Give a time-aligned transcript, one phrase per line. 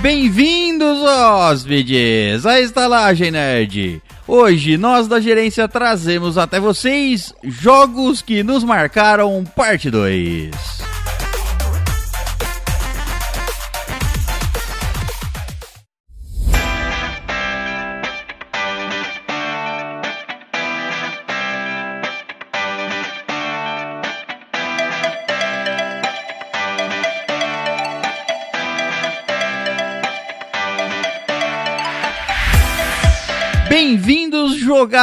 [0.00, 4.00] Bem-vindos, hóspedes, à Estalagem Nerd.
[4.28, 10.77] Hoje, nós da gerência trazemos até vocês jogos que nos marcaram, parte 2.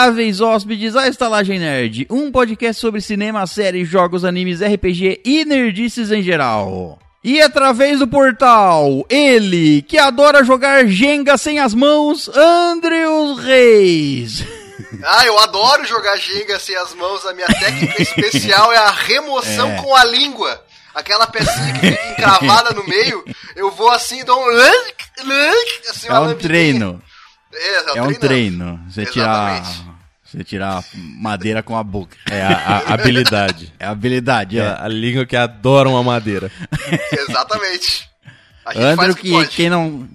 [0.06, 6.12] Jogáveis hóspedes, à Estalagem Nerd, um podcast sobre cinema, séries, jogos, animes, RPG e nerdices
[6.12, 7.00] em geral.
[7.24, 14.44] E através do portal, ele, que adora jogar Jenga sem as mãos, Andrews Reis.
[15.04, 19.70] Ah, eu adoro jogar Jenga sem as mãos, a minha técnica especial é a remoção
[19.76, 19.82] É.
[19.82, 20.64] com a língua.
[20.94, 23.24] Aquela pecinha que fica encravada no meio,
[23.56, 24.46] eu vou assim, dou um...
[24.46, 24.94] lunk,
[25.26, 26.38] lunk, assim, É um lambidinha.
[26.50, 27.02] treino,
[27.54, 28.20] É, é um treinando.
[28.20, 28.80] treino.
[28.90, 29.86] Você Exatamente.
[30.36, 32.18] Você tirar madeira com a boca.
[32.30, 33.74] É a, a habilidade.
[33.80, 34.66] É a habilidade, é.
[34.66, 36.52] a, a língua que adora uma madeira.
[37.12, 38.10] Exatamente.
[38.66, 39.50] A gente Andrew faz o que, que pode.
[39.50, 40.10] quem não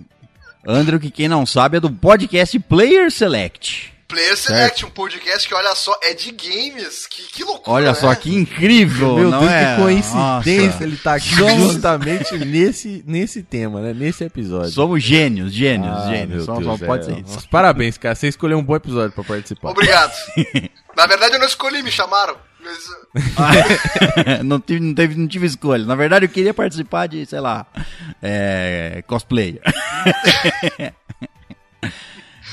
[0.66, 3.89] Andrew que quem não sabe é do podcast Player Select.
[4.11, 7.06] Player Select, um podcast que, olha só, é de games.
[7.06, 7.94] Que, que loucura, Olha né?
[7.94, 9.75] só que incrível, Meu não Deus, é?
[9.77, 10.84] que coincidência Nossa.
[10.84, 13.94] ele tá aqui Somos- justamente nesse, nesse tema, né?
[13.94, 14.70] Nesse episódio.
[14.72, 16.44] Somos gênios, gênios, Ah, gênios.
[16.44, 17.14] Só, Deus, pode é.
[17.14, 17.22] ser.
[17.22, 18.14] Nossa, Parabéns, cara.
[18.17, 19.70] Você escolheu um bom episódio pra participar.
[19.70, 20.12] Obrigado.
[20.97, 22.36] Na verdade, eu não escolhi, me chamaram.
[22.62, 25.84] Mas, não, tive, não, teve, não tive escolha.
[25.86, 27.67] Na verdade, eu queria participar de, sei lá,
[28.20, 29.61] é, cosplayer.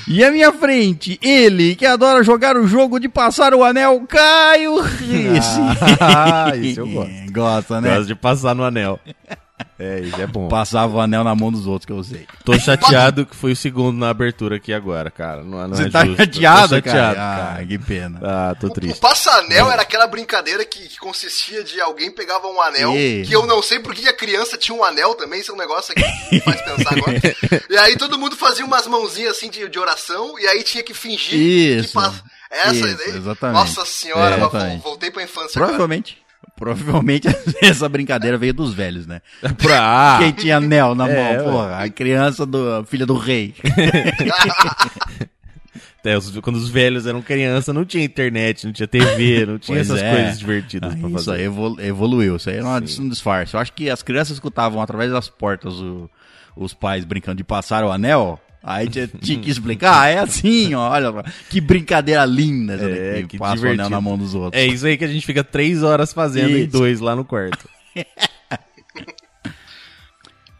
[0.09, 4.79] E à minha frente, ele que adora jogar o jogo de passar o anel, Caio
[4.79, 5.59] Risse.
[5.99, 7.11] Ah, isso eu gosto.
[7.31, 7.95] Gosta, né?
[7.95, 8.99] Gosto de passar no anel.
[9.79, 10.47] É, isso é bom.
[10.47, 12.27] Passava o anel na mão dos outros, que eu sei.
[12.45, 15.43] Tô chateado que foi o segundo na abertura aqui agora, cara.
[15.43, 16.17] Não, não Você é tá justo.
[16.21, 17.57] chateado, Tô chateado, cara?
[17.59, 18.19] Ah, que pena.
[18.23, 18.99] Ah, tô o, o triste.
[18.99, 23.47] passanel era aquela brincadeira que, que consistia de alguém pegava um anel, E- que eu
[23.47, 26.01] não sei por que a criança tinha um anel também, isso é um negócio que
[26.31, 27.17] me faz pensar agora.
[27.69, 30.93] E aí todo mundo fazia umas mãozinhas assim de, de oração, e aí tinha que
[30.93, 31.39] fingir
[31.79, 31.87] Isso.
[31.89, 32.23] que passa.
[32.49, 33.57] Essa Isso, exatamente.
[33.59, 34.81] Nossa senhora, É, exatamente.
[34.81, 35.67] vol- voltei pra infância agora.
[35.73, 36.17] Provavelmente.
[36.57, 37.27] Provavelmente
[37.61, 39.21] essa brincadeira veio dos velhos, né?
[39.61, 40.17] Pra...
[40.19, 43.53] Quem tinha anel na É, mão, porra, a criança do a filha do rei.
[46.05, 49.77] É, os- quando os velhos eram criança, não tinha internet, não tinha TV, não tinha
[49.79, 50.09] essas é.
[50.15, 51.31] coisas divertidas Ah, pra isso fazer.
[51.39, 53.53] aí evolu- evoluiu, isso aí era uma- um disfarce.
[53.55, 56.09] Eu acho que as crianças escutavam através das portas o-
[56.55, 58.39] os pais brincando de passar o anel.
[58.69, 63.13] Aí tinha, tinha que explicar, ah, é assim, ó, olha, que brincadeira linda essa É,
[63.13, 63.89] daqui, que passa o anel divertido.
[63.89, 64.61] na mão dos outros.
[64.61, 66.71] É isso aí que a gente fica três horas fazendo e Isso.
[66.73, 67.67] dois lá no quarto.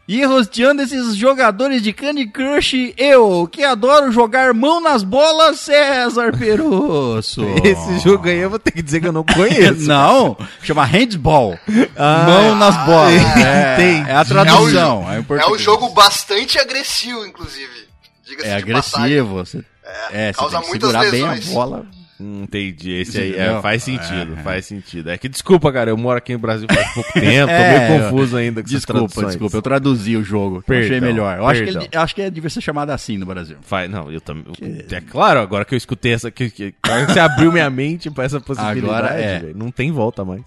[0.10, 6.32] E rosteando esses jogadores de Candy Crush, eu, que adoro jogar mão nas bolas, César
[6.38, 7.44] Perusso.
[7.62, 9.82] Esse jogo aí eu vou ter que dizer que eu não conheço.
[9.86, 11.60] Não, chama handball.
[11.98, 13.22] Ah, mão nas bolas.
[13.46, 15.06] É, é a tradução.
[15.12, 15.62] É, em É um português.
[15.62, 17.87] jogo bastante agressivo, inclusive.
[18.28, 19.20] Diga-se É de passagem.
[19.20, 19.36] agressivo.
[19.36, 19.66] Você,
[20.12, 21.50] é, você causa tem que segurar bem lesões.
[21.50, 21.86] a bola.
[22.20, 24.44] Entendi, esse aí é, faz sentido, É, é.
[24.44, 25.12] faz sentido.
[25.12, 28.02] É que desculpa, cara, eu moro aqui no Brasil faz pouco tempo, É, tô meio
[28.10, 29.28] confuso ainda com essas Desculpa, traduções.
[29.28, 29.58] desculpa.
[29.58, 30.64] Eu traduzi o jogo.
[30.64, 31.38] que eu achei Perdão, melhor.
[31.38, 31.82] Eu acho, que perdão.
[31.84, 33.58] ele, eu acho que devia ser chamado assim no Brasil.
[33.62, 34.46] Faz, não, eu também.
[34.92, 36.32] É claro, agora que eu escutei essa.
[36.32, 39.38] Que, que, que você abriu minha mente pra essa possibilidade, Agora é.
[39.40, 40.42] velho, não tem volta mais.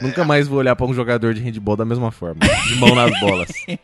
[0.00, 2.38] Nunca mais vou olhar pra um jogador de handball da mesma forma.
[2.68, 3.48] De mão nas bolas.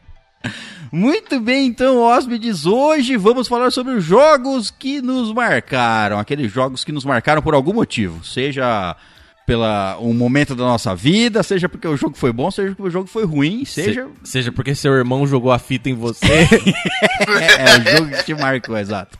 [0.93, 6.84] Muito bem, então, hóspedes, hoje vamos falar sobre os jogos que nos marcaram, aqueles jogos
[6.84, 8.94] que nos marcaram por algum motivo, seja
[9.47, 12.91] pela um momento da nossa vida, seja porque o jogo foi bom, seja porque o
[12.91, 16.27] jogo foi ruim, seja Se- seja porque seu irmão jogou a fita em você.
[16.48, 19.18] é, o jogo que te marcou, exato.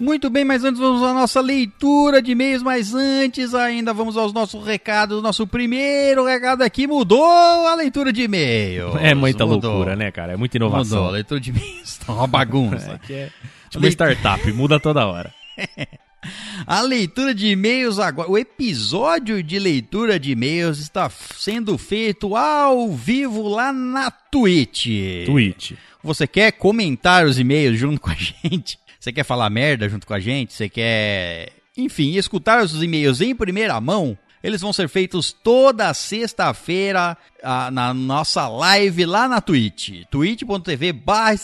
[0.00, 4.32] Muito bem, mas antes vamos à nossa leitura de e-mails, mas antes ainda vamos aos
[4.32, 5.20] nossos recados.
[5.20, 7.20] Nosso primeiro recado aqui mudou
[7.66, 8.96] a leitura de e-mail.
[8.98, 9.72] é muita Mudou.
[9.72, 10.34] loucura, né, cara?
[10.34, 11.04] É muita Mudou, inovação.
[11.06, 13.00] a leitura de e-mails tá uma bagunça.
[13.10, 13.30] É, é
[13.70, 15.34] tipo uma startup, muda toda hora.
[16.66, 18.28] A leitura de e-mails agora.
[18.30, 24.86] O episódio de leitura de e-mails está sendo feito ao vivo lá na Twitch.
[25.26, 25.72] Twitch.
[26.02, 28.78] Você quer comentar os e-mails junto com a gente?
[28.98, 30.52] Você quer falar merda junto com a gente?
[30.52, 34.18] Você quer, enfim, escutar os e-mails em primeira mão?
[34.42, 40.04] Eles vão ser feitos toda sexta-feira ah, na nossa live lá na Twitch.
[40.10, 41.34] twitch.tv barra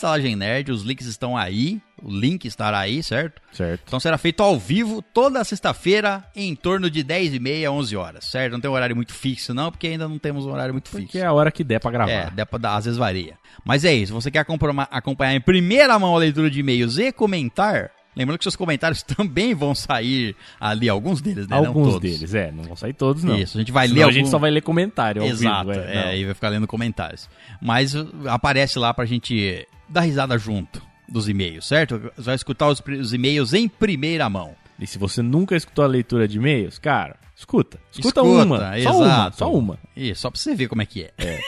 [0.69, 1.81] os links estão aí.
[2.03, 3.41] O link estará aí, certo?
[3.53, 3.83] Certo.
[3.87, 7.95] Então será feito ao vivo toda sexta-feira em torno de 10 e meia a 11
[7.95, 8.53] horas, certo?
[8.53, 11.03] Não tem um horário muito fixo não, porque ainda não temos um horário muito fixo.
[11.05, 12.11] Porque é a hora que der pra gravar.
[12.11, 13.35] É, dá pra dar, às vezes varia.
[13.63, 17.89] Mas é isso, você quer acompanhar, em primeira mão a leitura de e-mails e comentar,
[18.15, 21.55] lembrando que seus comentários também vão sair ali, alguns deles, né?
[21.55, 22.01] Alguns todos.
[22.01, 22.51] deles, é.
[22.51, 23.37] Não vão sair todos, não.
[23.37, 25.69] Isso, a gente vai Senão ler a gente algum- só vai ler comentário ao Exato,
[25.71, 25.81] vivo.
[25.81, 26.09] é, não.
[26.09, 27.29] aí vai ficar lendo comentários.
[27.61, 31.99] Mas uh, aparece lá pra gente dar risada junto dos e-mails, certo?
[32.15, 34.55] Você vai escutar os, os e-mails em primeira mão.
[34.79, 37.79] E se você nunca escutou a leitura de e-mails, cara, escuta.
[37.91, 38.57] Escuta, Escuta, uma.
[38.81, 39.05] Só uma.
[39.05, 39.37] exato.
[39.37, 39.79] Só uma.
[39.95, 41.41] Isso, só pra você ver como é que é.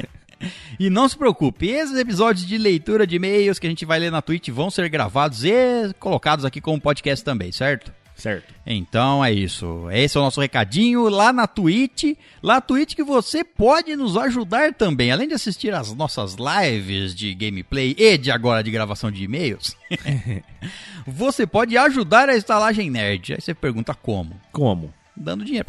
[0.78, 4.10] e não se preocupe, esses episódios de leitura de e-mails que a gente vai ler
[4.10, 7.92] na Twitch vão ser gravados e colocados aqui como podcast também, certo?
[8.18, 8.52] Certo.
[8.66, 9.88] Então é isso.
[9.92, 12.16] Esse é o nosso recadinho lá na Twitch.
[12.42, 15.12] Lá na Twitch que você pode nos ajudar também.
[15.12, 19.76] Além de assistir as nossas lives de gameplay e de agora de gravação de e-mails,
[21.06, 23.34] você pode ajudar a estalagem nerd.
[23.34, 24.38] Aí você pergunta como?
[24.50, 24.92] Como?
[25.20, 25.66] Dando dinheiro.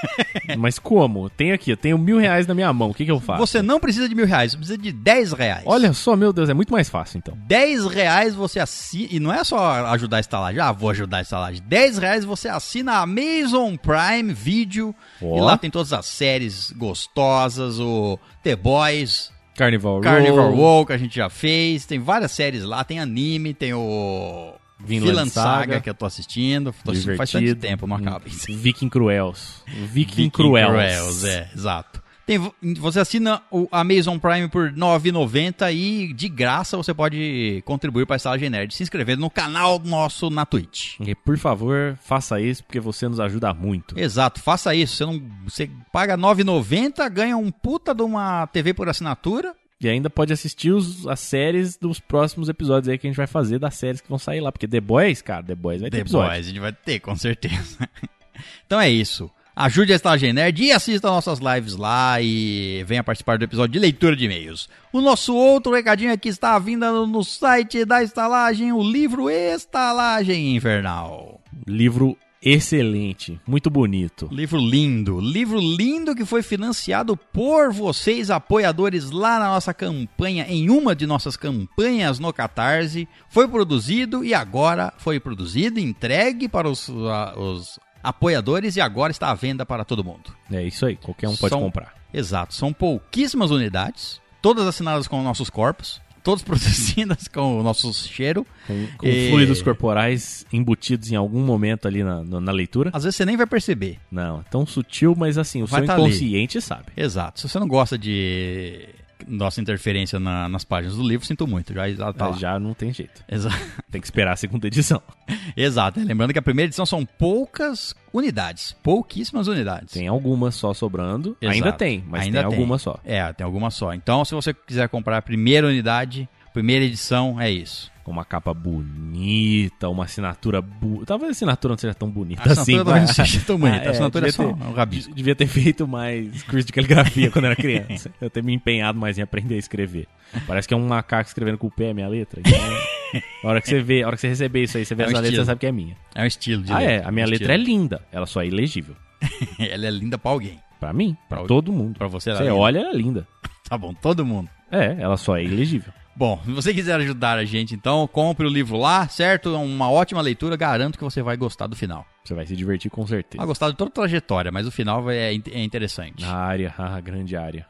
[0.58, 1.30] Mas como?
[1.30, 2.90] Tenho aqui, eu tenho mil reais na minha mão.
[2.90, 3.40] O que, que eu faço?
[3.40, 5.64] Você não precisa de mil reais, você precisa de dez reais.
[5.66, 7.36] Olha só, meu Deus, é muito mais fácil então.
[7.46, 9.08] 10 reais você assina.
[9.10, 10.60] E não é só ajudar a estalagem.
[10.60, 11.62] Ah, vou ajudar a estalagem.
[11.66, 14.94] 10 reais você assina a Amazon Prime Video.
[15.20, 15.38] Ó.
[15.38, 20.92] E lá tem todas as séries gostosas, o The Boys, Carnival, Carnival Row, Row, que
[20.92, 21.84] a gente já fez.
[21.86, 22.82] Tem várias séries lá.
[22.84, 24.54] Tem anime, tem o.
[24.84, 26.74] Vinland Vinland Saga, Saga, que eu tô assistindo.
[26.84, 28.24] Tô assistindo faz tanto tempo, não acaba.
[28.48, 29.62] Viking Cruels.
[29.66, 30.70] Viking, Viking Cruels.
[30.70, 32.02] Cruels, é, exato.
[32.24, 32.38] Tem,
[32.78, 38.14] você assina o Amazon Prime por R$ 9,90 e de graça você pode contribuir para
[38.14, 41.00] a Estalagem Nerd se inscrevendo no canal nosso na Twitch.
[41.00, 43.98] E, por favor, faça isso porque você nos ajuda muito.
[43.98, 44.96] Exato, faça isso.
[44.96, 49.54] Você, não, você paga R$ 9,90, ganha um puta de uma TV por assinatura.
[49.82, 53.26] E ainda pode assistir os- as séries dos próximos episódios aí que a gente vai
[53.26, 54.52] fazer das séries que vão sair lá.
[54.52, 56.30] Porque The Boys, cara, The Boys vai ter The episódio.
[56.30, 57.78] Boys, a gente vai ter, com certeza.
[58.66, 59.30] então é isso.
[59.54, 63.78] Ajude a Estalagem Nerd e assista nossas lives lá e venha participar do episódio de
[63.78, 64.66] leitura de e-mails.
[64.90, 70.56] O nosso outro recadinho aqui está vindo no- no site da Estalagem, o livro Estalagem
[70.56, 71.38] Infernal.
[71.66, 74.28] Livro excelente, muito bonito.
[74.32, 80.68] Livro lindo, livro lindo que foi financiado por vocês, apoiadores, lá na nossa campanha, em
[80.68, 83.08] uma de nossas campanhas no Catarse.
[83.28, 89.30] Foi produzido e agora foi produzido, entregue para os, a- os apoiadores e agora está
[89.30, 90.34] à venda para todo mundo.
[90.50, 91.94] É isso aí, qualquer um pode São- comprar.
[92.12, 98.46] Exato, são pouquíssimas unidades, todas assinadas com nossos corpos, todas produzidas com o nosso cheiro.
[98.66, 102.90] Com, com E- fluidos corporais embutidos em algum momento ali na, na, leitura.
[102.92, 103.98] Às vezes você nem vai perceber.
[104.10, 106.02] Não, é tão sutil, mas assim, o Vai seu tá ali.
[106.04, 106.86] inconsciente sabe.
[106.96, 107.40] Exato.
[107.40, 108.88] Se você não gosta de
[109.28, 111.72] nossa interferência na- nas páginas do livro, sinto muito.
[111.72, 113.22] Já, já tá já não tem jeito.
[113.28, 113.50] Exa-
[113.90, 115.02] Tem que esperar a segunda edição.
[115.56, 116.00] Exato.
[116.00, 116.06] né?
[116.06, 118.74] Lembrando que a primeira edição são poucas unidades.
[118.82, 119.92] Pouquíssimas unidades.
[119.92, 121.36] Tem algumas só sobrando.
[121.40, 121.54] Exato.
[121.54, 122.98] Ainda tem, mas Ainda tem algumas só.
[123.04, 123.92] É, tem algumas só.
[123.92, 127.91] Então, se você quiser comprar a primeira unidade, primeira edição, é isso.
[128.04, 130.60] Com uma capa bonita, uma assinatura.
[130.60, 131.04] Bu...
[131.06, 133.06] Talvez a assinatura não seja tão bonita A assinatura assim.
[133.06, 133.86] mas- não seja tão bonita.
[133.88, 135.14] A assinatura é só ter- um rabisco.
[135.14, 138.10] Devia ter feito mais curso de caligrafia quando era criança.
[138.20, 140.06] Eu ter me empenhado mais em aprender a escrever.
[140.46, 142.40] Parece que é um macaco escrevendo com o pé a minha letra.
[143.12, 145.02] Então, a hora que você vê, a hora que você receber isso aí, você vê
[145.02, 145.94] É um essa letra, você sabe que é minha.
[146.14, 146.94] É um estilo de ah, letra.
[146.94, 147.04] é.
[147.04, 147.78] A minha um letra é estilo.
[147.78, 148.00] linda.
[148.10, 148.96] Ela só é ilegível.
[149.60, 150.58] Ela é linda pra alguém.
[150.80, 151.98] Pra mim, pra Pra- todo mundo.
[151.98, 153.28] Pra você, ela Você é olha, ela é linda.
[153.68, 154.48] Tá bom, todo mundo.
[154.70, 155.92] É, ela só é ilegível.
[156.14, 159.54] Bom, se você quiser ajudar a gente, então, compre o livro lá, certo?
[159.54, 162.06] É uma ótima leitura, garanto que você vai gostar do final.
[162.24, 163.38] Você vai se divertir com certeza.
[163.38, 166.24] Vai gostar de toda a trajetória, mas o final é, é interessante.
[166.24, 167.66] A área, a grande área.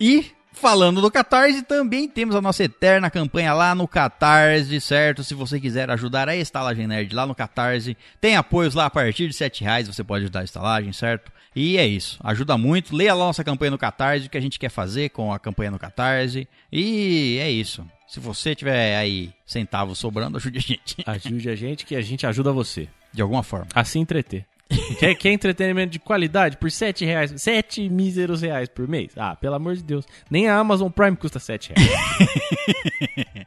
[0.00, 5.22] E falando do Catarse, também temos a nossa eterna campanha lá no Catarse, certo?
[5.22, 9.28] Se você quiser ajudar a Estalagem Nerd lá no Catarse, tem apoios lá a partir
[9.28, 11.30] de 7 reais, você pode ajudar a estalagem, certo?
[11.54, 12.94] E é isso, ajuda muito.
[12.94, 15.70] Leia lá nossa campanha no Catarse, o que a gente quer fazer com a campanha
[15.70, 16.46] no Catarse.
[16.70, 17.86] E é isso.
[18.06, 20.96] Se você tiver aí centavos sobrando, ajude a gente.
[21.06, 23.66] Ajude a gente que a gente ajuda você De alguma forma.
[23.74, 24.44] a se entreter.
[24.98, 27.32] quer, quer entretenimento de qualidade por 7 reais?
[27.36, 29.12] 7 míseros reais por mês?
[29.16, 30.04] Ah, pelo amor de Deus.
[30.30, 33.46] Nem a Amazon Prime custa 7 reais.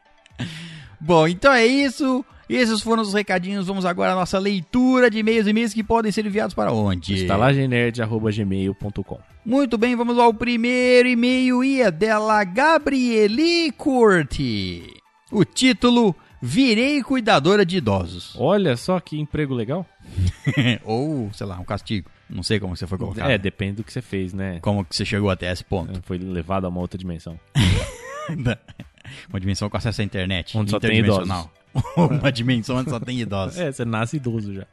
[1.00, 2.24] Bom, então é isso.
[2.48, 3.66] Esses foram os recadinhos.
[3.68, 7.14] Vamos agora à nossa leitura de e-mails e e-mails que podem ser enviados para onde?
[7.14, 14.82] estalagemnerd.gmail.com Muito bem, vamos ao primeiro e-mail e é dela Gabrieli Curti.
[15.30, 18.34] O título: Virei cuidadora de idosos.
[18.36, 19.86] Olha só que emprego legal.
[20.84, 22.10] Ou, sei lá, um castigo.
[22.28, 23.28] Não sei como você foi colocado.
[23.28, 24.58] É, depende do que você fez, né?
[24.60, 26.00] Como que você chegou até esse ponto.
[26.02, 27.38] Foi levado a uma outra dimensão.
[29.28, 30.56] Uma dimensão com acesso à internet.
[30.56, 31.50] Onde só tem interdimensional.
[31.96, 33.58] Uma dimensão onde só tem idosos.
[33.58, 34.66] É, você nasce idoso já.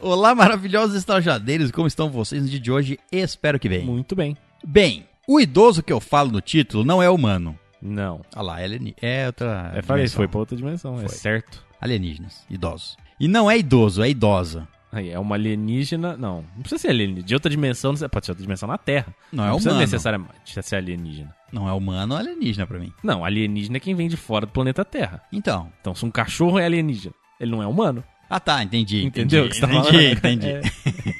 [0.00, 1.70] Olá, maravilhosos estajadeiros.
[1.70, 2.98] Como estão vocês no dia de hoje?
[3.12, 3.84] Espero que bem.
[3.84, 4.36] Muito bem.
[4.64, 7.58] Bem, o idoso que eu falo no título não é humano.
[7.80, 8.20] Não.
[8.34, 8.68] Olha lá, é,
[9.00, 9.72] é outra.
[9.74, 10.16] É, falei, dimensão.
[10.16, 11.08] foi pra outra dimensão, é Foi.
[11.08, 11.64] certo.
[11.80, 12.96] Alienígenas, idosos.
[13.20, 14.66] E não é idoso, é idosa.
[14.90, 16.16] Aí, é uma alienígena.
[16.16, 17.26] Não, não precisa ser alienígena.
[17.26, 19.14] De outra dimensão, não- pode ser outra dimensão na Terra.
[19.32, 19.80] Não é precisa humano.
[19.80, 21.34] necessariamente ser alienígena.
[21.52, 22.92] Não é humano, é alienígena pra mim.
[23.02, 25.20] Não, alienígena é quem vem de fora do planeta Terra.
[25.32, 25.70] Então.
[25.80, 28.02] Então, se um cachorro é alienígena, ele não é humano.
[28.30, 29.04] Ah, tá, entendi.
[29.04, 30.36] Entendeu o Entendi, que você tá entendi, falando?
[30.36, 30.48] entendi.
[31.14, 31.17] É.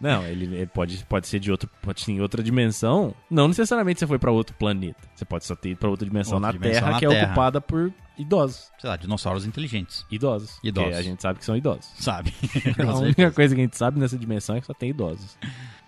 [0.00, 3.14] Não, ele, ele pode, pode ser de outro, pode ser em outra dimensão.
[3.30, 5.00] Não necessariamente você foi pra outro planeta.
[5.14, 7.08] Você pode só ter ido pra outra dimensão Outra na dimensão Terra na que é
[7.08, 7.26] Terra.
[7.26, 8.70] ocupada por idosos.
[8.78, 10.58] Sei lá, dinossauros inteligentes, Idosos.
[10.62, 10.96] Idosos.
[10.96, 11.86] A gente sabe que são idosos.
[11.98, 12.32] sabe?
[12.86, 15.36] a única coisa que a gente sabe nessa dimensão é que só tem idosos.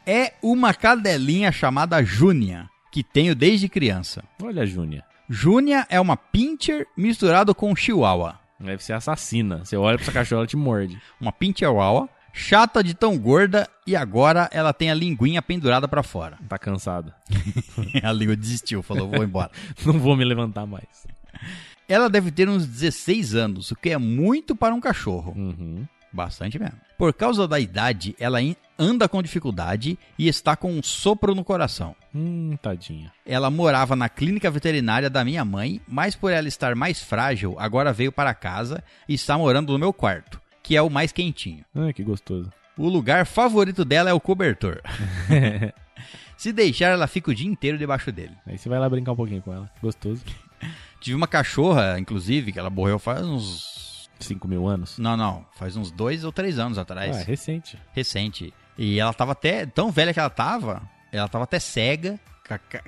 [0.07, 4.25] é uma cadelinha chamada Júnia, que tenho desde criança.
[4.43, 5.05] Olha, Júnia.
[5.29, 8.39] Júnia é uma pincher misturado com chihuahua.
[8.59, 9.65] Deve ser assassina.
[9.65, 11.01] Você olha pra essa cachorra, ela te morde.
[11.21, 16.03] Uma pincher chihuahua, chata de tão gorda e agora ela tem a linguinha pendurada pra
[16.03, 16.39] fora.
[16.49, 17.15] Tá cansada.
[18.03, 19.51] a língua desistiu, falou, vou embora.
[19.85, 21.07] Não vou me levantar mais.
[21.89, 25.33] Ela deve ter uns 16 anos, o que é muito para um cachorro.
[25.37, 25.87] Uhum.
[26.13, 26.79] Bastante mesmo.
[26.99, 28.39] Por causa da idade, ela
[28.79, 31.95] anda com dificuldade e está com um sopro no coração.
[32.15, 33.13] Hum, tadinha.
[33.25, 37.93] Ela morava na clínica veterinária da minha mãe, mas por ela estar mais frágil, agora
[37.93, 40.40] veio para casa e está morando no meu quarto,
[40.71, 41.65] que é o mais quentinho.
[41.75, 42.49] Ah, que gostoso.
[42.79, 44.81] O lugar favorito dela é o cobertor.
[46.39, 48.37] Se deixar, ela fica o dia inteiro debaixo dele.
[48.47, 49.69] Aí você vai lá brincar um pouquinho com ela.
[49.83, 50.23] Gostoso.
[51.01, 54.09] Tive uma cachorra, inclusive, que ela morreu faz uns.
[54.21, 54.97] 5 mil anos.
[54.97, 57.17] Não, não, faz uns dois ou três anos atrás.
[57.17, 57.77] Ah, recente.
[57.93, 58.55] recente.
[58.79, 59.67] E ela tava até.
[59.67, 62.17] Tão velha que ela tava, ela tava até cega,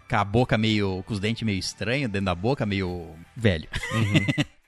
[0.09, 1.03] com a, boca meio.
[1.03, 3.09] com os dentes meio estranhos, dentro da boca, meio.
[3.37, 3.69] velho.
[3.93, 4.45] O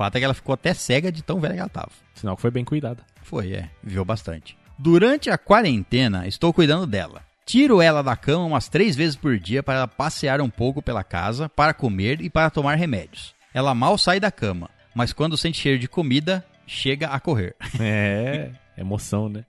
[0.00, 1.90] fato é que ela ficou até cega de tão velha que ela tava.
[2.14, 3.04] Sinal que foi bem cuidada.
[3.22, 4.56] Foi, é, viveu bastante.
[4.78, 7.22] Durante a quarentena, estou cuidando dela.
[7.44, 11.04] Tiro ela da cama umas três vezes por dia para ela passear um pouco pela
[11.04, 13.34] casa, para comer e para tomar remédios.
[13.52, 17.54] Ela mal sai da cama, mas quando sente cheiro de comida, chega a correr.
[17.78, 19.44] É, emoção, né?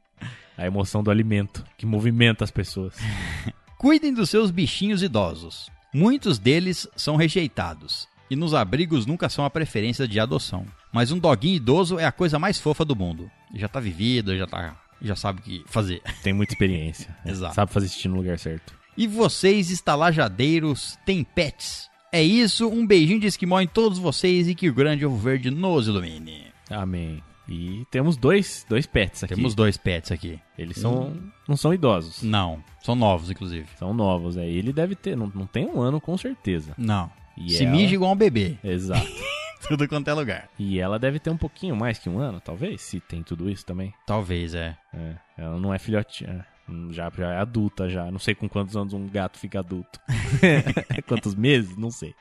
[0.57, 2.97] A emoção do alimento, que movimenta as pessoas.
[3.79, 5.71] Cuidem dos seus bichinhos idosos.
[5.93, 8.10] Muitos deles são rejeitados.
[8.31, 10.65] E nos abrigos nunca são a preferência de adoção.
[10.89, 13.29] Mas um doguinho idoso é a coisa mais fofa do mundo.
[13.53, 14.73] Já tá vivido, já tá.
[15.01, 16.01] já sabe o que fazer.
[16.23, 17.13] Tem muita experiência.
[17.25, 17.53] Exato.
[17.53, 18.73] Sabe fazer xixi no lugar certo.
[18.95, 21.89] E vocês, estalajadeiros, têm pets?
[22.09, 25.51] É isso, um beijinho de esquimó em todos vocês e que o grande ovo verde
[25.51, 26.45] nos ilumine.
[26.69, 27.21] Amém.
[27.49, 29.35] E temos dois, dois pets aqui.
[29.35, 30.39] Temos dois pets aqui.
[30.57, 32.23] Eles são, não são idosos.
[32.23, 33.67] Não, são novos, inclusive.
[33.77, 34.37] São novos.
[34.37, 36.73] Aí ele deve ter, não, não tem um ano com certeza.
[36.77, 37.11] Não.
[37.45, 38.57] E Se ela- mija igual um bebê.
[38.63, 39.05] Exato.
[39.67, 40.49] Tudo quanto é lugar.
[40.57, 43.65] E ela deve ter um pouquinho mais que um ano, talvez, se tem tudo isso
[43.65, 43.93] também.
[44.07, 44.75] Talvez, é.
[44.93, 46.45] É, ela não é filhotinha.
[46.67, 48.09] Hum, Já, já é adulta já.
[48.11, 49.99] Não sei com quantos anos um gato fica adulto.
[51.07, 51.77] quantos meses?
[51.77, 52.13] Não sei.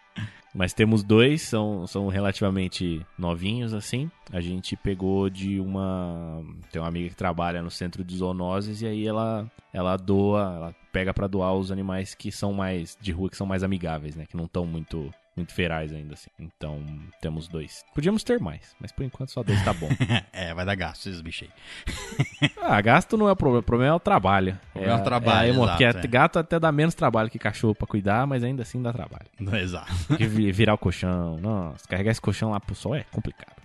[0.55, 4.11] Mas temos dois, são, são relativamente novinhos, assim.
[4.33, 6.43] A gente pegou de uma.
[6.73, 10.75] Tem uma amiga que trabalha no centro de zoonoses e aí ela, ela doa, ela
[10.93, 14.27] pega pra doar os animais que são mais de rua, que são mais amigáveis, né?
[14.27, 16.31] Que não estão muito, muito ferais ainda, assim.
[16.39, 16.83] Então,
[17.21, 17.85] temos dois.
[17.95, 19.89] Podíamos ter mais, mas por enquanto só dois tá bom.
[20.33, 22.51] é, vai dar gasto esses bichos aí.
[22.63, 24.59] Ah, gasto não é o problema, o problema é o trabalho.
[24.73, 26.11] problema é o trabalho, a emo- exato, porque é.
[26.11, 29.27] gato até dá menos trabalho que cachorro pra cuidar, mas ainda assim dá trabalho.
[29.61, 29.93] Exato.
[30.07, 33.57] Porque virar o colchão, nossa, carregar esse colchão lá pro sol é complicado.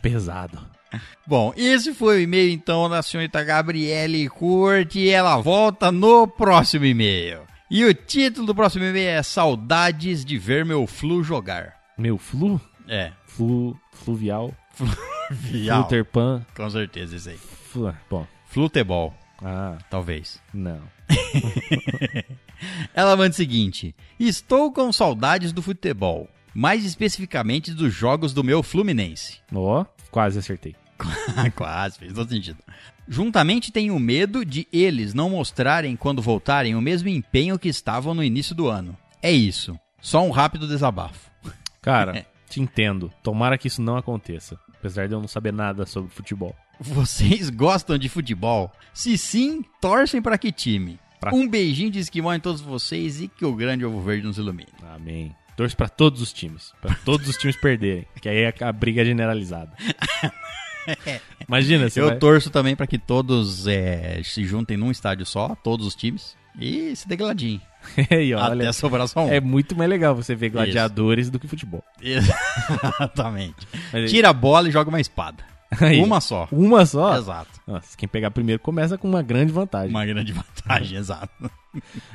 [0.00, 0.58] Pesado.
[1.26, 6.84] Bom, esse foi o e-mail então da senhorita Gabriele Curti e ela volta no próximo
[6.84, 7.40] e-mail.
[7.70, 11.74] E o título do próximo e-mail é Saudades de ver meu flu jogar.
[11.98, 14.54] Meu flu, É, flu, fluvial,
[15.30, 15.80] vial.
[15.82, 17.36] fluterpan, Com certeza isso aí.
[17.38, 20.40] flu, bom, Flutebol, ah, talvez.
[20.54, 20.80] não.
[22.94, 28.62] Ela manda o seguinte: Estou com saudades do futebol, mais especificamente dos jogos do meu
[28.62, 29.40] Fluminense.
[29.52, 30.74] Ó, quase acertei.
[31.54, 32.58] Quase, fez todo sentido.
[33.08, 38.24] Juntamente tenho medo de eles não mostrarem quando voltarem o mesmo empenho que estavam no
[38.24, 38.96] início do ano.
[39.22, 39.78] É isso.
[40.00, 41.30] Só um rápido desabafo.
[41.80, 43.12] Cara, te entendo.
[43.22, 44.58] Tomara que isso não aconteça.
[44.78, 46.54] Apesar de eu não saber nada sobre futebol.
[46.80, 48.70] Vocês gostam de futebol?
[48.92, 50.98] Se sim, torcem para que time?
[51.20, 54.36] Pra- Um beijinho de esquimó em todos vocês e que o grande ovo verde nos
[54.36, 54.68] ilumine.
[54.94, 55.34] Amém.
[55.56, 56.72] Torço pra todos os times.
[56.82, 58.06] Pra todos os times perderem.
[58.20, 59.72] Que aí é a briga generalizada.
[61.48, 62.18] Imagina, Eu vai...
[62.18, 66.88] torço também para que todos é, se juntem num estádio só, todos os times, E
[66.88, 67.60] esse degladinho.
[68.10, 69.32] Aí, ó, Até olha, sobrar só um.
[69.32, 71.84] é muito mais legal você ver gladiadores do que futebol.
[72.02, 73.66] Exatamente.
[73.92, 75.44] Mas- Tira a bola e joga uma espada.
[75.80, 76.46] Aí, Uma só.
[76.52, 77.16] Uma só?
[77.18, 77.50] Exato.
[77.66, 79.90] Nossa, quem pegar primeiro começa com uma grande vantagem.
[79.90, 81.50] Uma grande vantagem, exato.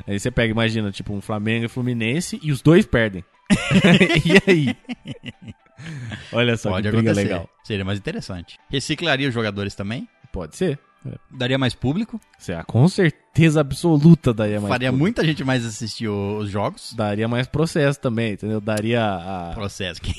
[0.07, 3.23] Aí você pega, imagina, tipo, um Flamengo e Fluminense e os dois perdem.
[4.25, 4.75] e aí?
[6.31, 7.27] Olha só Pode que briga acontecer.
[7.27, 7.49] legal.
[7.63, 8.59] Seria mais interessante.
[8.69, 10.07] Reciclaria os jogadores também.
[10.31, 10.79] Pode ser.
[11.05, 11.17] É.
[11.31, 12.21] Daria mais público.
[12.37, 14.69] Você, ah, com certeza absoluta daria mais.
[14.71, 15.03] faria público.
[15.03, 16.93] muita gente mais assistir os jogos.
[16.93, 18.61] Daria mais processo também, entendeu?
[18.61, 19.51] Daria a.
[19.55, 19.99] Processo.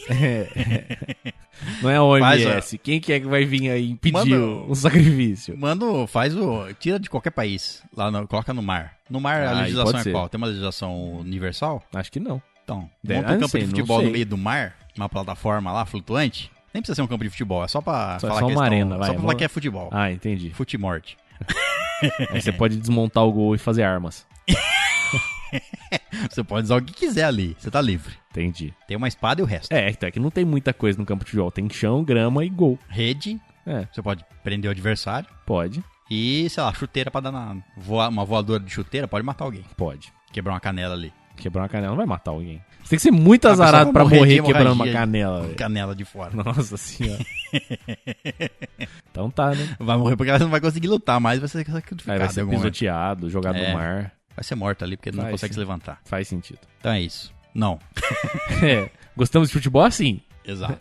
[1.81, 2.79] Não é a OMS.
[2.79, 5.57] Quem que é que vai vir aí impedir o, o sacrifício?
[5.57, 6.73] Manda, faz o.
[6.81, 7.81] Tira de qualquer país.
[7.97, 8.97] Lá no- coloca no mar.
[9.09, 10.11] No mar Ah, a legislação é ser.
[10.11, 10.29] qual?
[10.29, 11.81] Tem uma legislação universal?
[11.95, 12.43] Acho que não.
[12.65, 16.51] Então, monta um campo sei, de futebol no meio do mar, uma plataforma lá, flutuante.
[16.73, 18.65] Nem precisa ser um campo de futebol, é só pra Só- falar só que uma
[18.65, 19.89] arena, vai, Só pra falar que é futebol.
[19.93, 20.51] Ah, entendi.
[20.51, 21.17] Futimorte.
[22.31, 24.27] Aí você pode desmontar o gol e fazer armas.
[26.31, 28.15] Você pode usar o que quiser ali, você tá livre.
[28.31, 28.73] Entendi.
[28.89, 29.71] Tem uma espada e o resto.
[29.73, 31.51] É, então é que não tem muita coisa no campo de futebol.
[31.51, 32.79] Tem chão, grama e gol.
[32.89, 35.29] Rede, É, você pode prender o adversário.
[35.47, 35.83] pode.
[36.11, 37.57] E, sei lá, chuteira pra dar na.
[37.77, 39.65] voar- uma voadora de chuteira pode matar alguém.
[39.77, 40.13] Pode.
[40.33, 41.13] Quebrar uma canela ali.
[41.37, 42.63] Quebrar uma canela não vai matar alguém.
[42.83, 45.43] Você tem que ser muito A pessoa azarado vai pra morrer morrer quebrando uma canela.
[45.43, 45.55] velho.
[45.55, 46.31] Canela de fora.
[46.35, 47.25] Nossa senhora.
[49.11, 49.77] então tá, né?
[49.79, 52.31] Vai morrer porque ela não vai conseguir lutar mais, vai ser sacrificada Aí vai em
[52.31, 52.73] ser algum momento.
[52.73, 53.69] pisoteado, jogado É.
[53.69, 54.13] no mar.
[54.35, 55.55] Vai ser morta ali porque não Vai, consegue sim.
[55.55, 56.01] se levantar.
[56.05, 56.59] Faz sentido.
[56.81, 57.33] Então é isso.
[57.55, 57.79] Não.
[58.63, 58.89] É.
[59.17, 60.21] Gostamos de futebol assim.
[60.45, 60.79] Exato.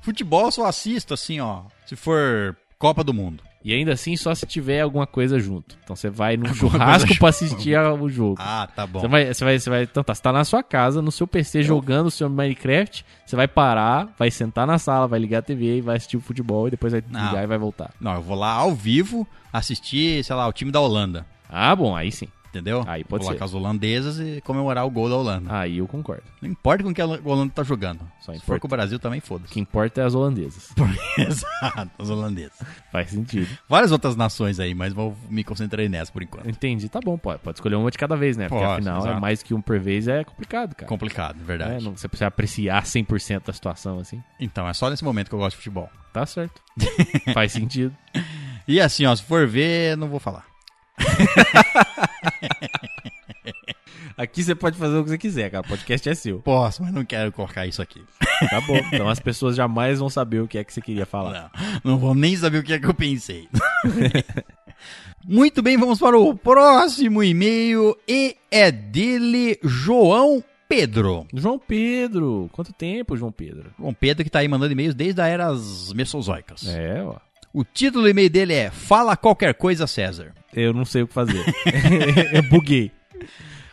[0.00, 1.62] Futebol eu só assisto assim, ó.
[1.86, 3.42] Se for Copa do Mundo.
[3.66, 5.76] E ainda assim, só se tiver alguma coisa junto.
[5.82, 8.36] Então você vai num churrasco pra assistir ao jogo.
[8.38, 9.00] Ah, tá bom.
[9.00, 11.26] Você vai, você vai, você vai, então tá, você tá na sua casa, no seu
[11.26, 15.42] PC jogando o seu Minecraft, você vai parar, vai sentar na sala, vai ligar a
[15.42, 17.26] TV e vai assistir o futebol e depois vai Não.
[17.26, 17.90] ligar e vai voltar.
[18.00, 21.26] Não, eu vou lá ao vivo assistir, sei lá, o time da Holanda.
[21.48, 22.28] Ah, bom, aí sim.
[22.56, 22.84] Entendeu?
[22.86, 23.42] Aí pode lá ser.
[23.42, 25.54] as holandesas e comemorar o gol da Holanda.
[25.58, 26.22] Aí eu concordo.
[26.40, 28.00] Não importa com que a Holanda tá jogando.
[28.20, 29.52] Só Se for com o Brasil também, O foda-se.
[29.52, 30.70] que importa é as holandesas.
[31.18, 32.58] Exato, as holandesas.
[32.92, 33.48] Faz sentido.
[33.68, 36.48] Várias outras nações aí, mas vou me concentrei nessa por enquanto.
[36.48, 38.48] Entendi, tá bom, pode, pode escolher uma de cada vez, né?
[38.48, 39.20] Porque Pode, afinal é exato.
[39.20, 40.88] mais que um por vez é complicado, cara.
[40.88, 41.84] Complicado, É, verdade.
[41.84, 44.22] não, você precisa apreciar 100% da situação assim.
[44.40, 45.88] Então, é só nesse momento que eu gosto de futebol.
[46.12, 46.62] Tá certo.
[47.34, 47.94] Faz sentido.
[48.66, 50.44] E assim, ó, se for ver, não vou falar.
[54.16, 55.64] Aqui você pode fazer o que você quiser, cara.
[55.64, 56.40] O podcast é seu.
[56.40, 58.02] Posso, mas não quero colocar isso aqui.
[58.48, 58.78] Tá bom.
[58.90, 61.50] Então as pessoas jamais vão saber o que é que você queria falar.
[61.84, 63.46] Não, não vou nem saber o que é que eu pensei.
[65.22, 71.26] Muito bem, vamos para o próximo e-mail e é dele, João Pedro.
[71.34, 72.48] João Pedro.
[72.52, 73.70] Quanto tempo, João Pedro?
[73.78, 75.48] João Pedro que tá aí mandando e-mails desde a era
[75.94, 76.66] mesozoicas.
[76.68, 77.16] É, ó.
[77.56, 80.34] O título do e-mail dele é Fala Qualquer Coisa, César.
[80.52, 81.42] Eu não sei o que fazer.
[82.30, 82.92] eu buguei.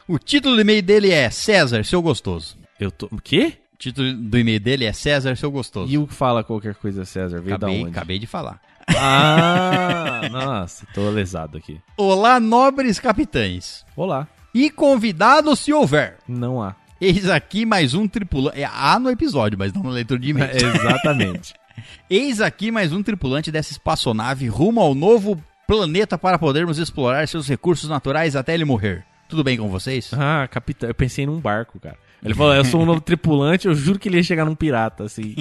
[0.07, 2.57] O título do e-mail dele é César, seu gostoso.
[2.79, 3.09] Eu tô.
[3.11, 3.57] O quê?
[3.73, 5.91] O título do e-mail dele é César, seu gostoso.
[5.91, 7.41] E o que fala qualquer coisa, César?
[7.41, 7.91] Veio acabei, da onde?
[7.91, 8.61] acabei de falar.
[8.87, 11.77] Ah, nossa, tô lesado aqui.
[11.97, 13.85] Olá, nobres capitães.
[13.97, 14.29] Olá.
[14.53, 16.19] E convidados se houver.
[16.25, 16.73] Não há.
[17.01, 18.61] Eis aqui mais um tripulante.
[18.61, 20.55] É A no episódio, mas não na leitura de e-mails.
[20.63, 21.53] Exatamente.
[22.09, 27.47] Eis aqui mais um tripulante dessa espaçonave rumo ao novo planeta para podermos explorar seus
[27.47, 29.05] recursos naturais até ele morrer.
[29.29, 30.11] Tudo bem com vocês?
[30.13, 30.89] Ah, capitão.
[30.89, 31.97] Eu pensei num barco, cara.
[32.23, 35.03] Ele falou, eu sou um novo tripulante, eu juro que ele ia chegar num pirata,
[35.03, 35.35] assim.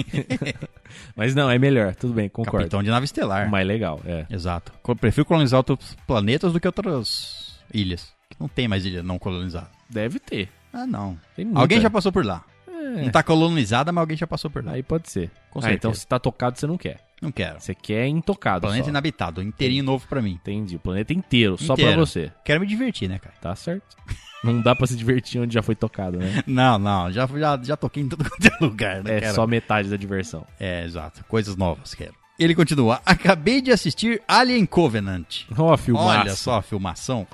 [1.15, 1.95] Mas não, é melhor.
[1.95, 2.59] Tudo bem, concordo.
[2.59, 3.49] Capitão de nave estelar.
[3.49, 4.25] Mais legal, é.
[4.29, 4.71] Exato.
[4.81, 8.11] Co- Prefiro colonizar outros planetas do que outras ilhas.
[8.39, 9.69] Não tem mais ilha não colonizada.
[9.89, 10.49] Deve ter.
[10.73, 11.17] Ah, não.
[11.35, 11.59] Tem muita.
[11.61, 12.43] Alguém já passou por lá.
[12.83, 14.73] Não tá colonizada, mas alguém já passou por lá.
[14.73, 15.31] Aí pode ser.
[15.51, 15.77] Com ah, certeza.
[15.77, 16.99] então se tá tocado, você não quer.
[17.21, 17.59] Não quero.
[17.59, 18.89] Você quer intocado Planeta só.
[18.89, 20.31] inabitado, inteirinho novo pra mim.
[20.31, 20.75] Entendi.
[20.75, 22.31] O planeta inteiro, só pra você.
[22.43, 23.33] Quero me divertir, né, cara?
[23.39, 23.95] Tá certo.
[24.43, 26.43] Não dá pra se divertir onde já foi tocado, né?
[26.45, 27.09] Não, não.
[27.09, 29.15] Já, já, já toquei em todo quanto é lugar, né?
[29.15, 30.45] É Quero- só metade da diversão.
[30.59, 31.23] É, exato.
[31.29, 32.13] Coisas novas, quero.
[32.37, 32.99] Ele continua.
[33.05, 35.43] Acabei de assistir Alien Covenant.
[35.57, 36.19] Ó, filmaço.
[36.19, 37.25] Olha só a filmação.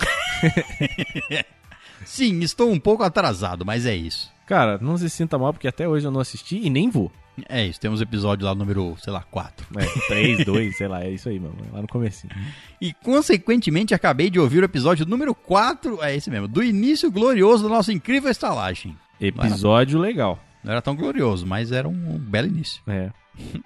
[2.05, 4.31] Sim, estou um pouco atrasado, mas é isso.
[4.49, 7.12] Cara, não se sinta mal, porque até hoje eu não assisti e nem vou.
[7.47, 9.67] É isso, temos episódio lá número, sei lá, 4.
[9.77, 11.55] É, 3, 2, sei lá, é isso aí, mano.
[11.71, 12.33] Lá no comecinho.
[12.81, 17.62] E consequentemente acabei de ouvir o episódio número 4, é esse mesmo, do início glorioso
[17.62, 18.97] da nossa incrível estalagem.
[19.21, 20.39] Episódio legal.
[20.63, 22.81] Não era tão glorioso, mas era um belo início.
[22.88, 23.12] É.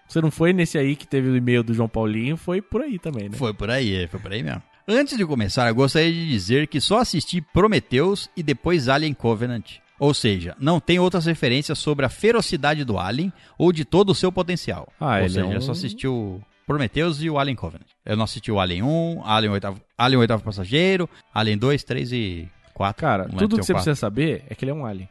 [0.05, 2.99] Você não foi nesse aí que teve o e-mail do João Paulinho, foi por aí
[2.99, 3.37] também, né?
[3.37, 4.61] Foi por aí, foi por aí mesmo.
[4.85, 9.81] Antes de começar, eu gostaria de dizer que só assisti Prometheus e depois Alien Covenant.
[10.03, 14.15] Ou seja, não tem outras referências sobre a ferocidade do Alien ou de todo o
[14.15, 14.91] seu potencial.
[14.99, 17.87] Ah, ou ele seja, é um- eu só assisti o Prometheus e o Alien Covenant.
[18.05, 22.49] Eu não assisti o Alien 1, Alien 8, Alien 8 Passageiro, Alien 2, 3 e
[22.73, 22.99] Quatro.
[23.01, 23.83] Cara, Não lembro tudo que você é o quatro.
[23.85, 25.07] precisa saber é que ele é um alien.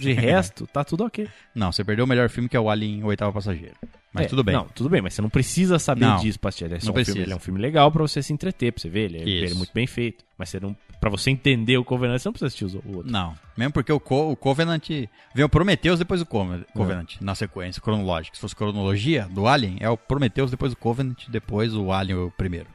[0.00, 1.28] De resto, tá tudo ok.
[1.54, 3.74] Não, você perdeu o melhor filme que é o Alien, Oitavo Passageiro.
[4.12, 4.54] Mas É, tudo bem.
[4.54, 6.64] Não, tudo bem, mas você não precisa saber Não, disso pra assistir.
[6.64, 7.18] Ele é, não um filme, precisa.
[7.24, 9.04] ele é um filme legal pra você se entreter, pra você ver.
[9.12, 10.24] Ele é, ele é muito bem feito.
[10.36, 13.10] Mas você não, pra você entender o Covenant, você não precisa assistir o outro.
[13.10, 14.88] Não, mesmo porque o, Co- o Covenant
[15.34, 18.36] veio o Prometheus depois do Coven- Covenant, na sequência cronológica.
[18.36, 22.30] Se fosse cronologia do Alien, é o Prometheus depois o Covenant, depois o Alien o
[22.30, 22.68] primeiro.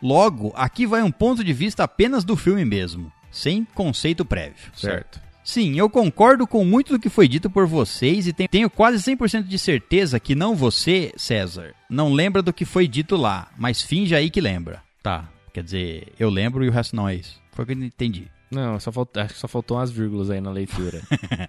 [0.00, 4.70] Logo, aqui vai um ponto de vista apenas do filme mesmo, sem conceito prévio.
[4.74, 5.20] Certo.
[5.44, 8.98] Sim, eu concordo com muito do que foi dito por vocês e te- tenho quase
[9.02, 13.82] 100% de certeza que não você, César, não lembra do que foi dito lá, mas
[13.82, 14.80] finge aí que lembra.
[15.02, 17.41] Tá, quer dizer, eu lembro e o resto não é isso.
[17.52, 18.28] Foi o que eu entendi.
[18.50, 21.00] Não, só faltou, acho que só faltou umas vírgulas aí na leitura.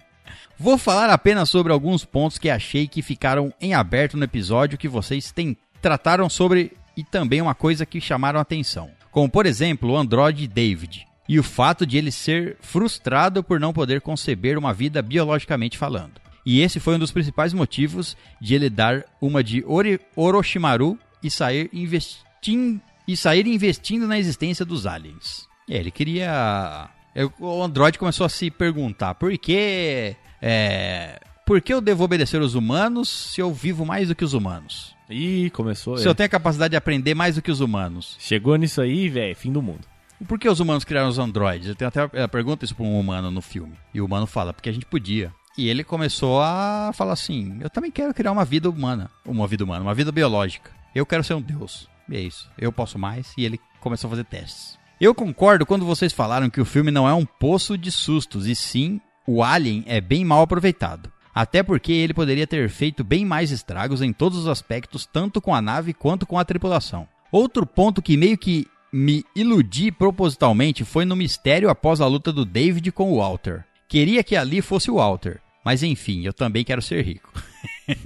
[0.58, 4.88] Vou falar apenas sobre alguns pontos que achei que ficaram em aberto no episódio que
[4.88, 8.90] vocês têm, trataram sobre e também uma coisa que chamaram a atenção.
[9.10, 13.72] Como, por exemplo, o androide David e o fato de ele ser frustrado por não
[13.72, 16.20] poder conceber uma vida biologicamente falando.
[16.46, 21.30] E esse foi um dos principais motivos de ele dar uma de Ori- Orochimaru e
[21.30, 25.46] sair investindo e sair investindo na existência dos aliens.
[25.68, 30.16] É, ele queria eu- o Android começou a se perguntar por que.
[30.42, 34.34] É, por que eu devo obedecer os humanos se eu vivo mais do que os
[34.34, 34.94] humanos?
[35.08, 35.96] Ih, começou.
[35.96, 36.10] Se é.
[36.10, 38.16] eu tenho a capacidade de aprender mais do que os humanos?
[38.18, 39.86] Chegou nisso aí, velho, fim do mundo.
[40.26, 41.68] Por que os humanos criaram os androides?
[41.68, 43.74] Eu tenho até ela pergunta isso pra um humano no filme.
[43.92, 45.32] E o humano fala, porque a gente podia.
[45.56, 49.10] E ele começou a falar assim: eu também quero criar uma vida humana.
[49.24, 50.70] Uma vida humana, uma vida biológica.
[50.94, 51.88] Eu quero ser um deus.
[52.08, 52.50] E é isso.
[52.58, 53.32] Eu posso mais.
[53.36, 54.78] E ele começou a fazer testes.
[55.00, 58.54] Eu concordo quando vocês falaram que o filme não é um poço de sustos, e
[58.54, 61.12] sim, o Alien é bem mal aproveitado.
[61.34, 65.52] Até porque ele poderia ter feito bem mais estragos em todos os aspectos, tanto com
[65.52, 67.08] a nave quanto com a tripulação.
[67.32, 72.44] Outro ponto que meio que me iludi propositalmente foi no mistério após a luta do
[72.44, 73.64] David com o Walter.
[73.88, 77.32] Queria que ali fosse o Walter, mas enfim, eu também quero ser rico.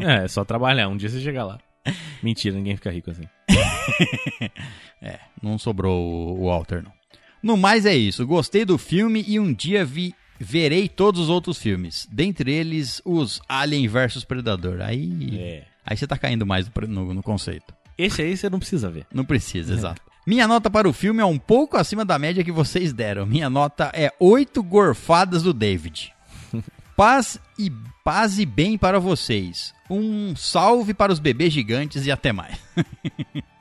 [0.01, 1.59] É, é só trabalhar, um dia você chega lá.
[2.22, 3.24] Mentira, ninguém fica rico assim.
[5.01, 6.92] É, não sobrou o Walter, não.
[7.40, 8.27] No mais é isso.
[8.27, 12.09] Gostei do filme e um dia vi, verei todos os outros filmes.
[12.11, 14.81] Dentre eles, os Alien vs Predador.
[14.81, 15.64] Aí, É.
[15.87, 17.72] aí você tá caindo mais no, no- conceito.
[17.96, 19.07] Esse aí você não precisa ver.
[19.14, 20.03] Não precisa, exato.
[20.27, 23.24] Minha nota para o filme é um pouco acima da média que vocês deram.
[23.24, 26.12] Minha nota é 8 gorfadas do David.
[26.96, 27.70] Paz e
[28.03, 29.72] paz e bem para vocês.
[29.88, 32.59] Um salve para os bebês gigantes e até mais.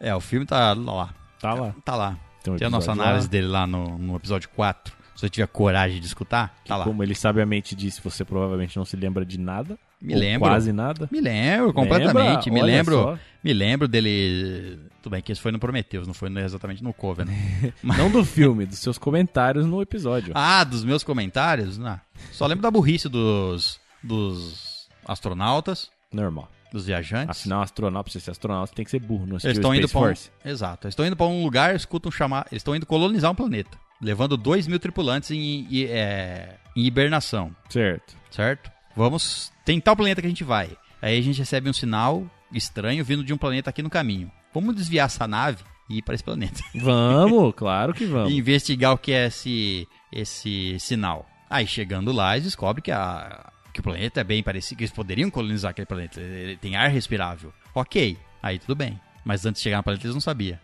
[0.00, 1.14] é, o filme tá lá.
[1.40, 1.74] Tá lá.
[1.84, 2.18] Tá lá.
[2.42, 3.30] Tem um Tem a nossa análise lá.
[3.30, 4.96] dele lá no, no episódio 4.
[5.14, 6.84] Se você tiver coragem de escutar, tá lá.
[6.84, 9.76] Como ele sabiamente disse, você provavelmente não se lembra de nada.
[10.00, 10.48] Me lembro.
[10.48, 11.08] Quase nada.
[11.10, 12.48] Me lembro completamente.
[12.48, 12.52] Lembra?
[12.52, 12.94] Me Olha lembro.
[12.94, 13.18] só.
[13.42, 14.78] Me lembro dele.
[15.02, 17.34] Tudo bem que esse foi no Prometheus, não foi no- exatamente no Covenant.
[17.82, 20.32] Não do filme, dos seus comentários no episódio.
[20.36, 21.78] Ah, dos meus comentários?
[21.78, 22.00] Não.
[22.32, 26.48] Só lembro da burrice dos, dos astronautas, Normal.
[26.72, 27.40] Dos viajantes.
[27.40, 29.26] Afinal, astronauta, você ser astronauta, tem que ser burro.
[29.26, 30.14] Não eles estão indo para um?
[30.44, 30.86] Exato.
[30.86, 32.46] Eles estão indo para um lugar, escutam chamar.
[32.50, 33.78] Eles estão indo colonizar um planeta.
[34.00, 37.54] Levando 2 mil tripulantes em, em, é, em hibernação.
[37.68, 38.16] Certo.
[38.30, 38.70] certo?
[38.94, 40.70] Vamos tentar o planeta que a gente vai.
[41.00, 44.30] Aí a gente recebe um sinal estranho vindo de um planeta aqui no caminho.
[44.52, 46.60] Vamos desviar essa nave e ir para esse planeta.
[46.74, 48.30] Vamos, claro que vamos.
[48.30, 51.26] e investigar o que é esse, esse sinal.
[51.48, 54.92] Aí chegando lá, eles descobrem que, a, que o planeta é bem parecido, que eles
[54.92, 56.20] poderiam colonizar aquele planeta.
[56.20, 57.52] Ele tem ar respirável.
[57.74, 59.00] Ok, aí tudo bem.
[59.24, 60.58] Mas antes de chegar no planeta eles não sabiam.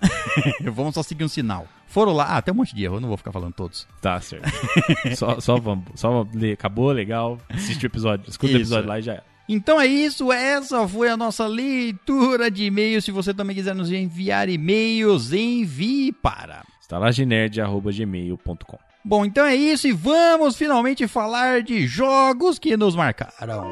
[0.72, 1.66] Vamos só seguir um sinal.
[1.86, 3.86] Foram lá, ah, tem um monte de erro, eu não vou ficar falando todos.
[4.00, 4.50] Tá, certo.
[5.16, 5.84] só, só vamos.
[5.94, 6.54] Só ler.
[6.54, 7.38] Acabou, legal.
[7.50, 8.30] Assiste o episódio.
[8.30, 8.56] Escuta Isso.
[8.56, 9.22] o episódio lá e já é.
[9.48, 13.04] Então é isso, essa foi a nossa leitura de e-mails.
[13.04, 16.64] Se você também quiser nos enviar e-mails, envie para.
[16.80, 23.66] estalagenerd.gmail.com Bom, então é isso e vamos finalmente falar de jogos que nos marcaram.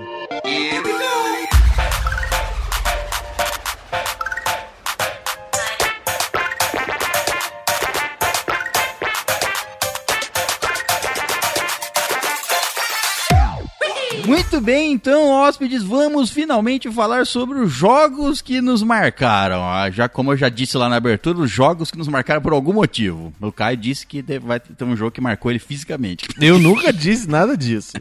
[14.31, 19.63] Muito bem, então, hóspedes, vamos finalmente falar sobre os jogos que nos marcaram.
[19.63, 22.53] Ah, Já como eu já disse lá na abertura, os jogos que nos marcaram por
[22.53, 23.33] algum motivo.
[23.41, 26.27] O Caio disse que vai ter um jogo que marcou ele fisicamente.
[26.41, 27.93] Eu nunca disse nada disso.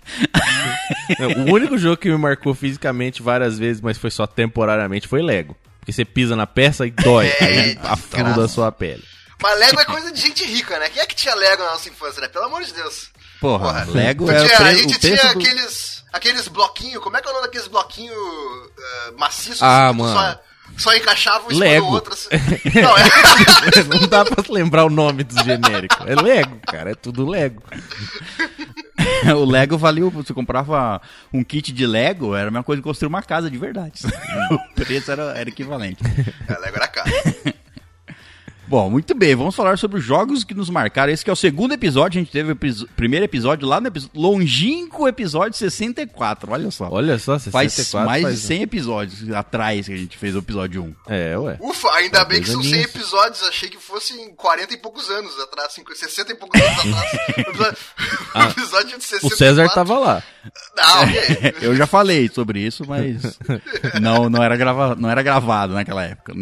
[1.48, 5.56] o único jogo que me marcou fisicamente várias vezes, mas foi só temporariamente, foi Lego.
[5.80, 9.04] Porque você pisa na peça e dói, aí afunda a sua pele.
[9.42, 10.90] Mas Lego é coisa de gente rica, né?
[10.90, 12.28] Quem é que tinha Lego na nossa infância, né?
[12.28, 13.10] Pelo amor de Deus.
[13.40, 15.40] Porra, Lego Tu é o, tinha- a pre- gente o preço tinha do...
[15.40, 19.62] aqueles, aqueles bloquinhos, como é que é o nome daqueles bloquinhos uh, maciços?
[19.62, 20.14] Ah, mano.
[20.14, 20.40] Só,
[20.78, 21.88] só encaixava um Lego.
[21.88, 22.14] outro.
[22.14, 22.30] Assim.
[22.82, 23.84] Não, é...
[24.00, 25.98] Não dá pra lembrar o nome dos genéricos.
[26.06, 26.92] É Lego, cara.
[26.92, 27.62] É tudo Lego.
[29.36, 30.10] o Lego valia.
[30.10, 31.02] Você comprava
[31.34, 34.02] um kit de Lego, era a mesma coisa que construir uma casa de verdade.
[34.52, 36.02] o preço era, era equivalente.
[36.48, 37.12] é, Lego era caro.
[38.70, 41.12] Bom, muito bem, vamos falar sobre os jogos que nos marcaram.
[41.12, 44.08] Esse que é o segundo episódio, a gente teve o primeiro episódio lá no epi-
[44.14, 46.88] longínquo episódio 64, olha só.
[46.92, 50.38] Olha só, 64 faz mais faz- de 100 episódios atrás que a gente fez o
[50.38, 50.96] episódio 1.
[51.12, 51.58] É, ué.
[51.60, 52.96] Ufa, ainda bem que são 100 aninhos.
[52.96, 53.42] episódios.
[53.50, 57.10] Achei que fossem 40 e poucos anos atrás, 50, 60 e poucos anos atrás.
[57.40, 57.78] O episódio,
[58.36, 59.28] o episódio de 64.
[59.34, 60.24] O César tava lá.
[60.78, 61.56] Não, ok.
[61.68, 63.40] Eu já falei sobre isso, mas
[64.00, 66.34] não, não, era, grava, não era gravado naquela época.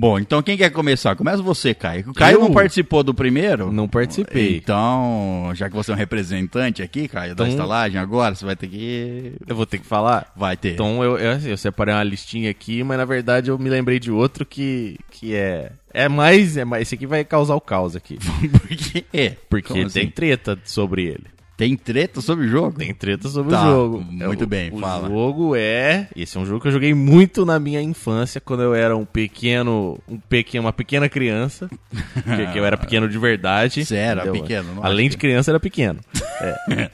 [0.00, 1.16] Bom, então quem quer começar?
[1.16, 2.04] Começa você, Caio.
[2.10, 2.40] O Caio Eu?
[2.42, 3.72] não participou do primeiro?
[3.72, 4.56] Não participei.
[4.58, 8.54] Então, já que você é um representante aqui, Caio, da Então- estalagem, agora você vai
[8.54, 9.32] ter que.
[9.44, 10.32] Eu vou ter que falar?
[10.36, 10.74] Vai ter.
[10.74, 14.08] Então eu, eu, eu separei uma listinha aqui, mas na verdade eu me lembrei de
[14.12, 15.72] outro que, que é.
[15.92, 16.56] É mais.
[16.56, 18.18] É mais esse aqui vai causar o caos aqui.
[18.56, 19.36] Por quê?
[19.50, 20.10] Porque Como tem assim?
[20.12, 21.24] treta sobre ele.
[21.58, 22.78] Tem treta sobre o jogo?
[22.78, 24.00] Tem treta sobre Tá, o jogo.
[24.00, 25.08] muito É, o- bem, o fala.
[25.08, 26.06] jogo é.
[26.14, 29.04] Esse é um jogo que eu joguei muito na minha infância, quando eu era um
[29.04, 29.98] pequeno.
[30.08, 31.68] Um pequeno uma pequena criança.
[31.90, 33.84] que, que eu era pequeno de verdade.
[33.84, 34.40] Você era entendeu?
[34.42, 35.98] pequeno, não Além de que- criança, era pequeno.
[36.40, 36.90] É.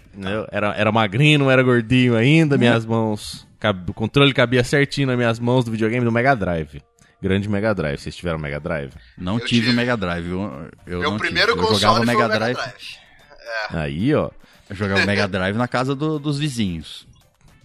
[0.50, 2.56] Era, era magrinho, não era gordinho ainda.
[2.56, 3.46] Minhas mãos.
[3.60, 6.80] cab- O controle cabia certinho nas minhas mãos do videogame do Mega Drive.
[7.20, 7.98] Grande Mega Drive.
[7.98, 8.92] Vocês tiveram Mega Drive?
[9.18, 9.72] Não Eu tive tive.
[9.72, 10.26] o Mega Drive.
[10.30, 11.62] Eu, eu Meu não primeiro tive.
[11.62, 12.56] Eu console jogava foi Mega o Mega Drive.
[12.56, 12.96] Drive.
[13.70, 14.30] Aí, ó.
[14.68, 17.06] Eu jogava Mega Drive na casa do- dos vizinhos.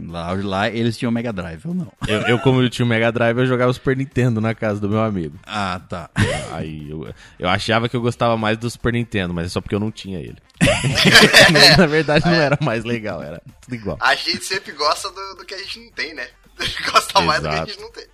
[0.02, 1.92] Lá, lá eles tinham Mega Drive, eu não.
[2.08, 4.88] Eu, eu, como eu tinha o Mega Drive, eu jogava Super Nintendo na casa do
[4.88, 5.38] meu amigo.
[5.46, 6.10] Ah, tá.
[6.54, 9.76] Aí eu, eu achava que eu gostava mais do Super Nintendo, mas é só porque
[9.76, 10.38] eu não tinha ele.
[11.78, 13.98] Na verdade não era mais legal, era tudo igual.
[14.00, 16.28] A gente sempre gosta do, do que a gente não tem, né?
[16.92, 17.72] Gosta mais do que a Exato.
[17.72, 18.06] gente não tem.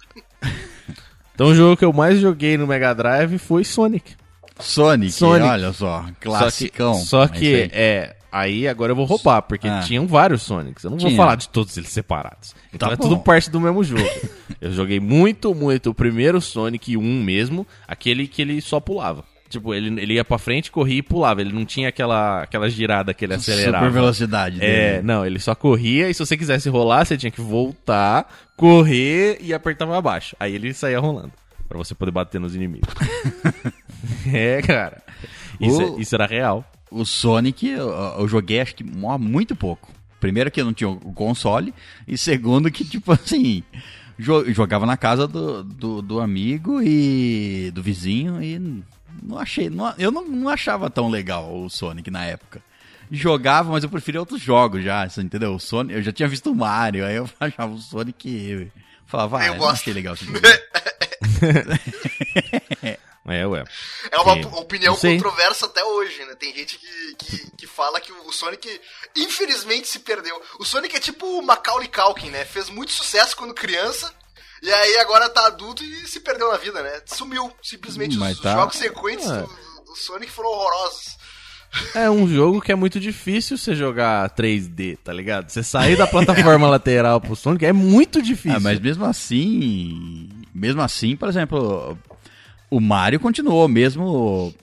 [1.34, 4.16] Então o jogo que eu mais joguei no Mega Drive foi Sonic.
[4.60, 5.48] Sonic, Sonic.
[5.50, 6.94] olha só, classicão.
[6.96, 8.16] Só que, só que é.
[8.38, 9.80] Aí agora eu vou roubar, porque Ah.
[9.80, 10.84] tinham vários Sonics.
[10.84, 11.18] Eu não vou Tinha.
[11.18, 12.54] falar de todos eles separados.
[12.74, 13.04] Então Tá é bom.
[13.04, 14.04] tudo parte do mesmo jogo.
[14.60, 19.24] eu joguei muito, muito o primeiro Sonic 1 mesmo, aquele que ele só pulava.
[19.48, 21.40] Tipo, ele, ele ia pra frente, corria e pulava.
[21.40, 23.86] Ele não tinha aquela, aquela girada que ele acelerava.
[23.86, 25.04] Super velocidade É, dele.
[25.08, 29.54] não, ele só corria e se você quisesse rolar, você tinha que voltar, correr e
[29.54, 30.36] apertar pra baixo.
[30.40, 31.32] Aí ele saía rolando.
[31.70, 32.90] Pra você poder bater nos inimigos.
[34.34, 35.02] é, cara.
[35.62, 36.66] Isso, O- é- isso era real.
[37.00, 39.92] O Sonic eu, eu joguei acho que muito pouco.
[40.20, 41.74] Primeiro que eu não tinha o console,
[42.08, 43.64] e segundo que, tipo assim,
[44.18, 48.58] jo- jogava na casa do, do, do amigo e do vizinho e
[49.22, 49.70] não achei.
[49.70, 52.62] não- eu não, não achava tão legal o Sonic na época.
[53.12, 55.54] Jogava, mas eu preferia outros jogos já, você entendeu?
[55.54, 58.28] O Sonic, eu já tinha visto o Mario, aí eu achava o Sonic.
[58.50, 58.68] Eu
[59.06, 59.82] falava, ah, Eu eu não gosto.
[59.82, 60.40] achei legal esse jogo.
[63.28, 63.64] É, ué.
[64.12, 64.46] É uma Sim.
[64.54, 66.36] opinião controversa até hoje, né?
[66.36, 68.80] Tem gente que, que, que fala que o Sonic,
[69.18, 70.40] infelizmente, se perdeu.
[70.60, 72.46] O Sonic é tipo o Macaulay Culkin, né?
[72.46, 74.14] Fez muito sucesso quando criança,
[74.62, 77.02] e aí agora tá adulto e se perdeu na vida, né?
[77.08, 78.16] Sumiu, simplesmente.
[78.16, 79.42] Mas Os tá- jogos sequentes É.
[79.42, 79.48] do,
[79.86, 81.18] do Sonic foram horrorosos.
[81.96, 85.50] É um jogo que é muito difícil você jogar 3D, tá ligado?
[85.50, 88.58] Você sair da plataforma lateral pro Sonic é muito difícil.
[88.58, 91.98] Ah, mas mesmo assim, mesmo assim, por exemplo,
[92.72, 94.54] o Mario continuou mesmo.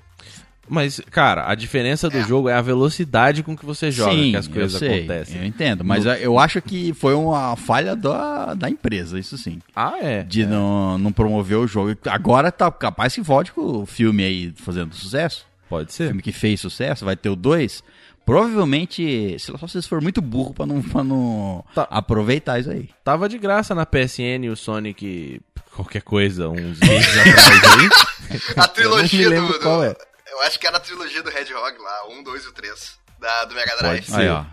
[0.69, 4.37] Mas, cara, a diferença do jogo é a velocidade com que você joga Sim, que
[4.37, 5.41] as coisas eu sei, acontecem.
[5.41, 9.59] Eu entendo, mas eu acho que foi uma falha da, da empresa, isso sim.
[9.77, 10.23] Ah, é.
[10.23, 11.95] De não, não promover o jogo.
[12.07, 15.45] Agora tá capaz que volte com o filme aí fazendo sucesso.
[15.69, 16.07] Pode O ser.
[16.07, 17.83] filme que fez sucesso, vai ter o 2.
[18.25, 21.87] Provavelmente, se só vocês forem muito burro pra não, pra não Tá.
[21.91, 22.89] aproveitar isso aí.
[23.05, 25.41] Tava de graça na PSN o Sonic
[25.75, 28.41] qualquer coisa, uns meses atrás aí.
[28.57, 29.95] A trilogia eu não me lembro do, do- qual é.
[30.31, 33.45] Eu acho que era a trilogia do Hedgehog lá, 1, 2 e o 3, da,
[33.45, 34.07] do Mega Drive.
[34.15, 34.45] Aí, ó.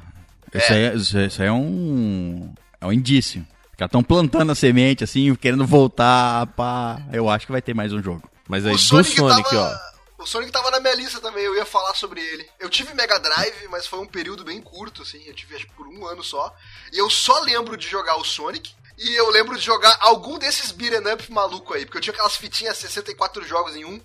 [0.54, 2.54] Isso aí, é- isso aí- isso aí é um.
[2.82, 3.42] É um indício.
[3.42, 7.00] Os caras estão plantando a semente, assim, querendo voltar pra.
[7.14, 8.30] Eu acho que vai ter mais um jogo.
[8.48, 9.62] Mas aí O do Sonic, Sonic, tava...
[9.86, 9.89] ó.
[10.20, 12.48] O Sonic tava na minha lista também, eu ia falar sobre ele.
[12.60, 15.24] Eu tive Mega Drive, mas foi um período bem curto, assim.
[15.26, 16.54] Eu tive acho por um ano só.
[16.92, 18.76] E eu só lembro de jogar o Sonic.
[18.98, 21.86] E eu lembro de jogar algum desses beat'em up maluco aí.
[21.86, 24.02] Porque eu tinha aquelas fitinhas 64 jogos em um.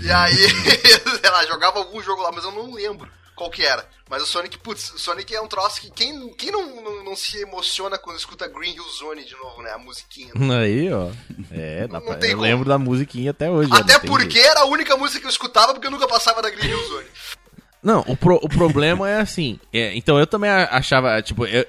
[0.00, 0.34] E aí,
[1.20, 3.84] sei lá, jogava algum jogo lá, mas eu não lembro qual que era.
[4.08, 7.16] Mas o Sonic, putz, o Sonic é um troço que quem, quem não, não, não
[7.16, 9.70] se emociona quando escuta Green Hill Zone de novo, né?
[9.72, 10.30] A musiquinha.
[10.60, 11.08] Aí, ó.
[11.50, 12.16] É, dá Não pra...
[12.16, 12.48] tem eu como.
[12.48, 13.70] lembro da musiquinha até hoje.
[13.72, 14.48] Até não porque jeito.
[14.50, 17.06] era a única música que eu escutava porque eu nunca passava da Green Hill Zone.
[17.82, 19.58] Não, o, pro- o problema é assim.
[19.72, 21.66] é, então eu também a- achava, tipo, eu-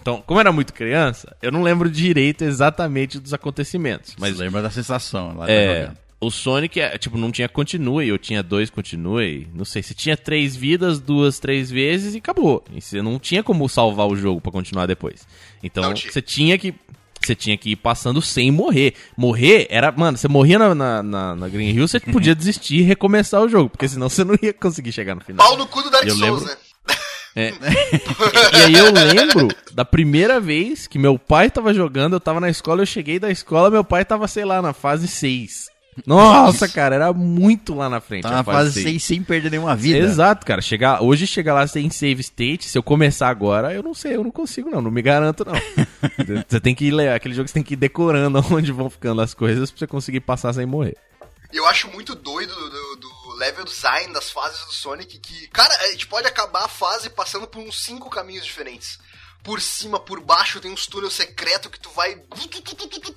[0.00, 4.14] Então, como eu era muito criança, eu não lembro direito exatamente dos acontecimentos.
[4.18, 5.90] Mas lembra da sensação lá tá é.
[6.20, 9.46] O Sonic, é, tipo, não tinha continue, eu tinha dois continue.
[9.54, 12.64] Não sei, se tinha três vidas, duas, três vezes e acabou.
[12.74, 15.26] E você não tinha como salvar o jogo pra continuar depois.
[15.62, 16.12] Então, tinha.
[16.12, 16.74] você tinha que.
[17.22, 18.94] Você tinha que ir passando sem morrer.
[19.16, 19.90] Morrer era.
[19.90, 23.48] Mano, você morria na, na, na- na Green Hill, você podia desistir e recomeçar o
[23.48, 23.68] jogo.
[23.70, 25.46] Porque senão você não ia conseguir chegar no final.
[25.46, 26.56] Pau no cu do Dark Souls, lembro- né?
[27.38, 27.50] É.
[27.50, 32.48] e aí eu lembro da primeira vez que meu pai tava jogando, eu tava na
[32.48, 35.66] escola, eu cheguei da escola, meu pai tava, sei lá, na fase 6.
[36.04, 38.22] Nossa, cara, era muito lá na frente.
[38.24, 38.84] Tá a na fase fase 6.
[38.84, 39.98] 6 sem perder nenhuma vida.
[39.98, 40.60] Exato, cara.
[40.60, 44.24] Chegar, hoje chegar lá sem save state, se eu começar agora, eu não sei, eu
[44.24, 45.54] não consigo não, não me garanto não.
[46.48, 49.20] você tem que ir, le- aquele jogo você tem que ir decorando onde vão ficando
[49.20, 50.96] as coisas pra você conseguir passar sem morrer.
[51.52, 55.90] Eu acho muito doido do, do level design das fases do Sonic que, cara, a
[55.92, 58.98] gente pode acabar a fase passando por uns cinco caminhos diferentes.
[59.46, 62.20] Por cima, por baixo, tem uns túneis secretos que tu vai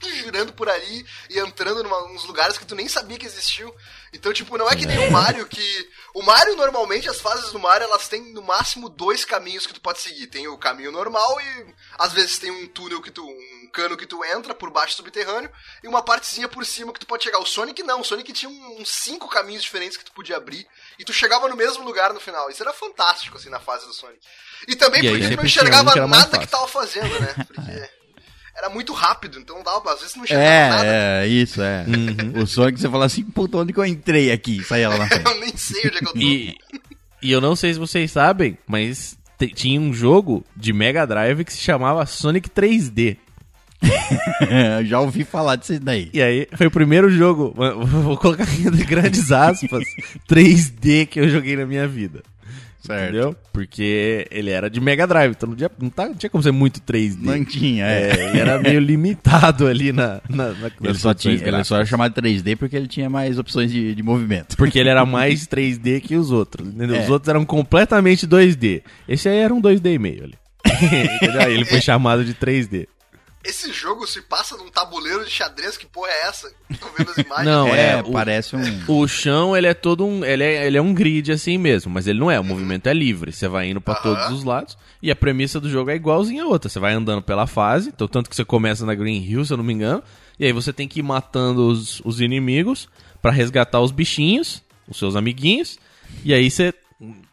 [0.04, 3.74] girando por ali e entrando em uns lugares que tu nem sabia que existiam.
[4.14, 5.90] Então, tipo, não é que nem o Mario que.
[6.14, 9.82] O Mario, normalmente, as fases do Mario, elas têm no máximo dois caminhos que tu
[9.82, 10.28] pode seguir.
[10.28, 13.26] Tem o caminho normal e às vezes tem um túnel que tu.
[13.26, 15.52] um cano que tu entra por baixo subterrâneo
[15.84, 17.40] e uma partezinha por cima que tu pode chegar.
[17.40, 20.68] O Sonic não, o Sonic tinha uns cinco caminhos diferentes que tu podia abrir
[21.00, 22.50] e tu chegava no mesmo lugar no final.
[22.50, 24.20] Isso era fantástico, assim, na fase do Sonic.
[24.68, 27.34] E também E aí porque tu não um enxergava que nada que tava fazendo, né?
[27.48, 27.90] Porque
[28.54, 30.86] era muito rápido, então não dava, às vezes tu não enxergava nada.
[30.86, 31.86] É, é, isso, é.
[31.88, 32.44] Uhum.
[32.44, 34.62] O Sonic, você fala assim, puta, onde que eu entrei aqui?
[34.62, 35.26] Saía lá na frente.
[35.26, 36.20] Eu nem sei onde é que eu tô.
[36.20, 36.58] E,
[37.22, 39.18] e eu não sei se vocês sabem, mas
[39.56, 43.18] tinha um jogo de Mega Drive que se chamava Sonic 3D.
[43.82, 46.10] Eu Já ouvi falar disso daí.
[46.14, 47.54] E aí, foi o primeiro jogo,
[47.86, 49.84] vou colocar entre grandes aspas,
[50.30, 52.22] 3D que eu joguei na minha vida.
[52.82, 53.04] Certo.
[53.04, 53.36] Entendeu?
[53.52, 56.52] Porque ele era de Mega Drive, então não tinha, não tá- não tinha como ser
[56.54, 57.18] muito 3D.
[57.22, 58.10] Não tinha, é.
[58.10, 61.86] É, ele era meio limitado ali na, na, na Ele só, tinha, ele só era
[61.86, 64.56] chamado de 3D porque ele tinha mais opções de, de movimento.
[64.56, 66.68] Porque ele era mais 3D que os outros.
[66.70, 66.96] Entendeu?
[66.96, 67.04] É.
[67.04, 68.82] Os outros eram completamente 2D.
[69.10, 70.36] Esse aí era um 2D e meio ali.
[71.52, 72.88] ele foi chamado de 3D.
[73.44, 76.52] Esse jogo se passa num tabuleiro de xadrez, que porra é essa?
[76.80, 77.46] Tô vendo as imagens.
[77.48, 78.62] Não, é, é, o- parece um...
[78.88, 80.26] O chão, ele é todo um.
[80.26, 82.38] Ele é, ele é um grid assim mesmo, mas ele não é.
[82.40, 83.32] O movimento é livre.
[83.32, 84.04] Você vai indo pra Aham.
[84.04, 84.78] todos os lados.
[85.02, 86.70] E a premissa do jogo é igualzinha a outra.
[86.70, 87.90] Você vai andando pela fase.
[87.96, 90.04] Então, tanto que você começa na Green Hill, se eu não me engano.
[90.38, 92.90] E aí você tem que ir matando os, os inimigos
[93.22, 95.80] pra resgatar os bichinhos, os seus amiguinhos.
[96.26, 96.74] E aí você.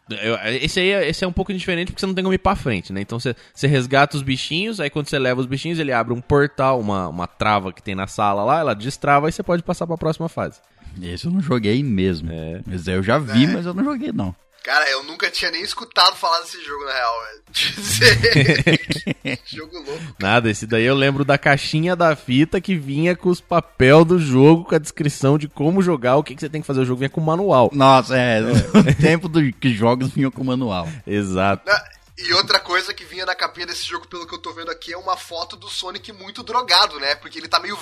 [0.09, 2.37] Eu- Esse aí é, esse é um pouco diferente porque você não tem como ir
[2.37, 3.01] pra frente, né?
[3.01, 6.21] Então você, você resgata os bichinhos, aí quando você leva os bichinhos, ele abre um
[6.21, 9.85] portal, uma, uma trava que tem na sala lá, ela destrava e você pode passar
[9.87, 10.59] pra próxima fase.
[11.01, 12.31] Esse eu não joguei mesmo.
[12.31, 12.61] É.
[12.73, 13.47] Esse aí eu já vi, É.
[13.47, 14.33] mas eu não joguei, não.
[14.67, 17.43] Cara, eu nunca tinha nem escutado falar desse jogo, na real, velho.
[17.55, 19.39] Dizer.
[19.47, 20.15] jogo louco.
[20.19, 24.19] Nada, esse daí eu lembro da caixinha da fita que vinha com os papel do
[24.19, 26.81] jogo, com a descrição de como jogar, o que, que você tem que fazer.
[26.81, 27.69] O jogo vinha com manual.
[27.71, 28.53] Nossa, é, no
[29.01, 30.85] tempo do, que jogos vinham com manual.
[31.07, 31.63] Exato.
[31.71, 34.69] Ah, E outra coisa que vinha na capinha desse jogo, pelo que eu tô vendo
[34.69, 37.15] aqui, é uma foto do Sonic muito drogado, né?
[37.15, 37.79] Porque ele tá meio.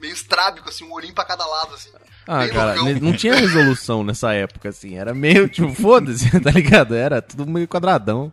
[0.00, 1.90] Meio estrábico, assim, um olhinho pra cada lado, assim.
[2.26, 3.00] Ah, cara, loucão.
[3.00, 4.96] não tinha resolução nessa época, assim.
[4.96, 6.94] Era meio, tipo, foda-se, tá ligado?
[6.94, 8.32] Era tudo meio quadradão.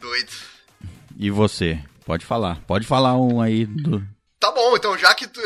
[0.00, 0.32] Doido.
[1.16, 1.78] E você?
[2.04, 2.60] Pode falar.
[2.66, 4.04] Pode falar um aí do...
[4.38, 5.40] Tá bom, então já que tu-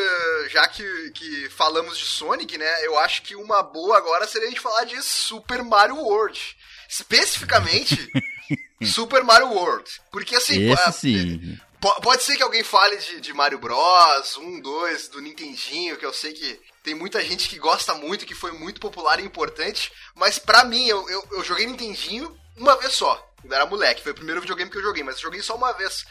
[0.50, 0.82] já que,
[1.14, 2.84] que falamos de Sonic, né?
[2.84, 6.40] Eu acho que uma boa agora seria a gente falar de Super Mario World.
[6.88, 8.10] Especificamente
[8.82, 9.88] Super Mario World.
[10.10, 11.58] Porque assim, Esse ah, sim.
[11.80, 16.04] Po- pode ser que alguém fale de, de Mario Bros, 1, 2, do Nintendinho, que
[16.06, 19.92] eu sei que tem muita gente que gosta muito, que foi muito popular e importante,
[20.14, 23.14] mas pra mim, eu, eu, eu joguei Nintendinho uma vez só.
[23.40, 25.72] Quando era moleque, foi o primeiro videogame que eu joguei, mas eu joguei só uma
[25.72, 26.04] vez.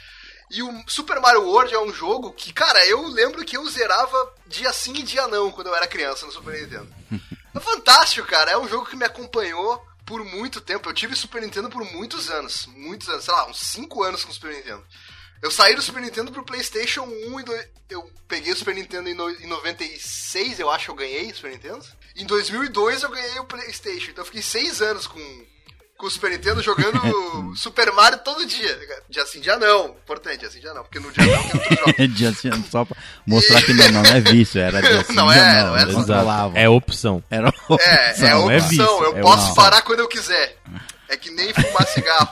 [0.49, 4.33] E o Super Mario World é um jogo que, cara, eu lembro que eu zerava
[4.45, 6.93] dia sim e dia não quando eu era criança no Super Nintendo.
[7.55, 8.51] É fantástico, cara.
[8.51, 10.87] É um jogo que me acompanhou por muito tempo.
[10.87, 12.67] Eu tive Super Nintendo por muitos anos.
[12.67, 14.85] Muitos anos, sei lá, uns 5 anos com o Super Nintendo.
[15.41, 17.53] Eu saí do Super Nintendo pro PlayStation 1 e do...
[17.89, 19.29] eu peguei o Super Nintendo em, no...
[19.29, 21.85] em 96, eu acho que eu ganhei o Super Nintendo.
[22.15, 24.11] Em 2002 eu ganhei o PlayStation.
[24.11, 25.19] Então eu fiquei 6 anos com
[25.97, 26.99] com o Super Nintendo jogando
[27.57, 28.79] Super Mario todo dia.
[29.09, 29.87] Dia sim, dia não.
[29.89, 30.83] Importante, dia sim, dia não.
[30.83, 32.07] Porque no dia não tem outros jogos.
[32.17, 35.41] Dia assim, só pra mostrar que não, não é vício, era dia sim, Não dia
[35.41, 35.75] é, não.
[35.75, 36.57] não é falavam.
[36.57, 37.23] É opção.
[37.29, 38.69] Era É, é opção, é opção.
[38.69, 39.55] vício, eu é posso opção.
[39.55, 40.57] parar quando eu quiser.
[41.09, 42.29] É que nem fumar cigarro.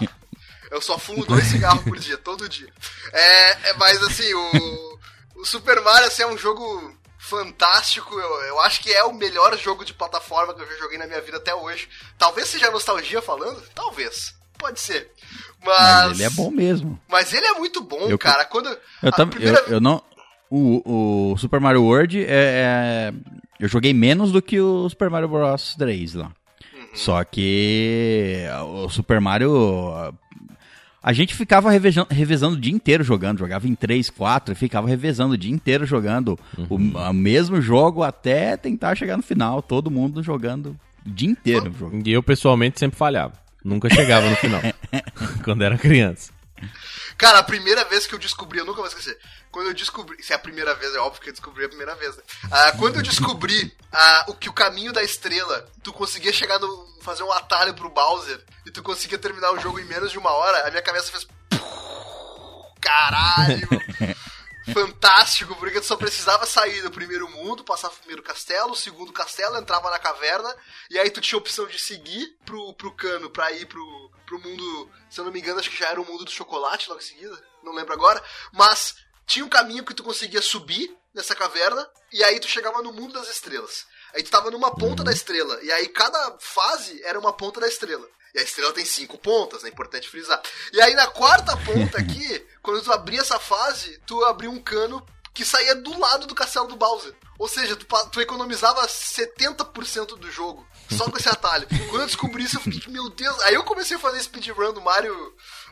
[0.75, 2.67] Eu só fumo dois cigarros por dia, todo dia.
[3.13, 4.99] É, é mas assim, o,
[5.37, 8.13] o Super Mario assim, é um jogo fantástico.
[8.13, 11.07] Eu, eu acho que é o melhor jogo de plataforma que eu já joguei na
[11.07, 11.87] minha vida até hoje.
[12.17, 13.61] Talvez seja nostalgia falando?
[13.73, 14.35] Talvez.
[14.57, 15.11] Pode ser.
[15.65, 16.99] Mas, Mas, ele é bom mesmo.
[17.09, 18.45] Mas ele é muito bom, Eu- cara.
[18.45, 18.69] Quando.
[19.01, 20.03] Eu, tam, primeira- eu, eu não.
[20.49, 23.13] O, o Super Mario World é, é-
[23.59, 26.31] Eu joguei menos do que o Super Mario Bros 3 lá.
[26.73, 26.87] Uhum.
[26.93, 28.45] Só que
[28.83, 30.13] o Super Mario.
[31.05, 34.87] A gente ficava revezando, revezando o dia inteiro jogando, jogava em 3, 4 e ficava
[34.87, 36.35] revezando o dia inteiro jogando
[36.67, 39.61] o, o mesmo jogo até tentar chegar no final.
[39.61, 40.75] Todo mundo jogando
[41.05, 41.71] o dia inteiro.
[41.77, 42.07] Jogando.
[42.07, 43.33] E eu, pessoalmente, sempre falhava.
[43.63, 44.59] Nunca chegava no final.
[45.45, 46.33] quando era criança.
[47.15, 49.15] Cara, a primeira vez que eu descobri, eu nunca vou esquecer.
[49.55, 50.21] Quando eu descobri.
[50.21, 52.23] Se é a primeira vez, é óbvio que eu descobri a primeira vez, né?
[52.51, 56.99] Ah, quando eu descobri ah, o que o caminho da estrela, tu conseguia chegar no.
[57.01, 60.29] fazer um atalho pro Bowser e tu conseguia terminar o jogo em menos de uma
[60.29, 61.25] hora, a minha cabeça fez.
[62.81, 63.69] Caralho!
[64.73, 69.13] Fantástico, porque tu só precisava sair do primeiro mundo, passar pro primeiro castelo, o segundo
[69.13, 70.53] castelo, entrava na caverna,
[70.89, 74.39] e aí tu tinha a opção de seguir pro, pro cano pra ir pro, pro
[74.39, 74.91] mundo.
[75.09, 77.05] Se eu não me engano, acho que já era o mundo do chocolate logo em
[77.05, 78.21] seguida, não lembro agora.
[78.51, 82.93] Mas tinha um caminho que tu conseguia subir nessa caverna, e aí tu chegava no
[82.93, 83.85] mundo das estrelas.
[84.13, 87.67] Aí tu tava numa ponta da estrela, e aí cada fase era uma ponta da
[87.67, 88.07] estrela.
[88.33, 90.41] E a estrela tem cinco pontas, é importante frisar.
[90.73, 95.05] E aí na quarta ponta aqui, quando tu abria essa fase, tu abria um cano
[95.35, 97.13] que saía do lado do castelo do Bowser.
[97.37, 101.67] Ou seja, tu, tu economizava 70% do jogo só com esse atalho.
[101.89, 103.37] Quando eu descobri isso, eu fiquei, meu Deus.
[103.41, 105.13] Aí eu comecei a fazer speedrun do Mario.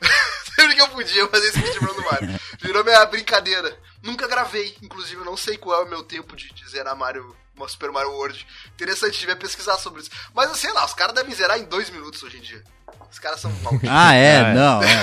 [0.56, 2.40] Sempre que eu podia fazer speedrun do Mario.
[2.62, 3.76] Virou minha brincadeira.
[4.04, 7.34] Nunca gravei, inclusive, eu não sei qual é o meu tempo de, de zerar Mario.
[7.56, 8.46] uma Super Mario World.
[8.74, 10.12] Interessante, devia pesquisar sobre isso.
[10.36, 12.62] Mas eu sei lá, os caras devem zerar em dois minutos hoje em dia.
[13.10, 13.88] Os caras são malucos.
[13.90, 14.38] Ah, é?
[14.38, 14.54] Ah, é.
[14.54, 15.02] Não, é.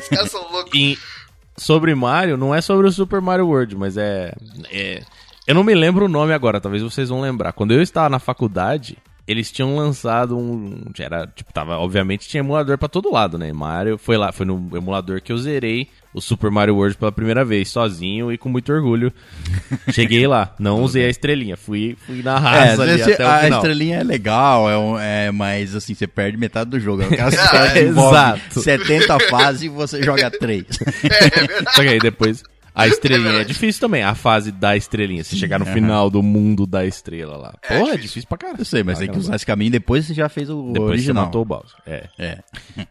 [0.00, 0.72] Os caras são loucos.
[1.56, 4.32] Sobre Mario, não é sobre o Super Mario World, mas é,
[4.70, 5.02] é.
[5.46, 7.52] Eu não me lembro o nome agora, talvez vocês vão lembrar.
[7.52, 8.96] Quando eu estava na faculdade,
[9.30, 10.82] eles tinham lançado um.
[10.98, 11.76] Era, tipo, tava.
[11.78, 13.52] Obviamente tinha emulador pra todo lado, né?
[13.52, 17.44] Mario foi lá, foi no emulador que eu zerei o Super Mario World pela primeira
[17.44, 19.12] vez, sozinho e com muito orgulho.
[19.92, 22.38] Cheguei lá, não usei a estrelinha, fui, fui na É,
[22.70, 23.58] rasa ali você- até o a final.
[23.60, 27.02] estrelinha é legal, é, um- é, mas assim, você perde metade do jogo.
[27.02, 27.06] É,
[27.86, 28.60] envolve exato.
[28.60, 30.64] 70 fases e você joga 3.
[31.04, 31.76] É, é verdade.
[31.76, 32.42] Só que aí depois.
[32.74, 33.48] A estrelinha é, verdade.
[33.52, 35.24] difícil também, a fase da estrelinha.
[35.24, 37.54] Se chegar no final do mundo da estrela lá.
[37.62, 38.00] É Porra, é difícil.
[38.02, 38.60] difícil pra caralho.
[38.60, 39.24] Eu sei, mas Ah, tem que caramba.
[39.26, 41.22] usar esse caminho depois você já fez o Depois original.
[41.24, 41.76] você matou o Bowser.
[41.86, 42.08] É.
[42.18, 42.38] É.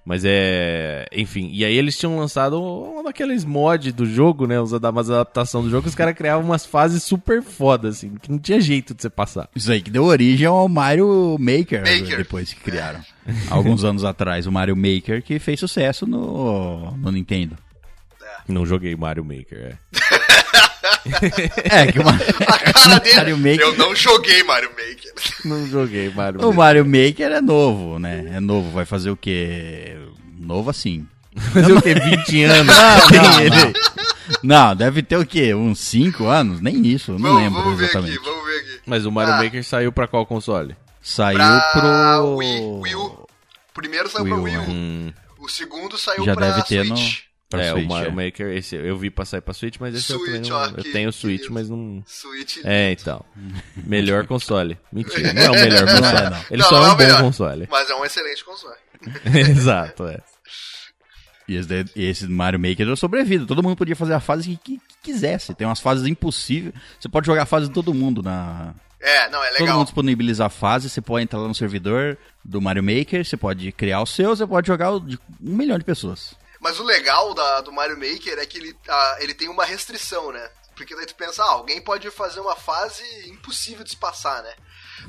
[0.06, 1.08] Mas é.
[1.12, 4.60] Enfim, e aí eles tinham lançado um daqueles mods do jogo, né?
[4.60, 8.40] Umas adaptação do jogo, que os caras criavam umas fases super fodas, assim, que não
[8.40, 9.50] tinha jeito de você passar.
[9.56, 12.18] Isso aí que deu origem ao Mario Maker, Maker.
[12.18, 13.00] depois que criaram.
[13.50, 17.56] Alguns anos atrás, o Mario Maker que fez sucesso no, no Nintendo.
[18.50, 19.78] Não joguei Mario Maker, é.
[21.64, 22.12] É, que o, Ma-
[22.48, 23.16] A cara dele.
[23.16, 25.14] Mario Maker- Eu não joguei Mario Maker.
[25.46, 26.58] Não joguei Mario o Maker.
[26.58, 28.32] Mario Maker é novo, né?
[28.36, 29.98] É novo, vai fazer o quê?
[30.40, 31.08] Novo assim.
[31.54, 31.94] Fazer o quê?
[31.96, 32.76] 20 anos?
[32.76, 33.50] Não, Tem não, ele.
[33.56, 33.74] não.
[34.44, 35.54] Não, deve ter o quê?
[35.56, 36.62] Uns 5 anos?
[36.62, 38.18] Nem isso, eu não Vamos, lembro vamos ver exatamente.
[38.18, 38.80] aqui, vamos ver aqui.
[38.86, 39.44] Mas o Mario Ah.
[39.44, 40.76] Maker saiu pra qual console?
[41.02, 42.36] Saiu Pra pro.
[42.38, 43.02] Wii, Wii U.
[43.06, 43.28] O
[43.74, 44.62] primeiro saiu Wii pra U, Wii U.
[44.70, 47.20] Hum, O segundo saiu Já pra deve ter no- Switch.
[47.50, 48.26] Pra é, Switch, o Mario é.
[48.26, 50.58] Maker, esse eu vi pra sair pra Switch, mas esse eu Switch, também não.
[50.58, 51.54] ó, eu que- tenho que Switch, lindo.
[51.54, 52.04] mas não.
[52.06, 52.58] Switch.
[52.64, 53.26] É, então.
[53.76, 54.78] Melhor console.
[54.94, 56.30] Mentira, não é o melhor é, console.
[56.30, 56.46] não.
[56.52, 57.18] Ele Não, só não é é um melhor.
[57.18, 57.68] bom console.
[57.70, 58.76] Mas é um excelente console.
[59.50, 60.20] Exato, é.
[61.48, 63.46] E esse, esse Mario Maker deu sobrevida.
[63.46, 65.54] Todo mundo podia fazer a fase que, que- que quisesse.
[65.56, 66.74] Tem umas fases impossíveis.
[67.00, 68.74] Você pode jogar a fase de todo mundo na.
[69.02, 69.78] É, não, é Todo legal.
[69.78, 70.90] mundo disponibiliza a fase.
[70.90, 73.26] Você pode entrar lá no servidor do Mario Maker.
[73.26, 74.36] Você pode criar o seu.
[74.36, 76.36] Você pode jogar o de um milhão de pessoas.
[76.60, 80.32] Mas o legal da- do Mario Maker é que ele, ah, ele tem uma restrição,
[80.32, 80.50] né?
[80.76, 84.54] Porque daí tu pensa, ah, alguém pode fazer uma fase impossível de se passar, né?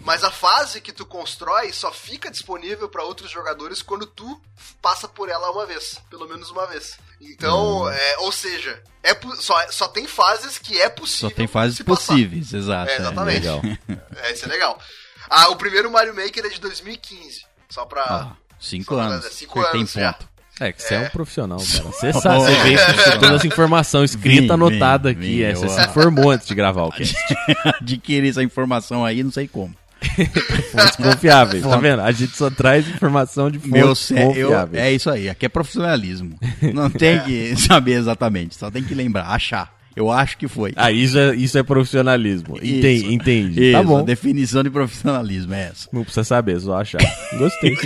[0.04, 4.40] Mas a fase que tu constrói só fica disponível para outros jogadores quando tu
[4.80, 6.96] passa por ela uma vez, pelo menos uma vez.
[7.20, 11.30] Então, é, ou seja, é, só, só tem fases que é possível.
[11.30, 12.06] Só tem fases se passar.
[12.14, 12.90] possíveis, exato.
[12.90, 13.40] É, exatamente.
[13.46, 13.60] Legal.
[14.22, 14.80] É, isso é legal.
[15.28, 17.44] Ah, o primeiro Mario Maker é de 2015.
[17.68, 18.02] Só pra.
[18.04, 19.26] Ah, cinco Só pra- anos.
[19.34, 20.12] cinco Acertei anos, já.
[20.14, 20.28] ponto.
[20.60, 21.00] É que você é.
[21.00, 21.84] um profissional, cara.
[21.84, 25.26] Você sabe, você veio com toda essa informação escrita, Vim, anotada vim, aqui.
[25.36, 27.16] vim, é, você eu- se informou antes de gravar o cast.
[27.80, 29.74] Adquirir essa informação aí, não sei como.
[30.72, 32.00] Fontes confiáveis, tá vendo?
[32.00, 34.82] A gente só traz informação de fontes Meu cé- eu, confiáveis.
[34.84, 36.38] é isso aí, aqui é profissionalismo.
[36.74, 39.70] Não tem que saber exatamente, só tem que lembrar, achar.
[39.96, 40.72] Eu acho que foi.
[40.76, 42.56] Ah, isso é, isso é profissionalismo.
[42.62, 43.14] Entendi.
[43.16, 43.60] Isso.
[43.60, 43.98] Isso, Tá bom.
[43.98, 45.88] a definição de profissionalismo é essa.
[45.92, 47.00] Não precisa saber, só achar.
[47.36, 47.76] Gostei.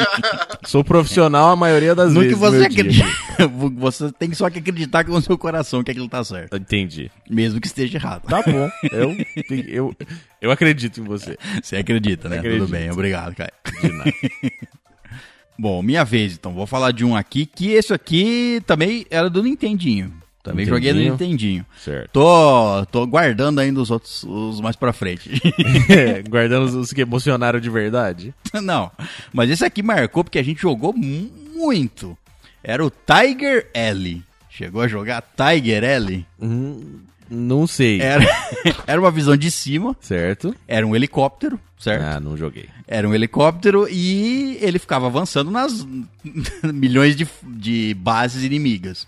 [0.66, 2.40] Sou profissional a maioria das No que vezes.
[2.40, 2.80] você meu dia.
[2.80, 3.22] acredita.
[3.76, 6.56] Você tem só que acreditar com o seu coração que aquilo tá certo.
[6.56, 7.10] Entendi.
[7.28, 8.22] Mesmo que esteja errado.
[8.22, 8.70] Tá bom.
[8.92, 9.16] Eu,
[9.66, 9.96] eu,
[10.40, 11.36] eu acredito em você.
[11.62, 12.38] Você acredita, né?
[12.38, 12.60] Acredito.
[12.62, 13.50] Tudo bem, obrigado, Caio.
[13.80, 14.12] De nada.
[15.58, 16.52] Bom, minha vez, então.
[16.54, 20.12] Vou falar de um aqui, que esse aqui também era do Nintendinho.
[20.42, 21.64] Também joguei no Nintendinho.
[21.78, 22.10] Certo.
[22.12, 25.30] Tô, tô guardando ainda os outros, os mais pra frente.
[26.28, 28.34] Guardando os- os que emocionaram de verdade.
[28.54, 28.90] Não,
[29.32, 32.18] mas esse aqui marcou porque a gente jogou mu- muito.
[32.62, 34.22] Era o Tiger L.
[34.50, 36.26] Chegou a jogar Tiger L?
[36.40, 38.00] Hum, não sei.
[38.00, 38.24] Era,
[38.86, 40.54] era uma visão de cima, Certo?
[40.68, 42.02] era um helicóptero, certo?
[42.04, 42.68] Ah, não joguei.
[42.86, 45.86] Era um helicóptero e ele ficava avançando nas
[46.62, 49.06] milhões de, de bases inimigas.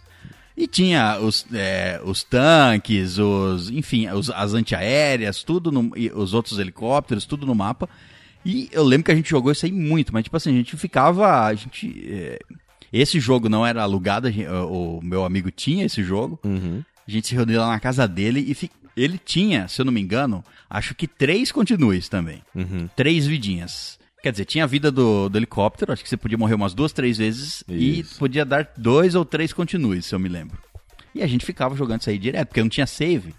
[0.57, 6.33] E tinha os, é, os tanques, os, enfim, os- as antiaéreas, tudo no, e os
[6.33, 7.89] outros helicópteros, tudo no mapa.
[8.45, 10.77] E eu lembro que a gente jogou isso aí muito, mas tipo assim, a gente
[10.77, 11.45] ficava.
[11.47, 12.39] A gente, é,
[12.93, 16.39] esse jogo não era alugado, gente- o meu amigo tinha esse jogo.
[16.45, 16.83] Uhum.
[17.07, 19.93] A gente se reuniu lá na casa dele e fi- ele tinha, se eu não
[19.93, 22.89] me engano, acho que três continues também Uhum.
[22.95, 23.99] três vidinhas.
[24.25, 26.95] Quer dizer, tinha a vida do, do helicóptero, acho que você podia morrer umas duas,
[26.95, 28.19] três vezes e Isso.
[28.19, 30.57] podia dar dois ou três continues, se eu me lembro.
[31.15, 33.35] E a gente ficava jogando isso aí direto, porque não tinha save.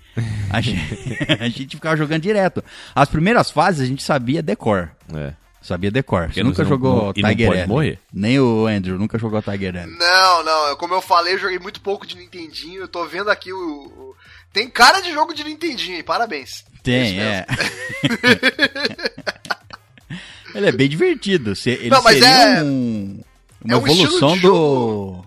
[0.47, 0.79] A gente,
[1.41, 2.63] a gente ficava jogando direto.
[2.93, 4.91] As primeiras fases a gente sabia decor.
[5.11, 5.33] É.
[5.59, 6.21] Sabia decor.
[6.21, 7.67] Você Porque nunca não- jogou não- e não Tiger pode L.
[7.67, 7.99] morrer.
[8.13, 9.91] Nem o Andrew nunca jogou Tiger L.
[9.91, 12.81] Não, não, como eu falei, eu joguei muito pouco de Nintendinho.
[12.81, 13.57] Eu tô vendo aqui o.
[13.57, 14.15] o-
[14.53, 16.03] Tem cara de jogo de Nintendinho, hein?
[16.03, 16.63] Parabéns.
[16.83, 17.43] Tem, é.
[20.55, 21.55] ele é bem divertido.
[21.55, 22.29] Se- Ele Não, mas seria
[22.59, 23.21] é- um-
[23.63, 25.23] uma é um estilo evolução do,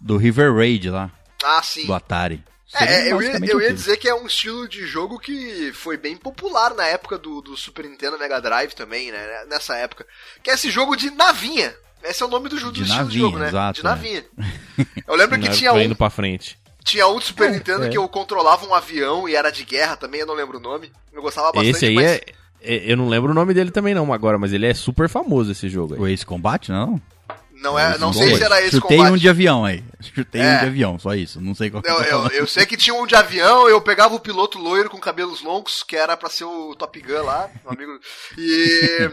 [0.00, 1.10] do River Raid lá,
[1.44, 1.86] Ah, sim.
[1.86, 2.42] do Atari.
[2.72, 5.96] É, é, eu, ia, eu ia dizer que é um estilo de jogo que foi
[5.96, 9.44] bem popular na época do, do Super Nintendo Mega Drive também, né?
[9.48, 10.06] Nessa época.
[10.40, 11.74] Que é esse jogo de navinha.
[12.04, 13.48] Esse é o nome do, jogo, De do estilo de navinha, jogo, né?
[13.48, 13.90] exato, de é.
[13.90, 14.24] navinha.
[15.06, 16.56] Eu lembro que tinha um, indo pra frente.
[16.84, 17.88] tinha um do Super Nintendo é.
[17.88, 20.92] que eu controlava um avião e era de guerra também, eu não lembro o nome.
[21.12, 22.06] Eu gostava bastante, Esse aí mas...
[22.06, 25.08] é, é- Eu não lembro o nome dele também não agora, mas ele é super
[25.08, 26.00] famoso esse jogo aí.
[26.00, 27.00] O Ace Combat, não?
[27.54, 29.12] Não, é, não sei se era esse Chutei combate.
[29.12, 29.84] um de avião aí.
[30.00, 30.56] Chutei É.
[30.56, 31.40] um de avião, só isso.
[31.40, 33.68] Não sei qual que Eu, eu tô eu, eu sei que tinha um de avião,
[33.68, 37.22] eu pegava o piloto loiro com cabelos longos, que era pra ser o Top Gun
[37.22, 37.98] lá, um amigo.
[38.38, 39.10] E.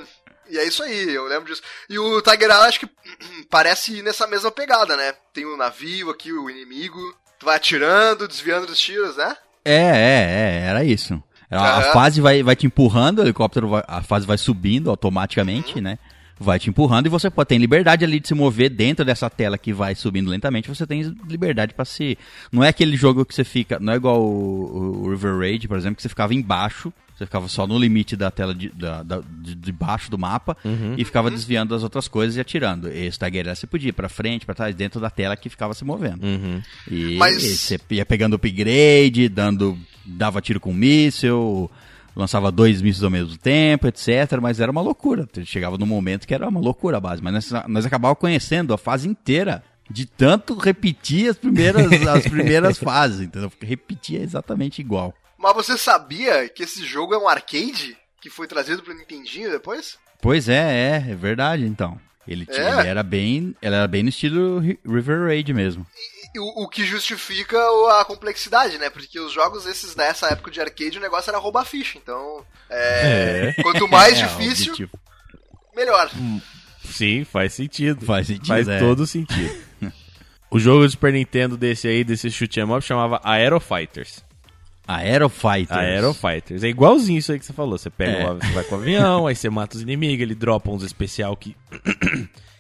[0.50, 1.62] E é isso aí, eu lembro disso.
[1.90, 2.90] E o Tiger Eye acho que
[3.52, 5.14] parece ir nessa mesma pegada, né?
[5.34, 6.98] Tem o navio aqui, o inimigo.
[7.38, 9.36] Tu vai atirando, desviando dos tiros, né?
[9.66, 11.22] É, é, é, era isso.
[11.50, 15.76] A, a fase vai, vai te empurrando, o helicóptero vai, a fase vai subindo automaticamente,
[15.76, 15.82] Uhum.
[15.82, 16.00] né?
[16.40, 19.58] Vai te empurrando e você pode ter liberdade ali de se mover dentro dessa tela
[19.58, 20.68] que vai subindo lentamente.
[20.70, 22.16] Você tem liberdade pra se.
[22.52, 23.80] Não é aquele jogo que você fica.
[23.80, 26.94] Não é igual o, o River Raid, por exemplo, que você ficava embaixo.
[27.18, 30.56] Você ficava só no limite da tela de, da, da- de, de baixo do mapa
[30.96, 32.88] e ficava desviando das outras coisas e atirando.
[32.90, 35.74] Esse Tiger Eye você podia ir pra frente, pra trás, dentro da tela que ficava
[35.74, 36.24] se movendo.
[36.24, 36.62] Uhum.
[36.92, 39.76] E Mas- você ia pegando upgrade, dando,
[40.08, 41.70] dava tiro com míssil,
[42.16, 44.08] lançava dois mísseis ao mesmo tempo, etc.
[44.42, 45.28] Mas era uma loucura.
[45.44, 47.22] Chegava num momento que era uma loucura a base.
[47.22, 52.78] Mas nós, nós acabávamos conhecendo a fase inteira de tanto repetir as primeiras, as primeiras
[52.78, 53.52] fases, entendeu?
[53.62, 55.14] Repetia exatamente igual.
[55.38, 59.98] Mas você sabia que esse jogo é um arcade que foi trazido pro Nintendinho depois?
[60.22, 60.56] Pois é,
[61.06, 62.00] é, é verdade, então.
[62.28, 62.80] Ele, tinha- É?
[62.82, 65.86] ele era bem, ele era bem no estilo Ri- River Raid mesmo.
[65.96, 67.58] E O, o que justifica
[68.00, 68.90] a complexidade, né?
[68.90, 71.98] Porque os jogos esses nessa época de arcade, o negócio era roubar ficha.
[71.98, 75.00] Então, é, quanto mais É, difícil, objetivo.
[75.76, 76.10] melhor.
[76.84, 78.06] Sim, faz sentido.
[78.06, 78.80] Faz sentido, Faz é.
[78.80, 79.56] todo sentido.
[80.50, 84.24] o jogo do Super Nintendo desse aí, desse shoot 'em up, chamava Aero Fighters.
[84.88, 85.78] Aero Fighters.
[85.78, 86.64] Aero Fighters.
[86.64, 87.78] É igualzinho isso aí que você falou.
[87.78, 88.32] Você pega, É.
[88.32, 91.36] o- você vai com o avião, aí você mata os inimigos, ele dropa uns especial
[91.36, 91.58] que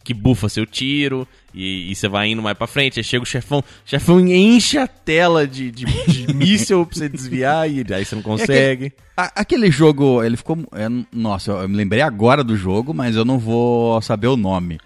[0.08, 3.26] que bufa seu tiro e, e você vai indo mais pra frente, aí chega o
[3.26, 8.06] chefão, o chefão enche a tela de, de, de míssil pra você desviar e aí
[8.06, 8.94] você não consegue.
[9.18, 10.58] A- aquele jogo, ele ficou.
[10.72, 14.80] é, nossa, eu me lembrei agora do jogo, mas eu não vou saber o nome.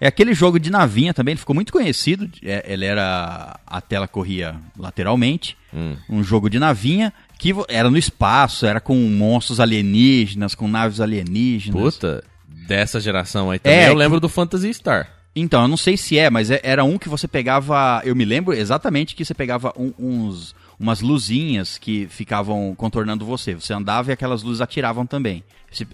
[0.00, 2.28] É aquele jogo de navinha também, ele ficou muito conhecido.
[2.42, 3.60] é, ele era.
[3.66, 5.56] A tela corria lateralmente.
[5.72, 5.96] Hum.
[6.08, 11.94] Um jogo de navinha que era no espaço, era com monstros alienígenas, com naves alienígenas.
[11.96, 12.24] Puta,
[12.66, 15.08] dessa geração aí também É, eu que- lembro do Phantasy Star.
[15.34, 18.02] Então, eu não sei se é, mas é- era um que você pegava.
[18.04, 23.54] Eu me lembro exatamente que você pegava um- uns, umas luzinhas que ficavam contornando você.
[23.54, 25.42] Você andava e aquelas luzes atiravam também.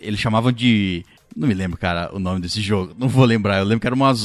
[0.00, 1.04] Eles chamavam de.
[1.36, 2.94] Não me lembro, cara, o nome desse jogo.
[2.98, 3.58] Não vou lembrar.
[3.58, 4.20] Eu lembro que eram umas.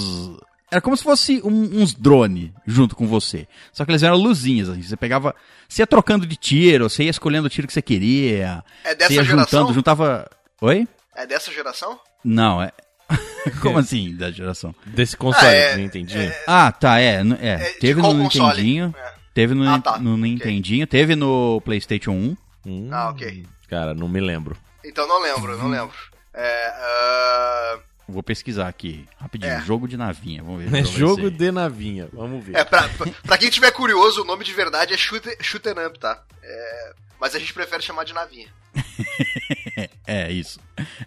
[0.71, 3.47] Era como se fosse um- uns drone junto com você.
[3.71, 4.81] Só que eles eram luzinhas, assim.
[4.81, 5.35] Você pegava.
[5.69, 8.63] Você ia trocando de tiro, você ia escolhendo o tiro que você queria.
[8.83, 9.59] É dessa você ia geração?
[9.59, 10.27] juntando, juntava.
[10.59, 10.87] Oi?
[11.15, 11.99] É dessa geração?
[12.23, 12.71] Não, é.
[13.61, 14.73] Como assim, da geração?
[14.85, 16.31] Desse console, Ah, é- não entendi.
[16.47, 17.21] Ah, tá, é.
[17.41, 17.47] é.
[17.49, 18.47] É, de teve no console?
[18.61, 18.95] Nintendinho.
[18.97, 19.13] É.
[19.33, 20.21] Teve no, Ah, tá, no ok.
[20.23, 22.37] Nintendinho, teve no PlayStation 1.
[22.65, 23.45] Hum, Ah, ok.
[23.67, 24.55] Cara, não me lembro.
[24.85, 25.95] Então não lembro, não lembro.
[26.33, 29.53] É, ah, Vou pesquisar aqui, rapidinho.
[29.53, 29.61] É.
[29.61, 30.75] Jogo de navinha, vamos ver.
[30.79, 32.09] É jogo de navinha.
[32.13, 32.55] Vamos ver.
[32.57, 35.85] É, pra, pra, pra quem tiver curioso, o nome de verdade é Shoot, shoot 'em
[35.87, 36.21] Up, tá?
[36.43, 38.47] É, mas a gente prefere chamar de navinha.
[40.05, 40.59] É, isso.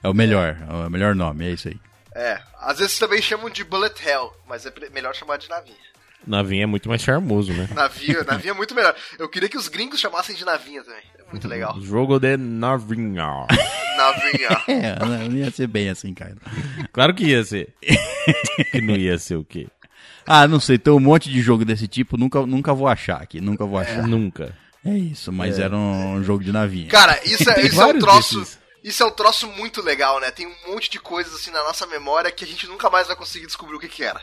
[0.03, 1.79] É o melhor, é o melhor nome, é isso aí.
[2.15, 5.77] É, às vezes também chamam de Bullet Hell, mas é melhor chamar de navinha.
[6.27, 7.69] Navinha é muito mais charmoso, né?
[7.75, 8.97] Navinha, navinha é muito melhor.
[9.19, 11.03] Eu queria que os gringos chamassem de navinha também.
[11.19, 11.79] É muito legal.
[11.83, 13.47] Jogo de navinha.
[13.97, 14.49] Navinha.
[14.67, 16.35] É, não ia ser bem assim, cara.
[16.93, 17.75] Claro que ia ser.
[18.73, 19.69] que não ia ser o quê?
[20.27, 23.41] Ah, não sei, tem um monte de jogo desse tipo, nunca, nunca vou achar aqui,
[23.41, 24.05] nunca vou achar.
[24.09, 24.53] Nunca.
[24.87, 26.89] É, isso, mas era um jogo de navinha.
[26.89, 28.39] Cara, isso é, isso é um troço.
[28.41, 28.59] desses.
[28.85, 30.31] Isso é um troço muito legal, né?
[30.31, 33.17] Tem um monte de coisas assim na nossa memória que a gente nunca mais vai
[33.17, 34.21] conseguir descobrir o que, que era.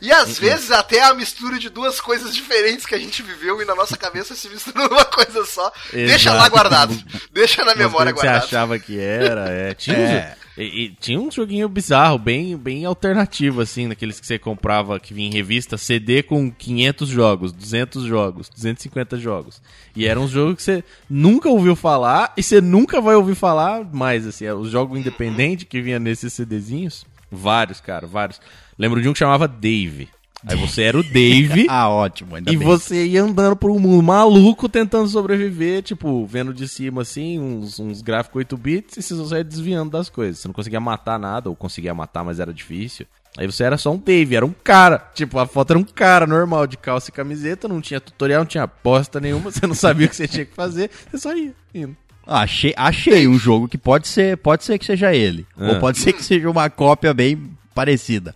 [0.00, 0.16] E Uhum.
[0.18, 3.74] às vezes até a mistura de duas coisas diferentes que a gente viveu e na
[3.74, 5.70] nossa cabeça se mistura numa coisa só.
[5.92, 6.50] Deixa lá Exato.
[6.50, 7.04] guardado.
[7.32, 8.40] Deixa na memória guardado.
[8.42, 9.74] você achava que era, é.
[9.74, 10.36] Tinha, É.
[10.58, 15.14] e, e tinha um joguinho bizarro, bem, bem alternativo, assim, daqueles que você comprava, que
[15.14, 19.62] vinha em revista, CD com 500 jogos, 200 jogos, 250 jogos.
[19.94, 23.84] E eram uns jogos que você nunca ouviu falar e você nunca vai ouvir falar
[23.84, 24.44] mais, assim.
[24.46, 28.40] é, Os jogos independentes que vinha nesses CDzinhos, vários, cara, vários.
[28.76, 30.08] Lembro de um que chamava Dave.
[30.46, 31.66] Aí você era o Dave.
[31.70, 32.66] Ah, ótimo, ainda E bem.
[32.66, 37.78] você ia andando por um mundo maluco tentando sobreviver, tipo, vendo de cima assim, uns,
[37.78, 40.38] uns gráficos 8 bits e você ia desviando das coisas.
[40.38, 43.06] Você não conseguia matar nada, ou conseguia matar, mas era difícil.
[43.36, 44.98] Aí você era só um Dave, era um cara.
[45.14, 48.46] Tipo, a foto era um cara normal, de calça e camiseta, não tinha tutorial, não
[48.46, 51.52] tinha aposta nenhuma, você não sabia o que você tinha que fazer, você só ia
[51.74, 51.96] indo.
[52.26, 55.46] Ah, achei, achei um jogo que pode ser, pode ser que seja ele.
[55.56, 55.70] Ah.
[55.70, 58.34] Ou pode ser que seja uma cópia bem parecida.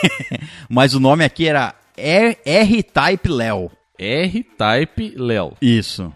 [0.68, 3.70] Mas o nome aqui era R-Type Léo.
[3.98, 5.54] R-Type Léo.
[5.60, 6.12] Isso.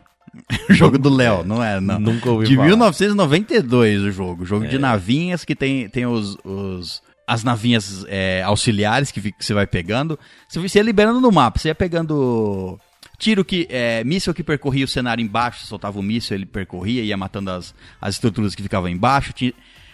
[0.69, 1.81] O jogo do Léo, não é?
[1.81, 1.99] Não.
[1.99, 2.67] Nunca ouvi De falar.
[2.69, 4.45] 1992 o jogo.
[4.45, 4.69] Jogo É.
[4.69, 10.19] de navinhas que tem, tem os, os- as navinhas é, auxiliares que você vai pegando.
[10.49, 11.59] Você, você ia liberando no mapa.
[11.59, 12.79] Você ia pegando
[13.19, 13.67] tiro que.
[13.71, 15.65] É, míssil que percorria o cenário embaixo.
[15.67, 19.33] Soltava o míssil, ele percorria, ia matando as, as estruturas que ficavam embaixo.
[19.33, 19.53] Tinha-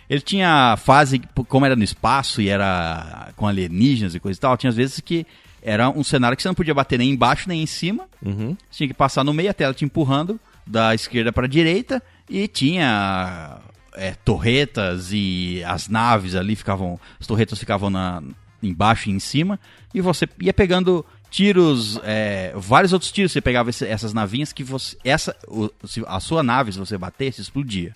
[0.09, 4.57] ele tinha fase, como era no espaço e era com alienígenas e coisa e tal,
[4.57, 5.27] tinha às vezes que
[5.63, 8.07] era um cenário que você não podia bater nem embaixo nem em cima.
[8.25, 8.57] Uhum.
[8.71, 12.03] Você tinha que passar no meio, a tela te empurrando da esquerda para a direita
[12.31, 13.59] e tinha
[13.95, 18.23] é, torretas e as naves ali ficavam, as torretas ficavam na,
[18.63, 19.59] embaixo e em cima
[19.95, 23.33] e você ia pegando tiros, é, vários outros tiros.
[23.33, 25.71] Você pegava esse- essas navinhas que você, essa, o-
[26.07, 27.95] a sua nave se você batesse explodia.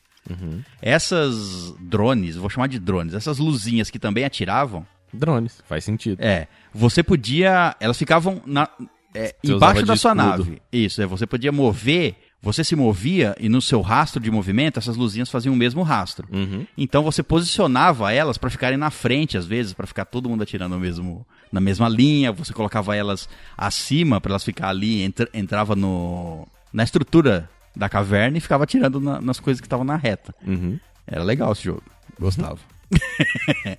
[0.80, 6.20] Essas drones, vou chamar de drones, essas luzinhas que também atiravam, Drones, faz sentido.
[6.22, 7.74] é, você podia.
[7.80, 8.68] Elas ficavam na,
[9.12, 10.28] é, embaixo da sua escudo.
[10.28, 10.62] nave.
[10.72, 12.14] Isso, é, você podia mover.
[12.42, 16.26] Você se movia e no seu rastro de movimento, essas luzinhas faziam o mesmo rastro.
[16.32, 16.64] Uhum.
[16.78, 20.74] Então você posicionava elas para ficarem na frente, às vezes, para ficar todo mundo atirando
[20.74, 22.32] no mesmo, na mesma linha.
[22.32, 28.38] Você colocava elas acima para elas ficar ali, entra- entrava no, na estrutura da caverna
[28.38, 30.34] e ficava atirando na- nas coisas que estavam na reta.
[30.46, 30.78] Uhum.
[31.06, 31.82] Era legal esse jogo.
[32.18, 32.58] Gostava.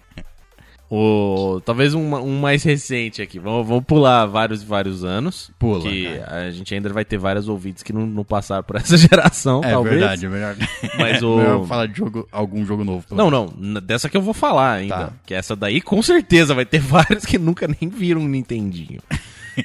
[0.93, 3.39] O, talvez um, um mais recente aqui.
[3.39, 5.49] Vamos, vamos pular vários e vários anos.
[5.57, 6.47] Pula, Que cara.
[6.47, 9.71] a gente ainda vai ter vários ouvintes que não, não passaram por essa geração, É
[9.71, 9.95] talvez.
[9.97, 10.55] verdade, é melhor.
[10.99, 13.05] Mas o- melhor falar de jogo, algum jogo novo.
[13.11, 13.45] Não, não.
[13.81, 14.95] Dessa que eu vou falar ainda.
[14.97, 15.13] Tá.
[15.25, 18.99] Que essa daí, com certeza, vai ter vários que nunca nem viram um Nintendinho.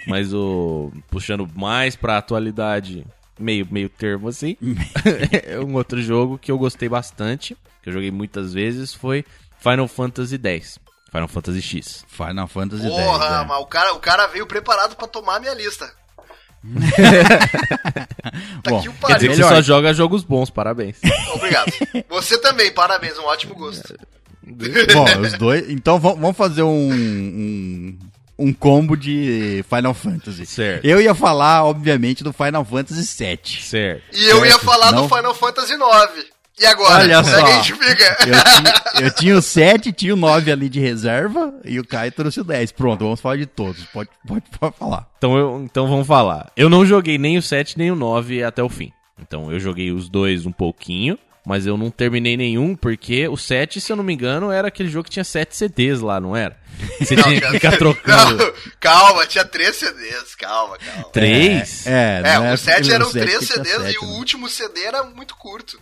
[0.07, 0.93] Mas o.
[1.11, 3.05] Puxando mais pra atualidade,
[3.39, 4.57] meio, meio termo assim.
[5.45, 9.25] é um outro jogo que eu gostei bastante, que eu joguei muitas vezes, foi
[9.59, 10.79] Final Fantasy X.
[11.11, 12.05] Final Fantasy X.
[12.09, 12.93] Final Fantasy X.
[12.93, 13.45] Porra, é.
[13.45, 15.91] mas o cara, o cara veio preparado pra tomar a minha lista.
[18.63, 20.97] tá Bom, aqui o Quer dizer que você só joga jogos bons, parabéns.
[21.35, 21.71] Obrigado.
[22.09, 23.97] Você também, parabéns, um ótimo gosto.
[24.47, 25.69] Bom, os dois.
[25.71, 27.99] Então vamos vamos fazer um, um,
[28.39, 30.45] um combo de Final Fantasy.
[30.47, 30.85] Certo.
[30.85, 33.63] Eu ia falar, obviamente, do Final Fantasy VII.
[33.63, 34.03] Certo.
[34.13, 35.07] E eu ia Certo, falar não?
[35.07, 36.27] do Final Fantasy IX.
[36.59, 37.03] E agora?
[37.05, 37.45] Olha Como é só.
[37.45, 38.17] que a gente fica?
[38.27, 42.11] Eu tinha, eu tinha o 7, tinha o 9 ali de reserva e o Caio
[42.13, 42.73] trouxe o 10.
[42.73, 43.85] Pronto, vamos falar de todos.
[43.93, 45.07] Pode, pode, pode falar.
[45.19, 46.51] Então, eu, então vamos falar.
[46.57, 48.91] Eu não joguei nem o 7 nem o 9 até o fim.
[49.21, 53.81] Então eu joguei os dois um pouquinho, mas eu não terminei nenhum, porque o 7,
[53.81, 56.59] se eu não me engano, era aquele jogo que tinha 7 CDs lá, não era?
[56.99, 58.37] Você tinha que ficar trocando.
[58.45, 61.05] Não, calma, tinha três CDs, calma, calma.
[61.11, 61.87] Três?
[61.87, 63.99] É, É, não é o 7 eram o sete três que tinha CDs sete, e
[63.99, 64.17] o né?
[64.19, 65.81] último CD era muito curto.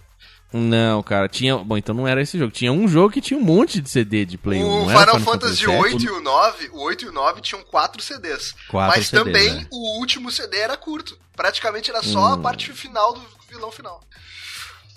[0.52, 1.56] Não, cara, tinha.
[1.56, 2.52] Bom, então não era esse jogo.
[2.52, 4.64] Tinha um jogo que tinha um monte de CD de Play 1.
[4.68, 5.76] O não era Final Fantasy VII?
[5.76, 8.54] 8 e o 9, o 8 e o 9 tinham quatro CDs.
[8.68, 9.66] Quatro mas CDs, também né?
[9.72, 11.18] o último CD era curto.
[11.34, 12.32] Praticamente era só Hum.
[12.34, 14.00] a parte final do vilão final.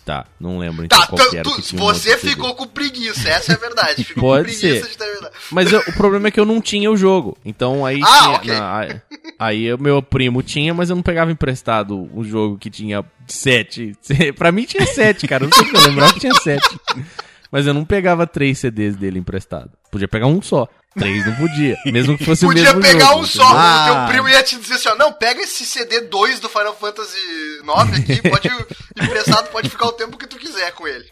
[0.08, 2.30] Tá, não lembro então Tá, qual que era tu- que tinha um você CD.
[2.30, 4.06] ficou com preguiça, essa é a verdade.
[4.06, 4.92] Ficou Pode com preguiça ser.
[4.92, 5.30] de ter...
[5.52, 7.38] Mas eu- o problema é que eu não tinha o jogo.
[7.44, 8.52] Então aí Ah, tinha, ok.
[8.54, 9.02] na- aí-
[9.38, 13.98] aí o meu primo tinha, mas eu não pegava emprestado um jogo que tinha sete.
[14.38, 15.44] pra mim tinha sete, cara.
[15.44, 16.80] Não sei porque eu lembrava que tinha sete.
[17.52, 19.72] Mas eu não pegava três CDs dele emprestado.
[19.92, 20.70] Podia pegar um só.
[20.98, 21.78] Três não podia.
[21.86, 23.44] Mesmo que fosse o Podia mesmo pegar jogo, um só?
[23.44, 23.84] Ah.
[23.84, 26.76] o teu primo ia te dizer assim, ó, não, pega esse CD 2 do Final
[26.76, 27.18] Fantasy
[27.64, 28.50] 9 aqui, pode
[29.02, 31.06] emprestado, pode ficar o tempo que tu quiser com ele.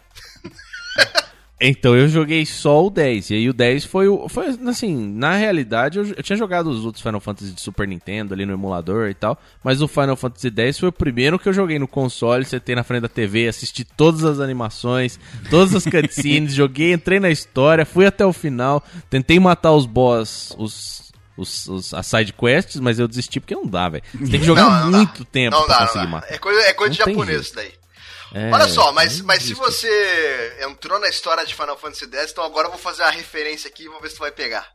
[1.59, 3.29] Então eu joguei só o 10.
[3.29, 4.27] E aí o 10 foi o.
[4.27, 8.33] Foi assim, na realidade, eu, eu tinha jogado os outros Final Fantasy de Super Nintendo
[8.33, 9.39] ali no emulador e tal.
[9.63, 12.83] Mas o Final Fantasy 10 foi o primeiro que eu joguei no console, sentei na
[12.83, 15.17] frente da TV, assisti todas as animações,
[15.49, 20.53] todas as cutscenes, joguei, entrei na história, fui até o final, tentei matar os boss,
[20.57, 21.05] os.
[21.37, 24.01] Os, os- as side quests, mas eu desisti porque não dá, velho.
[24.13, 24.97] Você tem que jogar Não, não dá.
[24.99, 26.09] muito tempo Não pra dá, conseguir dá.
[26.11, 26.33] matar.
[26.33, 27.73] É coisa, é coisa de japonês isso daí.
[28.34, 32.43] É, Olha só, mas, mas se você entrou na história de Final Fantasy X, então
[32.43, 34.67] agora eu vou fazer a referência aqui e vamos ver se tu vai pegar.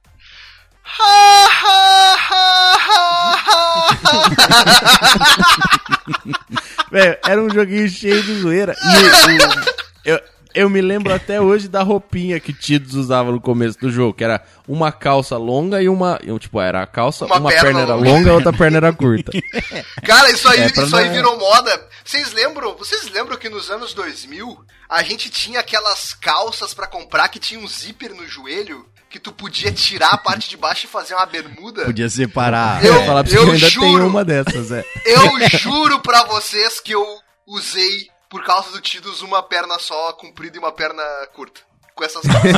[6.90, 8.74] Velho, era um joguinho cheio de zoeira.
[8.82, 10.20] E o- eu,
[10.55, 14.24] eu me lembro até hoje da roupinha que Tidus usava no começo do jogo, que
[14.24, 16.18] era uma calça longa e uma.
[16.24, 18.28] eu, Tipo, era a calça, Uma uma, perna perna era longa.
[18.28, 19.32] e a outra perna era curta.
[20.05, 21.88] Cara, isso aí, É, isso aí virou moda.
[22.05, 22.74] Vocês lembram?
[22.76, 27.61] Vocês lembram que nos anos 2000 a gente tinha aquelas calças pra comprar que tinha
[27.61, 31.26] um zíper no joelho que tu podia tirar a parte de baixo e fazer uma
[31.26, 31.84] bermuda?
[31.84, 32.84] Podia separar.
[32.84, 33.86] Eu- Vou falar pra eu que eu ainda juro.
[33.86, 34.84] tenho uma dessas, é.
[35.05, 37.05] Eu juro pra vocês que eu
[37.46, 41.02] usei por causa do Tidus uma perna só comprida e uma perna
[41.34, 41.60] curta.
[41.94, 42.54] Com essas calças.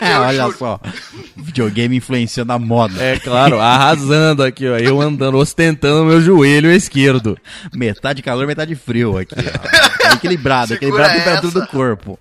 [0.00, 0.58] É, olha juro.
[0.58, 0.80] só.
[1.34, 3.02] Videogame influenciando a moda.
[3.02, 4.76] É claro, arrasando aqui, ó.
[4.76, 7.36] Eu andando, ostentando meu joelho esquerdo.
[7.72, 9.34] Metade calor, metade frio aqui.
[9.34, 10.08] Ó.
[10.08, 12.18] É equilibrado, Segura equilibrado a temperatura do corpo.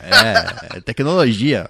[0.00, 1.68] É, é tecnologia.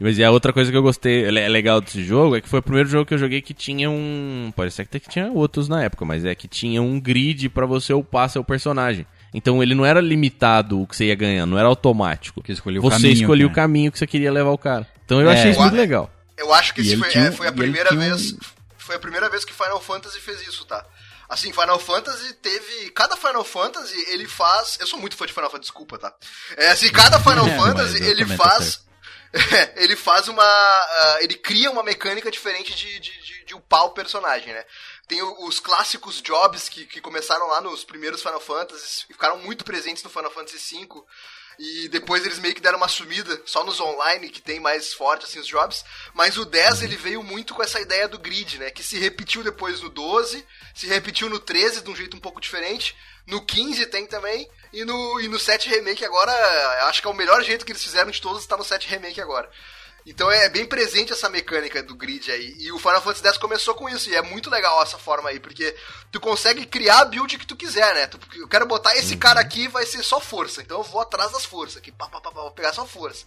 [0.00, 2.60] Mas e a outra coisa que eu gostei, é legal desse jogo, é que foi
[2.60, 4.52] o primeiro jogo que eu joguei que tinha um.
[4.56, 7.48] Pode ser que até que tinha outros na época, mas é que tinha um grid
[7.50, 9.06] pra você upar seu personagem.
[9.34, 12.42] Então ele não era limitado o que você ia ganhando, não era automático.
[12.42, 13.62] Que escolheu o você caminho, escolhia o cara.
[13.62, 14.86] caminho que você queria levar o cara.
[15.04, 15.34] Então eu É.
[15.34, 16.10] achei isso muito legal.
[16.36, 18.34] Eu acho que foi, tinha é, foi a primeira tinha um- vez.
[18.78, 20.84] Foi a primeira vez que Final Fantasy fez isso, tá?
[21.28, 22.90] Assim, Final Fantasy teve.
[22.92, 24.78] Cada Final Fantasy, ele faz.
[24.80, 26.10] Eu sou muito fã de Final Fantasy, desculpa, tá?
[26.56, 28.82] É assim, cada Final É, Fantasy, ele faz.
[29.76, 30.42] ele faz uma.
[30.42, 34.64] ah, ele cria uma mecânica diferente de, de, de, de upar o personagem, né?
[35.08, 39.64] Tem os clássicos jobs que, que começaram lá nos primeiros Final Fantasies e ficaram muito
[39.64, 41.02] presentes no Final Fantasy V.
[41.58, 45.24] E depois eles meio que deram uma sumida só nos online, que tem mais forte
[45.24, 45.84] assim os jobs.
[46.14, 48.70] Mas o 10 ele veio muito com essa ideia do grid, né?
[48.70, 52.40] Que se repetiu depois no 12, se repetiu no 13 de um jeito um pouco
[52.40, 52.94] diferente.
[53.26, 54.48] No 15 tem também.
[54.72, 56.32] E no, e no 7 Remake agora,
[56.88, 59.20] acho que é o melhor jeito que eles fizeram de todos, está no 7 Remake
[59.20, 59.50] agora.
[60.10, 62.54] Então é bem presente essa mecânica do grid aí.
[62.58, 64.08] E o Final Fantasy X começou com isso.
[64.08, 65.74] E é muito legal essa forma aí, porque
[66.10, 68.06] tu consegue criar a build que tu quiser, né?
[68.06, 70.62] Tu- eu quero botar esse cara aqui, vai ser só força.
[70.62, 71.92] Então eu vou atrás das forças aqui.
[71.92, 73.24] Pá, pá, pá, pá, vou pegar só força.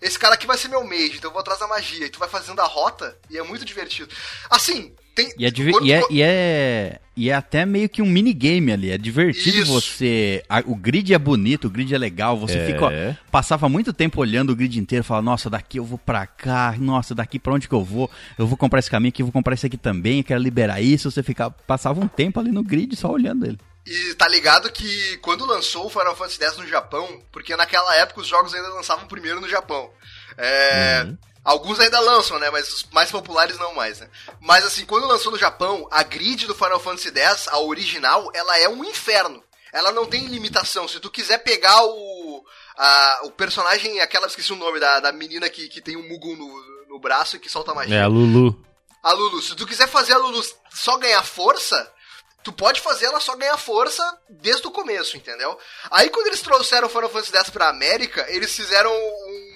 [0.00, 2.06] Esse cara aqui vai ser meu mage, então eu vou atrás da magia.
[2.06, 4.12] E tu vai fazendo a rota e é muito divertido.
[4.50, 5.32] Assim, tem.
[5.38, 8.90] E é, quando e, é, e, é, e é até meio que um minigame ali.
[8.90, 9.72] É divertido Isso.
[9.72, 10.42] você.
[10.48, 12.38] a- o grid é bonito, o grid é legal.
[12.38, 12.66] Você É.
[12.66, 12.86] fica.
[12.86, 12.90] ó,
[13.30, 15.04] passava muito tempo olhando o grid inteiro.
[15.04, 16.74] Falava, nossa, daqui eu vou pra cá.
[16.78, 18.10] Nossa, daqui pra onde que eu vou?
[18.38, 20.18] Eu vou comprar esse caminho aqui, eu vou comprar esse aqui também.
[20.18, 21.10] Eu quero liberar isso.
[21.10, 23.58] Você ficava, passava um tempo ali no grid só olhando ele.
[23.84, 28.20] E tá ligado que quando lançou o Final Fantasy X no Japão, porque naquela época
[28.20, 29.90] os jogos ainda lançavam primeiro no Japão.
[30.38, 31.18] É, Uhum.
[31.44, 32.50] Alguns ainda lançam, né?
[32.50, 34.08] Mas os mais populares não mais, né?
[34.40, 38.58] Mas assim, quando lançou no Japão, a grid do Final Fantasy X, a original, ela
[38.58, 39.42] é um inferno.
[39.72, 40.86] Ela não tem limitação.
[40.86, 42.44] Se tu quiser pegar o.
[42.76, 46.36] a- o personagem, aquela, esqueci o nome, da, da menina que, que tem um Mugun
[46.36, 47.96] no, no braço e que solta magia.
[47.96, 48.64] É, a Lulu.
[49.02, 50.40] A Lulu, se tu quiser fazer a Lulu
[50.72, 51.90] só ganhar força,
[52.44, 55.58] tu pode fazer ela só ganhar força desde o começo, entendeu?
[55.90, 59.51] Aí quando eles trouxeram o Final Fantasy X pra América, eles fizeram um,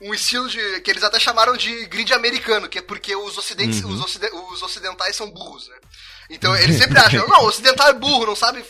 [0.00, 0.80] um estilo de.
[0.80, 4.62] que eles até chamaram de grid americano, que é porque os, ocidentes, os, ocide- os
[4.62, 5.76] ocidentais são burros, né?
[6.30, 8.64] Então eles sempre acham, não, o ocidental é burro, não sabe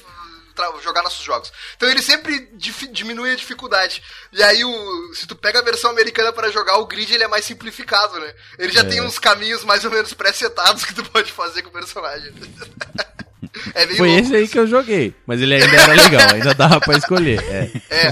[0.82, 1.50] jogar nossos jogos.
[1.74, 2.50] Então ele sempre
[2.92, 4.02] diminui a dificuldade.
[4.30, 7.28] E aí, o, se tu pega a versão americana para jogar, o grid ele é
[7.28, 8.34] mais simplificado, né?
[8.58, 11.72] Ele já tem uns caminhos mais ou menos pré-setados que tu pode fazer com o
[11.72, 12.30] personagem.
[13.74, 14.22] é Foi louco.
[14.22, 15.14] esse aí que eu joguei.
[15.26, 17.42] Mas ele ainda era legal, ainda dava pra escolher.
[17.88, 18.10] É.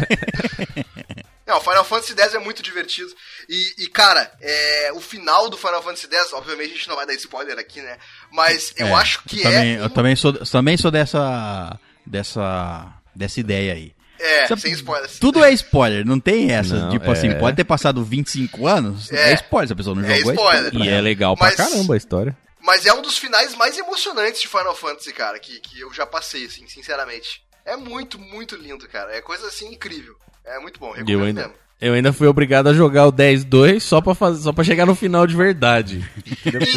[1.49, 3.11] Não, Final Fantasy X é muito divertido.
[3.49, 7.07] E, e, cara, é, o final do Final Fantasy X, obviamente a gente não vai
[7.07, 7.97] dar spoiler aqui, né?
[8.31, 9.81] Mas eu É, acho que eu também, é.
[9.81, 13.95] Eu também sou, também sou dessa, dessa, dessa ideia aí.
[14.21, 15.19] É, Sabe- sem spoilers.
[15.21, 16.75] Tudo é spoiler, não tem essa.
[16.75, 17.35] Não, tipo assim, é.
[17.35, 19.35] pode ter passado 25 anos, é, É.
[19.35, 19.69] spoiler.
[19.69, 20.75] Se a pessoa não É jogou, spoiler.
[20.75, 22.37] E é legal pra Mas- caramba a história.
[22.61, 26.05] Mas é um dos finais mais emocionantes de Final Fantasy, cara, que, que eu já
[26.05, 27.43] passei, assim, sinceramente.
[27.65, 29.15] É muito, muito lindo, cara.
[29.17, 30.17] É coisa assim incrível.
[30.49, 31.55] É muito bom, recomendo eu ainda, mesmo.
[31.81, 34.95] eu ainda fui obrigado a jogar o 10-2 só pra, fazer, só pra chegar no
[34.95, 36.09] final de verdade.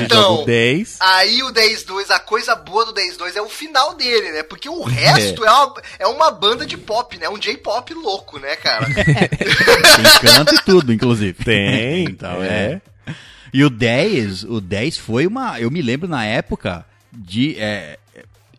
[0.04, 0.98] Então, jogo o 10.
[1.00, 4.44] Aí o 10-2, a coisa boa do 10-2 é o final dele, né?
[4.44, 7.30] Porque o resto é, uma, é uma banda de pop, né?
[7.30, 8.86] Um J-pop louco, né, cara?
[8.92, 11.34] Tem canto e tudo, inclusive.
[11.44, 12.82] Tem, então é.
[13.08, 13.14] é.
[13.54, 15.60] E o 10, o 10 foi uma.
[15.60, 17.56] Eu me lembro na época de.
[17.60, 17.98] é,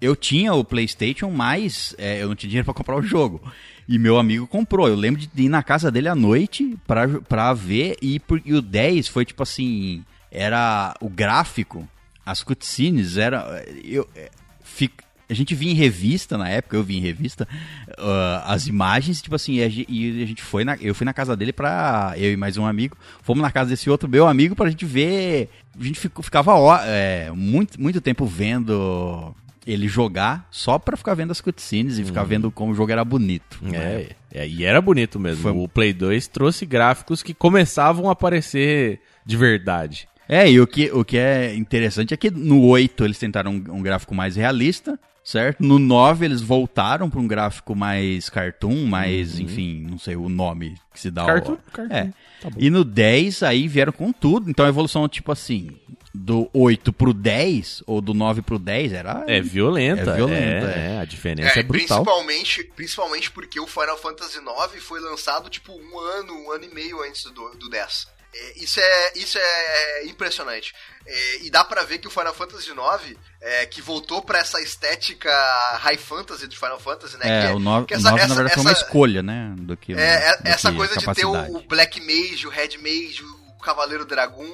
[0.01, 3.41] eu tinha o PlayStation, mas é, eu não tinha dinheiro pra comprar o jogo.
[3.93, 4.89] E meu amigo comprou.
[4.89, 7.99] Eu lembro de ir na casa dele à noite pra, ver.
[8.01, 10.03] E, por- e o 10 foi tipo assim.
[10.31, 11.87] Era o gráfico,
[12.25, 13.63] as cutscenes, era.
[13.85, 14.31] Eu, é,
[15.29, 17.47] a gente via em revista na época, eu vi em revista,
[17.99, 21.13] ah, as imagens, tipo assim, e a, e a gente foi na, eu fui na
[21.13, 24.55] casa dele pra, eu e mais um amigo, fomos na casa desse outro meu amigo
[24.55, 26.53] pra gente ver, a gente ficava
[26.87, 29.35] é, muito, muito tempo vendo
[29.67, 33.05] ele jogar, só pra ficar vendo as cutscenes e ficar vendo como o jogo era
[33.05, 33.59] bonito.
[33.63, 33.79] né?
[33.79, 35.43] É, é, e era bonito mesmo.
[35.43, 40.09] Foi- O Play 2 trouxe gráficos que começavam a aparecer de verdade.
[40.29, 43.77] É, e o que, o que é interessante é que no 8 eles tentaram um,
[43.77, 45.63] um gráfico mais realista, certo?
[45.63, 50.77] No 9 eles voltaram para um gráfico mais cartoon, mais, enfim, não sei o nome
[50.93, 51.25] que se dá.
[51.25, 51.95] Cartoon, cartoon.
[51.95, 52.13] É.
[52.41, 52.57] Tá bom.
[52.59, 54.51] E no 10 aí vieram com tudo.
[54.51, 55.71] Então a evolução, tipo assim,
[56.15, 59.25] do 8 pro 10, ou do 9 pro 10, era.
[59.27, 60.11] É violenta.
[60.11, 62.05] É violenta, é, a diferença é, É, brutal.
[62.05, 66.75] principalmente, principalmente porque o Final Fantasy IX foi lançado, tipo, um ano, um ano e
[66.75, 68.09] meio antes do, do 10.
[68.35, 70.75] É, isso, é, isso é impressionante.
[71.05, 74.61] É, e dá pra ver que o Final Fantasy IX, é, que voltou pra essa
[74.61, 75.31] estética
[75.81, 77.45] high fantasy de Final Fantasy, né?
[77.45, 79.23] É, que o 9, que o essa- 9 na essa- verdade foi uma essa- escolha,
[79.23, 79.55] né?
[79.59, 79.97] Do que, É,
[80.31, 81.51] é- do essa que coisa de ter capacidade.
[81.51, 84.49] o, o Black Mage, o Red Mage, o Cavaleiro Dragon,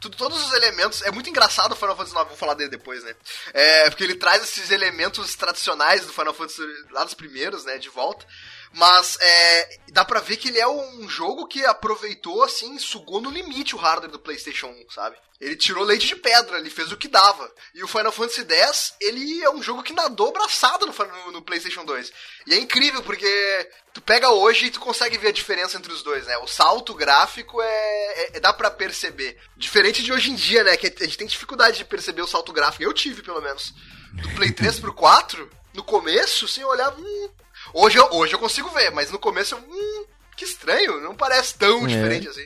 [0.00, 1.00] tudo, todos os elementos.
[1.02, 3.14] É muito engraçado o Final Fantasy IX, vou falar dele depois, né?
[3.54, 6.60] É, porque ele traz esses elementos tradicionais do Final Fantasy
[6.90, 7.78] lá dos primeiros, né?
[7.78, 8.26] De volta.
[8.74, 13.30] Mas é, dá pra ver que ele é um jogo que aproveitou, assim, sugou no
[13.30, 15.16] limite o hardware do PlayStation 1, sabe?
[15.40, 17.52] Ele tirou leite de pedra, ele fez o que dava.
[17.74, 21.84] E o Final Fantasy X, ele é um jogo que nadou braçado no, no, PlayStation
[21.84, 22.12] 2.
[22.46, 26.02] E é incrível, porque tu pega hoje e tu consegue ver a diferença entre os
[26.02, 26.38] dois, né?
[26.38, 29.36] O salto gráfico é, é- é- dá pra perceber.
[29.56, 30.76] Diferente de hoje em dia, né?
[30.76, 32.82] Que a gente tem dificuldade de perceber o salto gráfico.
[32.82, 33.74] Eu tive, pelo menos.
[34.14, 36.94] Do Play 3 pro 4, no começo, sem olhar.
[36.96, 37.30] Hum,
[37.74, 39.58] hoje, eu, hoje eu consigo ver, mas no começo eu.
[39.58, 40.04] Hum,
[40.36, 41.88] que estranho, não parece tão É.
[41.88, 42.44] diferente assim.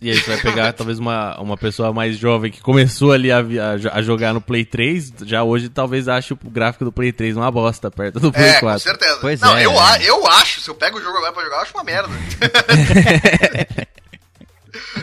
[0.00, 3.38] E aí você vai pegar talvez uma, uma pessoa mais jovem que começou ali a,
[3.38, 7.36] a a jogar no Play 3, já hoje talvez ache o gráfico do Play 3
[7.36, 8.84] uma bosta perto do Play É, 4.
[8.84, 9.18] com certeza.
[9.20, 9.78] Pois não, é, eu, é.
[9.78, 12.08] a- eu acho, se eu pego o jogo agora pra jogar, eu acho uma merda.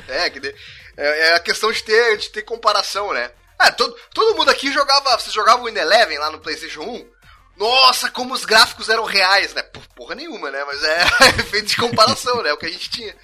[0.07, 0.55] é, que de-
[0.97, 3.29] é, é a questão de ter, de ter comparação, né?
[3.61, 5.17] É, todo, todo mundo aqui jogava.
[5.17, 7.05] Vocês jogavam o Win Eleven lá no PlayStation 1?
[7.57, 9.61] Nossa, como os gráficos eram reais, né?
[9.63, 10.63] Por- Porra nenhuma, né?
[10.65, 11.03] Mas é
[11.39, 12.51] efeito de comparação, né?
[12.53, 13.15] O que a gente tinha.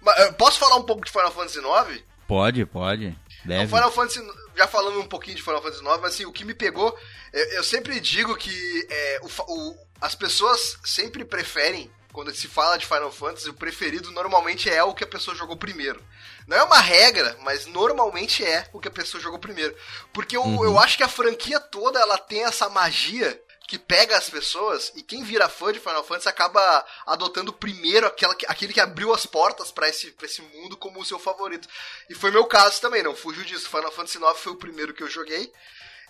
[0.00, 2.02] Mas, eh, posso falar um pouco de Final Fantasy IX?
[2.26, 3.06] Pode, pode.
[3.44, 3.66] O Deve.
[3.66, 4.20] Final Fantasy,
[4.56, 6.96] já falando um pouquinho de Final Fantasy IX, mas assim, o que me pegou,
[7.32, 12.76] eu, eu sempre digo que é, o o- as pessoas sempre preferem, quando se fala
[12.78, 16.02] de Final Fantasy, o preferido normalmente é o que a pessoa jogou primeiro.
[16.46, 19.74] Não é uma regra, mas normalmente é o que a pessoa jogou primeiro.
[20.12, 24.28] Porque eu, eu acho que a franquia toda ela tem essa magia que pega as
[24.28, 28.80] pessoas e quem vira fã de Final Fantasy acaba adotando primeiro aquela, que- aquele que
[28.80, 31.66] abriu as portas pra esse, esse mundo como o seu favorito.
[32.10, 33.68] E foi meu caso também, não fugiu disso.
[33.70, 35.50] Final Fantasy IX foi o primeiro que eu joguei.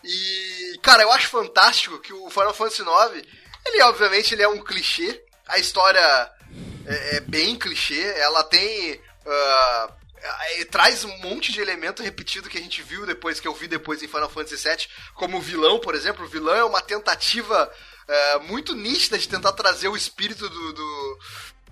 [0.02, 3.26] E, cara, eu acho fantástico que o Final Fantasy IX,
[3.64, 5.24] ele obviamente ele é um clichê.
[5.46, 6.00] A história
[6.86, 8.02] é, é bem clichê.
[8.18, 9.00] Ela tem.
[9.26, 9.88] é,
[10.70, 14.02] traz um monte de elemento repetido que a gente viu depois, que eu vi depois
[14.02, 16.24] em Final Fantasy VII, como o vilão, por exemplo.
[16.24, 17.70] O vilão é uma tentativa
[18.08, 20.72] é, muito nítida de tentar trazer o espírito do.
[20.72, 21.18] do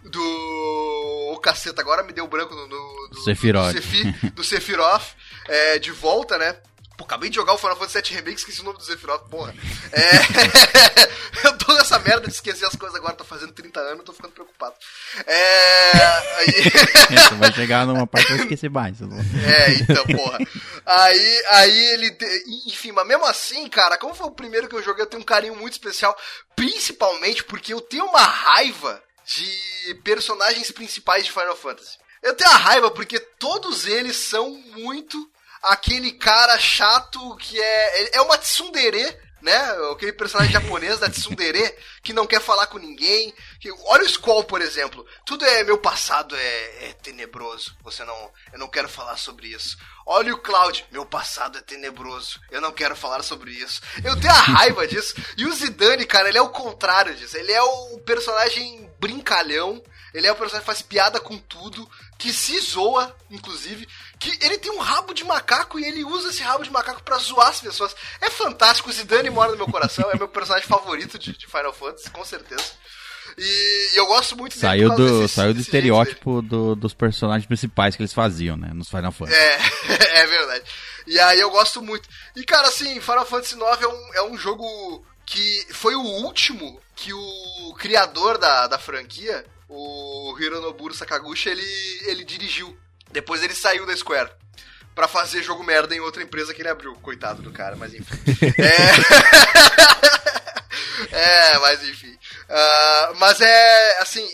[0.05, 1.31] do.
[1.33, 2.67] O caceta, agora me deu branco no.
[2.67, 3.73] no do, Sephiroth.
[3.73, 5.15] Do, Sephi- do Sephiroth
[5.49, 6.57] é, de volta, né?
[6.99, 9.55] Pô, acabei de jogar o Final Fantasy VII Remake, esqueci o nome do Sephiroth, porra.
[9.93, 11.49] É...
[11.63, 14.33] eu tô nessa merda de esquecer as coisas agora, tô fazendo 30 anos, tô ficando
[14.33, 14.75] preocupado.
[15.27, 15.93] É...
[16.39, 16.47] Aí...
[17.17, 19.01] Você vai chegar numa parte que vai esquecer mais.
[19.01, 20.39] eu É, então, porra.
[20.85, 22.17] Aí, aí ele.
[22.67, 25.27] Enfim, mas mesmo assim, cara, como foi o primeiro que eu joguei, eu tenho um
[25.27, 26.17] carinho muito especial.
[26.57, 31.99] Principalmente porque eu tenho uma raiva de personagens principais de Final Fantasy.
[32.23, 35.31] Eu tenho a raiva porque todos eles são muito
[35.63, 38.17] aquele cara chato que é.
[38.17, 39.59] É uma tsundere né?
[39.91, 43.35] Aquele personagem japonês da Tsundere que não quer falar com ninguém.
[43.61, 45.05] Que, olha o Squall, por exemplo.
[45.27, 47.77] Tudo é meu passado é, é, tenebroso.
[47.83, 49.77] Você não, eu não quero falar sobre isso.
[50.07, 52.41] Olha o Cloud, meu passado é tenebroso.
[52.51, 53.83] Eu não quero falar sobre isso.
[54.05, 55.15] Eu tenho a raiva disso.
[55.37, 57.37] E o Zidane, cara, ele é o contrário disso.
[57.37, 59.83] Ele é o personagem brincalhão.
[60.15, 61.89] Ele é o personagem que faz piada com tudo,
[62.19, 63.89] que se zoa, inclusive,
[64.23, 67.19] que ele tem um rabo de macaco e ele usa esse rabo de macaco para
[67.19, 67.95] zoar as pessoas.
[68.21, 71.73] É fantástico, o Zidane mora no meu coração, é meu personagem favorito de, de Final
[71.73, 72.63] Fantasy, com certeza.
[73.37, 77.97] E, eu gosto muito dele saiu do desse, Saiu do estereótipo do, dos personagens principais
[77.97, 78.71] que eles faziam, né?
[78.73, 79.37] Nos Final Fantasy.
[79.37, 80.65] É, é verdade.
[81.07, 82.09] E aí eu gosto muito.
[82.37, 86.81] E cara, assim, Final Fantasy IX é um, é um jogo que foi o último
[86.95, 91.67] que o criador da, da franquia, o Hironoburo Sakaguchi, ele,
[92.07, 92.77] ele dirigiu.
[93.13, 94.31] Depois ele saiu da Square
[94.95, 96.95] para fazer jogo merda em outra empresa que ele abriu.
[96.97, 98.15] Coitado do cara, mas enfim.
[101.11, 101.17] é...
[101.55, 102.13] é, mas enfim.
[102.13, 104.29] Uh, mas é, assim,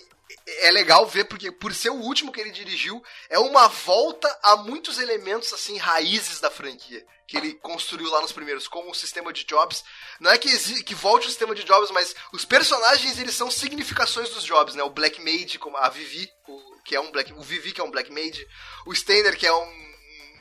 [0.47, 4.57] é legal ver porque por ser o último que ele dirigiu, é uma volta a
[4.57, 9.35] muitos elementos assim raízes da franquia que ele construiu lá nos primeiros, como o sistema
[9.35, 9.85] de jobs.
[10.18, 14.31] Não é que, que volte o sistema de jobs, mas os personagens eles são significações
[14.31, 14.83] dos jobs, né?
[14.83, 16.55] O Black Mage, como a Vivi, o,
[16.89, 18.49] que é um Black, o Vivi que é um Black Mage,
[18.86, 19.89] o Steiner que é um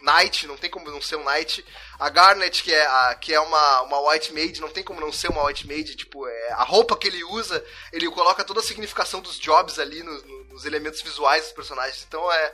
[0.01, 1.63] Knight, não tem como não ser um Knight.
[1.99, 5.11] A Garnet, que é, a, que é uma, uma White Maid, não tem como não
[5.11, 5.95] ser uma White Maid.
[5.95, 10.01] Tipo, é, a roupa que ele usa, ele coloca toda a significação dos jobs ali
[10.03, 12.05] nos, nos elementos visuais dos personagens.
[12.07, 12.53] Então é.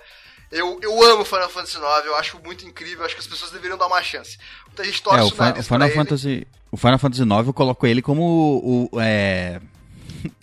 [0.52, 3.76] Eu, eu amo Final Fantasy IX, eu acho muito incrível, acho que as pessoas deveriam
[3.76, 4.38] dar uma chance.
[4.68, 6.48] Muita gente torce é, o, o, o Final Fantasy.
[6.72, 9.02] O Final Fantasy IX eu coloco ele como o.
[9.02, 9.60] É...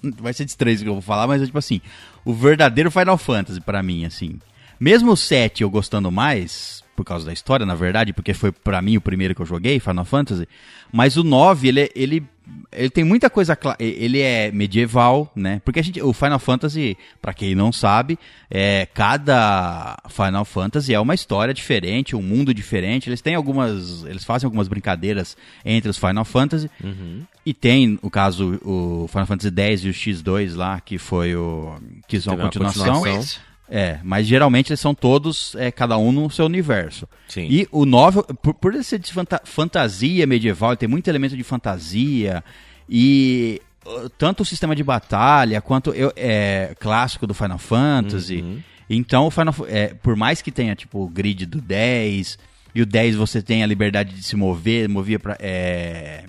[0.19, 1.81] Vai ser estranho que eu vou falar, mas é tipo assim,
[2.25, 4.39] o verdadeiro Final Fantasy para mim, assim.
[4.79, 8.81] Mesmo o 7 eu gostando mais, por causa da história, na verdade, porque foi para
[8.83, 10.47] mim o primeiro que eu joguei, Final Fantasy.
[10.93, 12.23] Mas o 9, ele, ele,
[12.73, 13.57] ele tem muita coisa.
[13.79, 15.61] Ele é medieval, né?
[15.65, 18.19] Porque a gente, o Final Fantasy, para quem não sabe,
[18.51, 23.09] é, cada Final Fantasy é uma história diferente, um mundo diferente.
[23.09, 24.05] Eles têm algumas.
[24.05, 26.71] Eles fazem algumas brincadeiras entre os Final Fantasy.
[26.83, 27.23] Uhum.
[27.51, 31.75] E tem, no caso, o Final Fantasy X e o X2 lá, que foi o.
[32.07, 32.95] que são a continuação.
[32.95, 33.43] continuação.
[33.69, 37.09] É, mas geralmente eles são todos, é, cada um no seu universo.
[37.27, 37.49] Sim.
[37.51, 41.37] E o novel, por, por ele ser de fanta fantasia medieval, ele tem muito elemento
[41.37, 42.45] de fantasia
[42.89, 43.61] e
[44.17, 48.43] tanto o sistema de batalha quanto eu, é, clássico do Final Fantasy.
[48.43, 48.63] Uhum.
[48.89, 52.39] Então, o Final, é, por mais que tenha tipo o grid do 10
[52.77, 56.27] e o 10 você tem a liberdade de se mover, movia para é,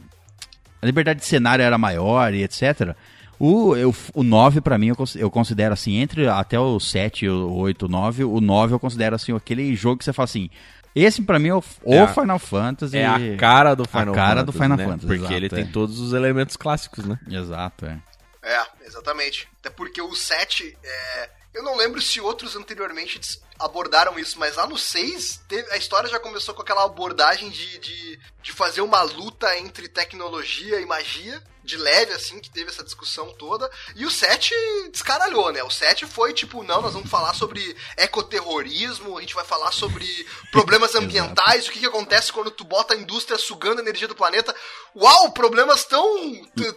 [0.82, 2.96] a liberdade de cenário era maior e etc.
[3.40, 7.54] O, eu, o 9, para mim, eu, eu considero assim, entre até o 7, o
[7.54, 10.50] 8, o 9, o 9 eu considero assim, aquele jogo que você fala assim.
[10.94, 12.98] Esse pra mim é o, é Final Fantasy.
[12.98, 14.46] É a cara do Final a cara Fantasy.
[14.46, 14.86] do Final né?
[14.86, 15.08] Fantasy.
[15.08, 15.50] Porque exato, ele é.
[15.50, 17.18] tem todos os elementos clássicos, né?
[17.28, 17.98] Exato, é.
[18.44, 19.48] É, exatamente.
[19.60, 21.30] Até porque o 7 é.
[21.54, 23.20] Eu não lembro se outros anteriormente
[23.60, 25.42] abordaram isso, mas lá no 6,
[25.72, 30.80] a história já começou com aquela abordagem de, de, de fazer uma luta entre tecnologia
[30.80, 33.70] e magia de leve, assim, que teve essa discussão toda.
[33.96, 34.54] E o 7
[34.92, 35.64] descaralhou, né?
[35.64, 40.06] O 7 foi tipo, não, nós vamos falar sobre ecoterrorismo, a gente vai falar sobre
[40.52, 44.16] problemas ambientais, o que, que acontece quando tu bota a indústria sugando a energia do
[44.16, 44.54] planeta.
[44.96, 46.06] Uau, problemas tão,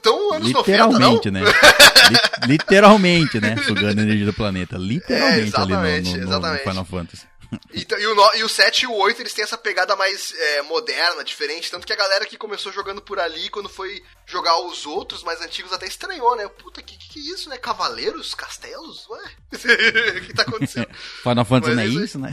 [0.01, 1.41] tão anos Literalmente, 90, não?
[1.41, 1.53] né?
[2.47, 3.57] Literalmente, né?
[3.67, 4.77] Sugando a energia do planeta.
[4.77, 7.34] Literalmente é, exatamente, ali no, no, no, no Final Fantasy.
[7.73, 10.63] Então, e, o, e o 7 e o 8 eles têm essa pegada mais é,
[10.63, 11.71] moderna, diferente.
[11.71, 15.41] Tanto que a galera que começou jogando por ali, quando foi jogar os outros mais
[15.41, 16.49] antigos, até estranhou, né?
[16.49, 17.57] Puta, que que, é isso, né?
[17.57, 18.35] Cavaleiros?
[18.35, 19.07] Castelos?
[19.09, 19.23] Ué?
[19.53, 20.89] o que tá acontecendo?
[21.23, 22.31] Final Fantasy não é isso, né?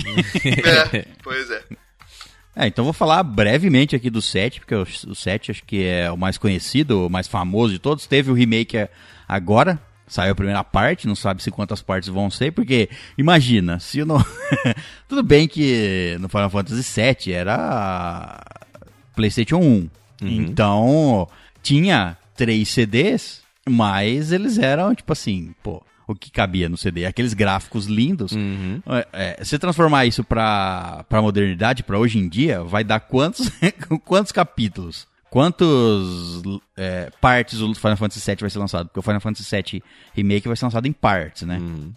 [0.93, 1.63] é, pois é.
[2.55, 6.11] É, então vou falar brevemente aqui do 7, porque o, o 7 acho que é
[6.11, 8.05] o mais conhecido, o mais famoso de todos.
[8.05, 8.89] Teve o remake
[9.27, 14.03] agora, Saiu a primeira parte, não sabe se quantas partes vão ser, porque imagina, se
[14.03, 14.21] não.
[15.07, 18.43] Tudo bem que no Final Fantasy VII era
[19.15, 19.61] PlayStation 1.
[19.61, 19.89] Uhum.
[20.21, 21.29] Então
[21.63, 27.05] tinha três CDs, mas eles eram tipo assim, pô, o que cabia no CD?
[27.05, 28.33] Aqueles gráficos lindos.
[28.33, 28.83] Uhum.
[28.87, 33.49] É, é, se transformar isso pra, pra modernidade, pra hoje em dia, vai dar quantos,
[34.03, 35.07] quantos capítulos?
[35.31, 36.43] Quantos
[36.77, 38.87] é, partes o Final Fantasy VII vai ser lançado?
[38.87, 41.57] Porque o Final Fantasy VII Remake vai ser lançado em partes, né?
[41.57, 41.93] Uhum.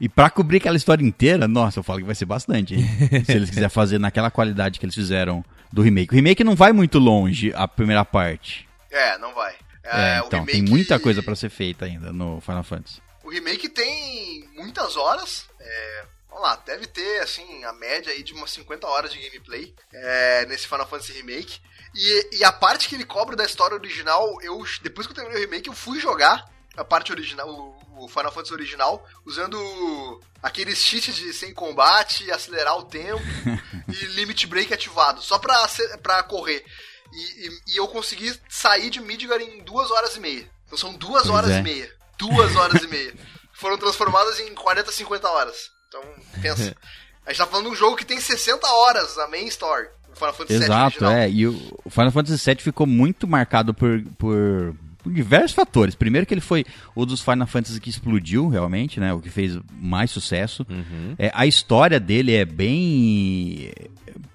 [0.00, 2.76] E pra cobrir aquela história inteira, nossa, eu falo que vai ser bastante.
[3.26, 6.12] se eles quiserem fazer naquela qualidade que eles fizeram do remake.
[6.12, 8.68] O remake não vai muito longe, a primeira parte.
[8.92, 9.54] É, não vai.
[9.84, 10.52] É, é então, remake...
[10.52, 13.02] tem muita coisa para ser feita ainda no Final Fantasy.
[13.24, 15.48] O remake tem muitas horas.
[15.60, 16.04] É,
[16.38, 20.46] vamos lá, deve ter, assim, a média aí de umas 50 horas de gameplay é,
[20.46, 21.60] nesse Final Fantasy Remake.
[21.94, 25.38] E, e a parte que ele cobra da história original, eu depois que eu terminei
[25.38, 30.78] o remake, eu fui jogar a parte original, o, o Final Fantasy original, usando aqueles
[30.78, 33.22] cheats de sem combate, acelerar o tempo
[33.88, 35.66] e limit break ativado, só pra,
[36.02, 36.64] pra correr.
[37.12, 40.48] E, e, e, eu consegui sair de Midgar em duas horas e meia.
[40.66, 41.58] Então são duas Pois horas é.
[41.58, 41.96] e meia.
[42.18, 43.14] Duas horas e meia.
[43.54, 45.70] Foram transformadas em 40, 50 horas.
[45.88, 46.02] Então,
[46.42, 46.76] pensa.
[47.26, 49.86] A gente tá falando de um jogo que tem 60 horas, a main story.
[50.10, 51.12] O Final Fantasy VII Exato, original.
[51.12, 51.30] é.
[51.30, 55.94] E o Final Fantasy VII ficou muito marcado por, por, por diversos fatores.
[55.94, 56.64] Primeiro que ele foi
[56.96, 59.12] um dos Final Fantasy que explodiu, realmente, né?
[59.12, 60.64] O que fez mais sucesso.
[60.70, 61.14] Uhum.
[61.18, 63.72] É, a história dele é bem...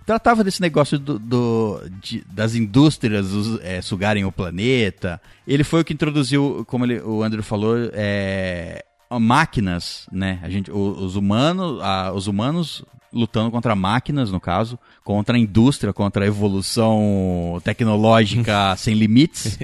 [0.06, 3.26] Tratava desse negócio do, do- de- das indústrias
[3.64, 5.20] é, sugarem o planeta.
[5.48, 8.86] Ele foi o que introduziu, como ele- o Andrew falou, é,
[9.20, 10.40] máquinas, né?
[10.44, 11.80] A gente, os humanos,
[12.14, 18.96] os humanos lutando contra máquinas, no caso, contra a indústria, contra a evolução tecnológica sem
[18.96, 19.60] limites.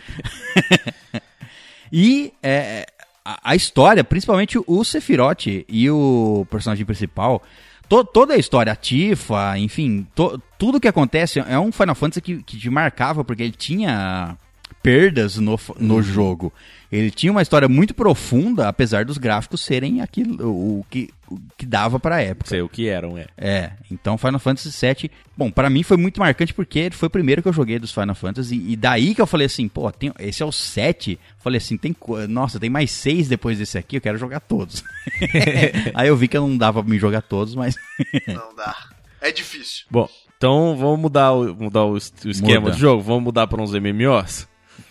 [1.91, 2.85] e é,
[3.25, 7.41] a, a história, principalmente o Sephiroth e o personagem principal,
[7.87, 12.21] to- toda a história, a Tifa, enfim, to- tudo que acontece é um Final Fantasy
[12.21, 14.37] que, que te marcava, porque ele tinha
[14.81, 16.53] perdas no, no jogo.
[16.91, 20.43] Ele tinha uma história muito profunda, apesar dos gráficos serem aquilo
[20.79, 22.49] o, que, o que dava pra época.
[22.49, 23.27] Sei o que eram, é.
[23.37, 27.11] É, então Final Fantasy VII, bom, pra mim foi muito marcante porque ele foi o
[27.11, 30.11] primeiro que eu joguei dos Final Fantasy e daí que eu falei assim, pô, tem-
[30.17, 31.95] esse é o 7, falei assim, tem,
[32.27, 34.83] nossa, tem mais seis depois desse aqui, eu quero jogar todos.
[35.93, 37.75] Aí eu vi que eu não dava pra me jogar todos, mas
[38.27, 38.75] Não dá.
[39.21, 39.85] É difícil.
[39.91, 42.71] Bom, então vamos mudar o, mudar o esquema Muda.
[42.71, 43.03] do jogo?
[43.03, 44.47] Vamos mudar para uns MMOs?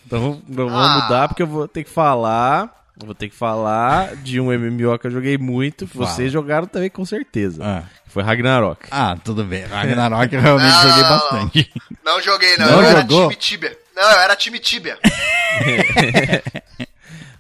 [0.09, 1.03] Então vamos Ah.
[1.03, 2.75] mudar porque eu vou ter que falar.
[2.99, 6.07] eu Vou ter que falar de um MMO que eu joguei muito, que Fala.
[6.07, 7.63] vocês jogaram também com certeza.
[7.65, 8.87] ah, foi Ragnarok.
[8.91, 9.65] ah, tudo bem.
[9.67, 11.19] Ragnarok eu realmente Não, joguei não, não.
[11.19, 11.73] bastante.
[12.05, 12.67] Não joguei, não.
[12.71, 13.21] Não eu jogou?
[13.21, 13.79] era time Tibia.
[13.95, 14.99] Não, eu era time Tibia.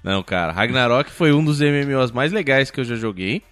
[0.02, 3.42] Não, cara, Ragnarok foi um dos MMOs mais legais que eu já joguei.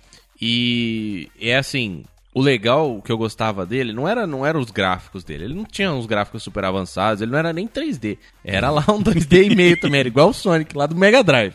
[0.40, 2.04] E é assim,
[2.36, 5.44] o legal o que eu gostava dele não era não era os gráficos dele.
[5.44, 8.18] Ele não tinha uns gráficos super avançados, ele não era nem 3D.
[8.44, 11.54] Era lá um 2D e meio também, era igual o Sonic lá do Mega Drive.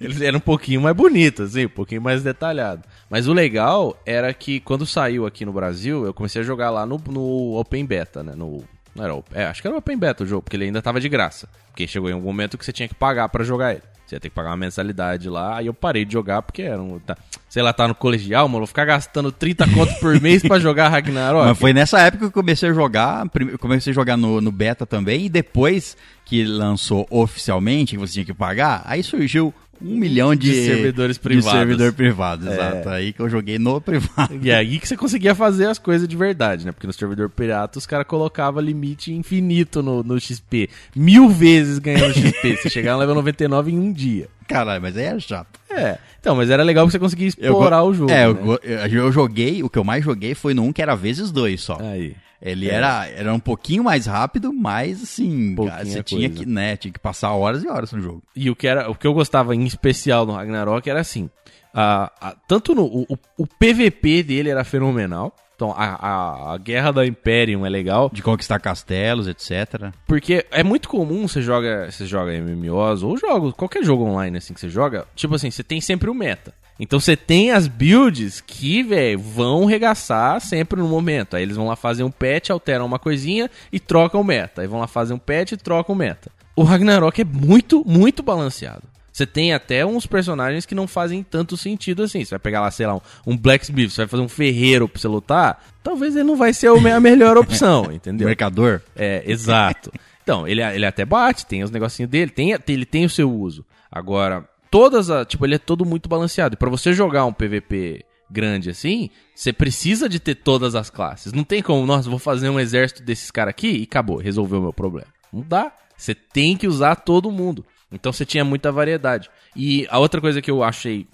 [0.00, 2.82] Eles eram um pouquinho mais bonitos, assim, um pouquinho mais detalhado.
[3.10, 6.86] Mas o legal era que quando saiu aqui no Brasil, eu comecei a jogar lá
[6.86, 8.32] no, no Open Beta, né?
[8.34, 8.64] No,
[8.94, 11.10] não era, é, acho que era Open Beta o jogo, porque ele ainda tava de
[11.10, 11.46] graça.
[11.66, 13.82] Porque chegou em um momento que você tinha que pagar pra jogar ele.
[14.06, 16.80] Você ia ter que pagar uma mensalidade lá, aí eu parei de jogar porque era
[16.80, 17.00] um.
[17.00, 17.16] Tá,
[17.48, 20.90] sei lá, tá no colegial, mano, vou ficar gastando 30 conto por mês pra jogar
[20.90, 21.48] Ragnarok.
[21.48, 23.28] Mas foi nessa época que eu comecei a jogar,
[23.58, 28.24] comecei a jogar no, no beta também, e depois que lançou oficialmente, que você tinha
[28.24, 31.50] que pagar, aí surgiu um milhão de, De servidores privados.
[31.52, 32.52] De servidor privado, É.
[32.52, 32.88] exato.
[32.88, 34.38] Aí que eu joguei no privado.
[34.42, 36.72] E aí que você conseguia fazer as coisas de verdade, né?
[36.72, 40.68] Porque no servidor pirata os caras colocavam limite infinito no, no XP.
[40.94, 42.56] Mil vezes ganhando XP.
[42.62, 44.28] você chegava no level 99 em um dia.
[44.48, 45.58] Caralho, mas aí era chato.
[45.68, 45.98] É.
[46.20, 48.10] Então, mas era legal que você conseguia Eu explorar o jogo.
[48.10, 48.58] É, eu, né?
[48.62, 51.60] eu, eu joguei, o que eu mais joguei foi no um que era vezes dois
[51.60, 51.78] só.
[51.80, 52.14] Aí.
[52.40, 52.74] Ele É.
[52.74, 56.44] era, era um pouquinho mais rápido, mas assim, cara, você tinha coisa.
[56.44, 58.22] que, né, tinha que passar horas e horas no jogo.
[58.34, 61.30] E o que, era, o que eu gostava em especial no Ragnarok era assim:
[61.72, 65.34] a, a- tanto no o, o- o PVP dele era fenomenal.
[65.54, 68.10] Então, a, a, a guerra da Imperium é legal.
[68.12, 69.90] De conquistar castelos, etc.
[70.06, 74.52] Porque é muito comum você joga, você joga MMOs ou jogos, qualquer jogo online assim
[74.52, 76.52] que você joga, tipo assim, você tem sempre o meta.
[76.78, 81.36] Então você tem as builds que, velho, vão regaçar sempre no momento.
[81.36, 84.62] Aí eles vão lá fazer um patch, alteram uma coisinha e trocam o meta.
[84.62, 86.30] Aí vão lá fazer um patch e trocam o meta.
[86.54, 88.82] O Ragnarok é muito, muito balanceado.
[89.16, 92.22] Você tem até uns personagens que não fazem tanto sentido assim.
[92.22, 95.00] Você vai pegar lá, sei lá, um, um Blacksmith, você vai fazer um ferreiro pra
[95.00, 95.64] você lutar.
[95.82, 98.26] Talvez ele não vai ser a melhor opção, entendeu?
[98.26, 98.82] Mercador.
[98.94, 99.90] É, exato.
[100.22, 103.64] Então, ele, ele até bate, tem os negocinhos dele, tem, ele tem o seu uso.
[103.90, 104.46] Agora,
[104.76, 105.26] todas as.
[105.26, 106.54] Tipo, ele é todo muito balanceado.
[106.54, 111.32] E pra você jogar um PVP grande assim, você precisa de ter todas as classes.
[111.32, 114.62] Não tem como, nossa, vou fazer um exército desses caras aqui e acabou, resolveu o
[114.62, 115.08] meu problema.
[115.32, 115.72] Não dá.
[115.96, 117.64] Você tem que usar todo mundo.
[117.90, 119.30] Então você tinha muita variedade.
[119.54, 121.06] E a outra coisa que eu achei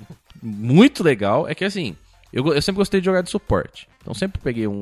[0.43, 1.94] muito legal é que assim,
[2.32, 3.89] eu, eu sempre gostei de jogar de suporte.
[4.01, 4.72] Então sempre peguei um,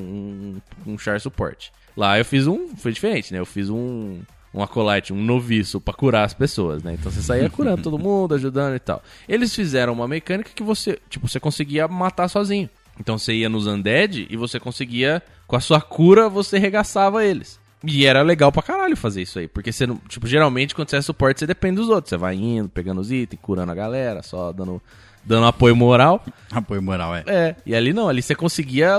[0.87, 1.71] um, um char suporte.
[1.95, 2.75] Lá eu fiz um.
[2.75, 3.39] Foi diferente, né?
[3.39, 4.21] Eu fiz um.
[4.53, 6.93] Um acolyte, um noviço pra curar as pessoas, né?
[6.93, 9.01] Então você saía curando todo mundo, ajudando e tal.
[9.27, 12.69] Eles fizeram uma mecânica que você, tipo, você conseguia matar sozinho.
[12.99, 17.59] Então você ia nos undead e você conseguia, com a sua cura, você regaçava eles.
[17.83, 19.47] E era legal pra caralho fazer isso aí.
[19.47, 19.95] Porque você não.
[20.07, 22.09] Tipo, geralmente quando você é suporte, você depende dos outros.
[22.09, 24.81] Você vai indo, pegando os itens, curando a galera, só dando
[25.23, 26.23] dando apoio moral.
[26.51, 27.23] Apoio moral, é.
[27.25, 28.97] É, e ali não, ali você conseguia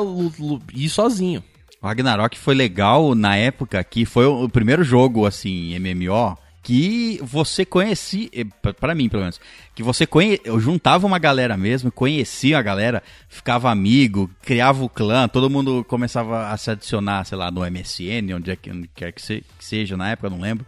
[0.74, 1.42] ir sozinho.
[1.82, 7.64] O Ragnarok foi legal na época que foi o primeiro jogo, assim, MMO, que você
[7.64, 9.40] conhecia, eh, pra- pra mim pelo menos,
[9.74, 10.40] que você conhe...
[10.44, 15.84] eu juntava uma galera mesmo, conhecia a galera, ficava amigo, criava o clã, todo mundo
[15.88, 19.42] começava a se adicionar, sei lá, no MSN, onde é que onde quer que, se-
[19.58, 20.64] que seja na época, não lembro.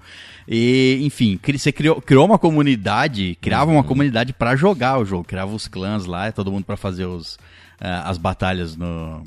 [0.48, 5.54] E, enfim, você criou, criou uma comunidade, criava uma comunidade pra jogar o jogo, criava
[5.54, 7.38] os clãs lá, todo mundo pra fazer os,
[7.80, 9.22] ah, as batalhas no,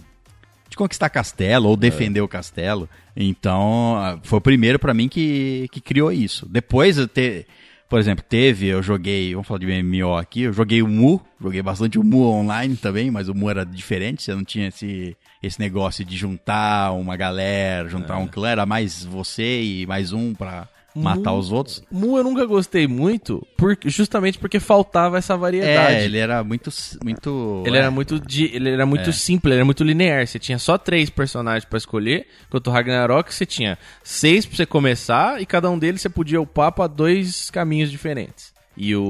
[0.78, 2.88] conquistar castelo ou defender o castelo.
[3.16, 6.48] Então, ah, foi o primeiro pra mim que, que criou isso.
[6.48, 7.45] Depois, eu te,
[7.90, 11.62] por exemplo, teve, eu joguei, vamos falar de MMO aqui, eu joguei o Mu, joguei
[11.62, 15.60] bastante o Mu online também, mas o Mu era diferente, você não tinha esse, esse
[15.60, 20.68] negócio de juntar uma galera, juntar um clã, era mais você e mais um pra
[21.02, 21.84] matar Mu- os outros.
[21.91, 25.95] Mu eu nunca gostei muito, por- justamente porque faltava essa variedade.
[25.95, 26.69] É, ele era muito.
[27.03, 30.26] muito Ele é, era muito, di- ele era muito simples, ele era muito linear.
[30.26, 34.65] Você tinha só três personagens pra escolher, enquanto o Ragnarok você tinha seis pra você
[34.65, 38.56] começar e cada um deles você podia upar pra dois caminhos diferentes.
[38.80, 39.02] E o,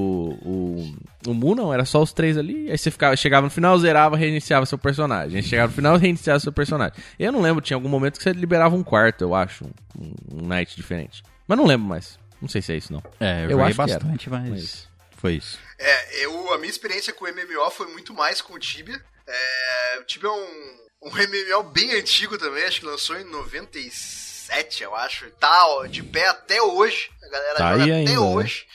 [0.42, 0.96] o,
[1.30, 4.16] o Mu não, era só os três ali, aí você ficava, chegava no final, zerava,
[4.16, 5.36] reiniciava seu personagem.
[5.36, 6.94] Aí chegava no final, reiniciava seu personagem.
[7.20, 9.66] Eu não lembro, tinha algum momento que você liberava um quarto, eu acho,
[10.00, 11.22] um, um night diferente.
[11.48, 12.20] Mas não lembro mais.
[12.42, 13.02] Não sei se é isso, não.
[13.20, 14.50] É, eu, Eu joguei acho que era, bastante, mas.
[14.50, 14.88] mas-
[15.18, 15.58] Foi isso.
[15.80, 19.02] É, eu, a minha experiência com o MMO foi muito mais com o Tibia.
[19.26, 24.84] É, o Tibia é um, um MMO bem antigo também, acho que lançou em 97,
[24.84, 25.26] eu acho.
[25.26, 27.10] E Tá ó, de pé até hoje.
[27.24, 28.20] A galera Tá joga até ainda, né?
[28.20, 28.66] hoje.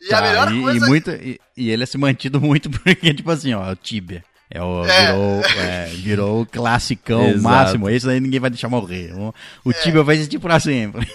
[0.00, 0.86] E a Tá, melhor e, coisa.
[0.86, 4.24] e, muito, e, e ele é se mantido muito porque, tipo assim, ó, o Tibia.
[4.52, 5.06] É o, É.
[5.06, 7.88] Virou, é, virou o classicão máximo.
[7.88, 9.12] Esse aí ninguém vai deixar morrer.
[9.14, 9.32] O,
[9.64, 9.74] o É.
[9.74, 11.08] Tibia vai existir pra sempre.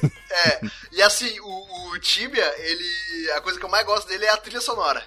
[0.46, 0.60] É,
[0.94, 3.32] e assim, o, o Tibia, ele.
[3.36, 5.04] A coisa que eu mais gosto dele é a trilha sonora.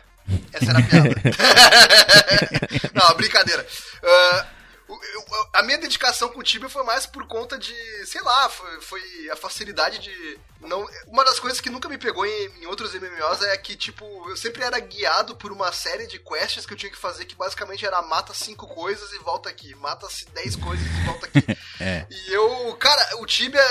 [0.53, 1.09] Essa era a piada.
[2.95, 3.67] Não, brincadeira.
[4.03, 4.58] O-
[4.95, 5.25] eu-
[5.55, 7.75] a minha dedicação com o Tibia foi mais por conta de,
[8.07, 10.39] sei lá, foi, foi a facilidade de.
[10.61, 14.05] Não, uma das coisas que nunca me pegou em, em outros MMOs é que, tipo,
[14.29, 17.37] eu sempre era guiado por uma série de quests que eu tinha que fazer que
[17.37, 21.39] basicamente era mata cinco coisas e volta aqui, mata 10 coisas e volta aqui.
[21.81, 22.05] É.
[22.11, 23.63] E eu, cara, o Tibia,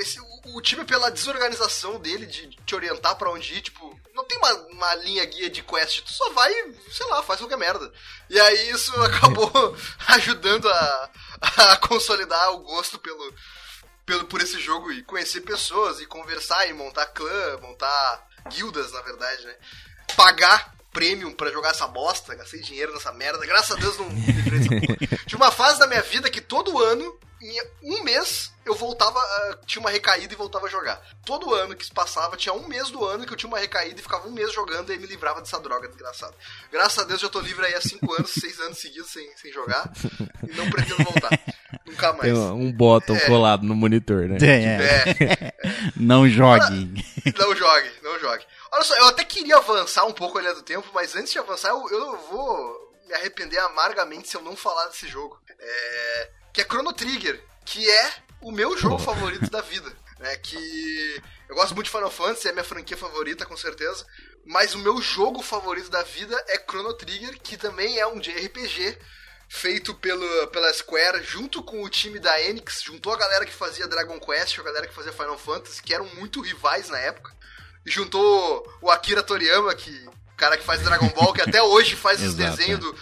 [0.00, 0.20] esse,
[0.54, 4.52] o, Tibia pela desorganização dele, de te orientar pra onde ir, tipo, não tem uma,
[4.68, 6.52] uma linha guia de quest, tu só vai,
[6.90, 7.92] sei lá, faz qualquer merda.
[8.30, 9.50] E aí isso acabou
[10.08, 11.10] ajudando a,
[11.56, 13.34] a consolidar o gosto pelo,
[14.04, 19.02] pelo, por esse jogo e conhecer pessoas e conversar e montar clã, montar guildas, na
[19.02, 19.54] verdade, né?
[20.16, 24.22] Pagar premium pra jogar essa bosta, gastei dinheiro nessa merda, graças a Deus não me.
[25.26, 27.18] Tinha uma fase da minha vida que todo ano,
[27.82, 31.00] um mês, eu voltava, ah, tinha uma recaída e voltava a jogar.
[31.24, 33.98] Todo ano que se passava, tinha um mês do ano que eu tinha uma recaída
[34.00, 36.34] e ficava um mês jogando e me livrava dessa droga desgraçada.
[36.72, 39.52] Graças a Deus já tô livre aí há cinco anos, seis anos seguidos sem, sem
[39.52, 39.90] jogar
[40.48, 41.30] e não pretendo voltar.
[41.84, 42.32] Nunca mais.
[42.32, 43.20] Tem um bottom É.
[43.26, 44.38] colado no monitor, né?
[44.38, 44.78] Tem, é.
[44.82, 45.52] É,
[45.96, 47.04] Não jogue.
[47.38, 48.44] não jogue, não jogue.
[48.72, 51.38] Olha só, eu até queria avançar um pouco a linha do tempo, mas antes de
[51.38, 55.38] avançar, eu, eu vou me arrepender amargamente se eu não falar desse jogo.
[55.58, 59.92] É, que é Chrono Trigger, que é o meu jogo favorito da vida.
[60.18, 64.02] Né, que eu gosto muito de Final Fantasy, é minha franquia favorita, com certeza.
[64.46, 68.96] Mas o meu jogo favorito da vida é Chrono Trigger, que também é um JRPG
[69.46, 73.86] feito pelo, pela Square, junto com o time da Enix, juntou a galera que fazia
[73.86, 77.30] Dragon Quest, a galera que fazia Final Fantasy, que eram muito rivais na época.
[77.84, 81.94] E juntou o Akira Toriyama, que o cara que faz Dragon Ball, que até hoje
[81.94, 82.80] faz os desenhos é.
[82.80, 82.96] do.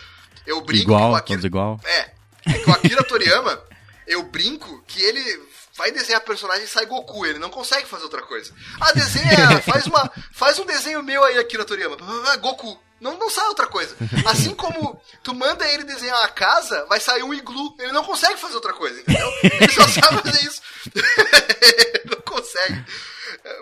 [0.45, 1.47] Eu brinco que o Igual, Akira.
[1.47, 1.81] igual.
[1.85, 2.14] É,
[2.47, 3.63] é que o Akira Toriyama,
[4.07, 5.43] eu brinco que ele
[5.77, 8.53] vai desenhar personagem e sai Goku, ele não consegue fazer outra coisa.
[8.81, 11.97] Ah, desenha, faz, uma, faz um desenho meu aí, Akira Toriyama.
[12.29, 12.79] Ah, Goku.
[13.01, 13.95] Não, não sai outra coisa.
[14.25, 17.77] Assim como tu manda ele desenhar uma casa, vai sair um iglu.
[17.79, 19.31] Ele não consegue fazer outra coisa, entendeu?
[19.43, 20.63] Ele só sabe fazer isso.
[22.05, 22.85] Não consegue.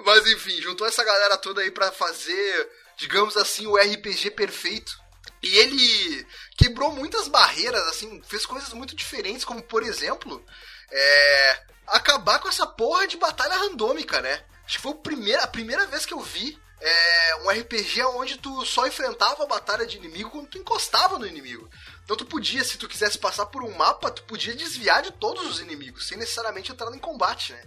[0.05, 5.01] Mas enfim, juntou essa galera toda aí pra fazer, digamos assim, o RPG perfeito.
[5.43, 6.27] E ele
[6.57, 10.45] quebrou muitas barreiras, assim, fez coisas muito diferentes, como por exemplo,
[10.91, 14.45] é, acabar com essa porra de batalha randômica, né?
[14.65, 18.65] Acho que foi primeiro, a primeira vez que eu vi é, um RPG onde tu
[18.66, 21.69] só enfrentava a batalha de inimigo quando tu encostava no inimigo.
[22.05, 25.47] Então tu podia, se tu quisesse passar por um mapa, tu podia desviar de todos
[25.47, 27.62] os inimigos, sem necessariamente entrar em combate, né?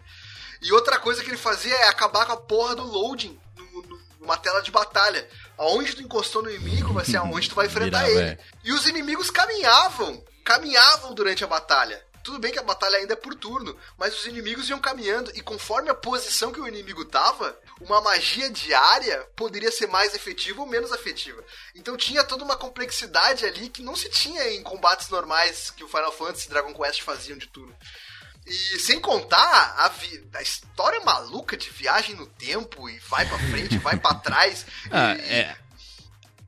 [0.62, 3.40] E outra coisa que ele fazia é acabar com a porra do loading
[4.20, 5.28] numa tela de batalha.
[5.58, 8.20] Aonde tu encostou no inimigo vai ser aonde tu vai enfrentar ele.
[8.20, 8.38] é.
[8.64, 12.04] E os inimigos caminhavam, caminhavam durante a batalha.
[12.26, 15.42] Tudo bem que a batalha ainda é por turno, mas os inimigos iam caminhando e
[15.42, 20.68] conforme a posição que o inimigo tava, uma magia diária poderia ser mais efetiva ou
[20.68, 21.44] menos efetiva.
[21.76, 25.88] Então tinha toda uma complexidade ali que não se tinha em combates normais que o
[25.88, 27.76] Final Fantasy e Dragon Quest faziam de turno.
[28.48, 33.40] E sem contar a, vi- a história maluca de viagem no tempo e vai pra
[33.40, 34.66] frente, vai pra trás.
[34.92, 35.56] Ah, e- é.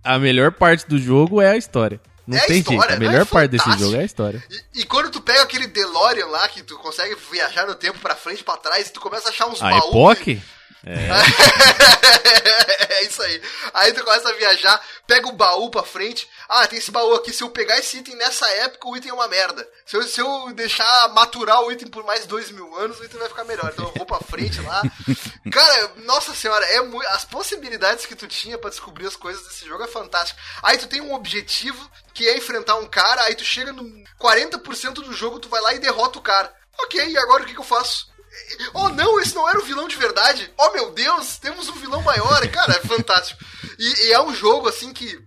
[0.03, 1.99] A melhor parte do jogo é a história.
[2.25, 2.91] Não É tem história, jeito.
[2.91, 4.43] A é melhor parte desse jogo é a história.
[4.73, 8.15] E, e quando tu pega aquele DeLorean lá, que tu consegue viajar no tempo pra
[8.15, 9.85] frente e pra trás, e tu começa a achar uns A baús.
[10.17, 10.41] Epoch?
[10.85, 10.93] É.
[12.99, 13.41] é isso aí.
[13.73, 16.27] Aí tu começa a viajar, pega o baú pra frente.
[16.47, 17.33] Ah, tem esse baú aqui.
[17.33, 19.67] Se eu pegar esse item nessa época, o item é uma merda.
[19.85, 23.19] Se eu, se eu deixar maturar o item por mais dois mil anos, o item
[23.19, 23.69] vai ficar melhor.
[23.73, 24.81] Então eu vou pra frente lá.
[25.51, 29.65] Cara, nossa senhora, é mu- as possibilidades que tu tinha pra descobrir as coisas desse
[29.65, 30.39] jogo é fantástico.
[30.63, 33.83] Aí tu tem um objetivo que é enfrentar um cara, aí tu chega no
[34.19, 36.53] 40% do jogo, tu vai lá e derrota o cara.
[36.79, 38.07] Ok, e agora o que, que eu faço?
[38.73, 40.51] Oh não, esse não era o vilão de verdade.
[40.57, 42.45] Oh meu Deus, temos um vilão maior.
[42.49, 43.43] Cara, é fantástico.
[43.77, 45.19] E, e é um jogo assim que.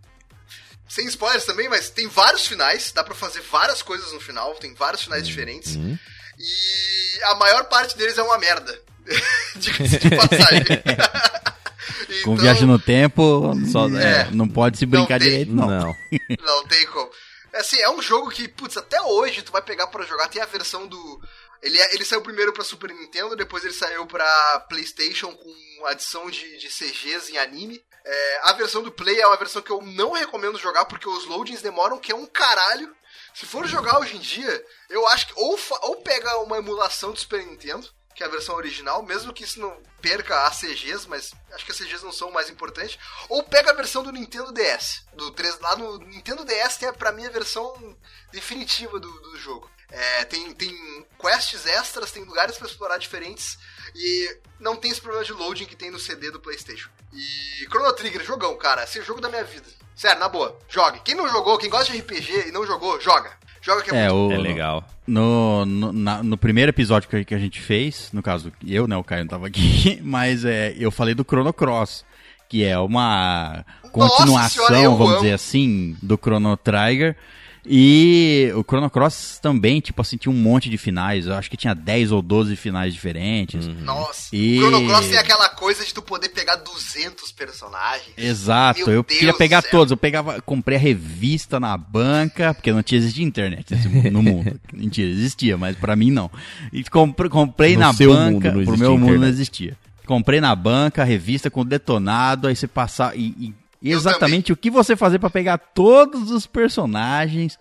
[0.88, 2.90] Sem spoilers também, mas tem vários finais.
[2.92, 4.54] Dá pra fazer várias coisas no final.
[4.56, 5.76] Tem vários finais diferentes.
[5.76, 5.96] Uhum.
[6.38, 8.76] E a maior parte deles é uma merda.
[9.56, 10.64] Diga-se de passagem.
[12.24, 14.22] Com Então, viagem no tempo, só, É.
[14.22, 15.28] é, não pode se brincar tem.
[15.30, 15.66] direito, não.
[15.68, 15.96] Não.
[16.44, 17.08] Não tem como.
[17.54, 20.28] Assim, é um jogo que, putz, até hoje tu vai pegar pra jogar.
[20.28, 21.20] Tem a versão do.
[21.62, 26.30] Ele, é- ele saiu primeiro pra Super Nintendo, depois ele saiu pra PlayStation com adição
[26.30, 27.84] de, de CGs em anime.
[28.04, 31.26] É, a versão do Play é uma versão que eu não recomendo jogar porque os
[31.26, 32.94] loadings demoram, que é um caralho.
[33.34, 37.18] Se for jogar hoje em dia, eu acho que ou, ou pega uma emulação do
[37.20, 41.32] Super Nintendo, que é a versão original, mesmo que isso não perca as CGs, mas
[41.52, 44.50] acho que as CGs não são o mais importante, ou pega a versão do Nintendo
[44.52, 45.04] DS.
[45.12, 47.96] Do 3, lá no Nintendo DS tem pra mim a versão
[48.32, 49.70] definitiva do, do jogo.
[49.92, 50.72] É, tem, tem
[51.20, 53.58] quests extras, tem lugares pra explorar diferentes
[53.94, 56.88] e não tem esse problema de loading que tem no CD do PlayStation.
[57.12, 59.66] E Chrono Trigger, jogão, cara, esse é o jogo da minha vida.
[59.96, 61.00] Sério, na boa, jogue.
[61.04, 63.32] Quem não jogou, quem gosta de RPG e não jogou, joga.
[63.60, 64.84] Joga que é, É, muito o, É legal.
[65.06, 69.04] No, no, na- no primeiro episódio que, a gente fez, no caso, eu, né, o
[69.04, 72.04] Caio não tava aqui, mas é, eu falei do Chrono Cross,
[72.48, 75.16] que é uma continuação, senhora, vamos amo.
[75.20, 77.16] dizer assim, do Chrono Trigger.
[77.66, 81.26] E o Chrono Cross também, tipo assim, tinha um monte de finais.
[81.26, 83.66] Eu acho que tinha 10 ou 12 finais diferentes.
[83.82, 88.12] Nossa, E- o Chrono Cross tem aquela coisa de tu poder pegar 200 personagens.
[88.16, 89.70] Exato, Meu eu Deus queria pegar céu.
[89.70, 89.90] todos.
[89.90, 94.60] Eu pegava, comprei a revista na banca, porque não tinha existido internet mundo- no mundo.
[94.72, 96.30] Mentira, existia, mas pra mim não.
[96.72, 99.32] E compre- comprei No na seu banca, mundo não pro meu mundo não internet.
[99.32, 99.76] existia.
[100.06, 104.56] Comprei na banca a revista com detonado, aí você passar e, e- e exatamente o
[104.56, 107.58] que você fazer pra pegar todos os personagens,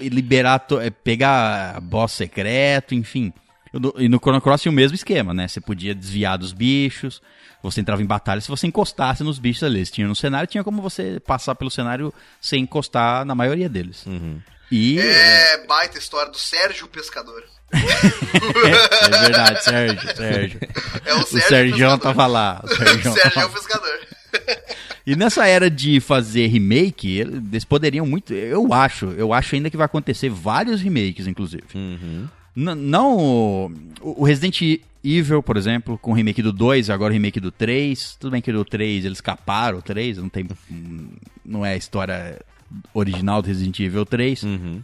[0.00, 3.32] liberar, eh, pegar boss secreto, enfim.
[3.96, 5.48] E no Chrono Cross tinha o mesmo esquema, né?
[5.48, 7.22] Você podia desviar dos bichos,
[7.62, 9.78] você entrava em batalha se você encostasse nos bichos ali.
[9.78, 14.04] Eles tinham no cenário, tinha como você passar pelo cenário sem encostar na maioria deles.
[14.04, 14.40] Uhum.
[14.70, 17.42] E É baita história do Sérgio Pescador.
[17.72, 20.60] é verdade, Sérgio, Sérgio.
[21.04, 21.98] É o O Sérgio Sérgio Pescador.
[21.98, 22.60] tava lá.
[22.62, 24.00] O Sérgio Sérgio é o Pescador.
[25.06, 28.32] E nessa era de fazer remake, eles poderiam muito.
[28.32, 31.64] Eu acho, eu acho ainda que vai acontecer vários remakes, inclusive.
[31.74, 32.28] Uhum.
[32.54, 37.50] Não o, Resident Evil, por exemplo, com o remake do 2, agora o remake do
[37.50, 38.16] 3.
[38.20, 40.46] Tudo bem que do 3 eles caparam o 3, não tem.
[41.44, 42.40] Não é a história
[42.94, 44.42] original do Resident Evil 3.
[44.44, 44.82] Uhum.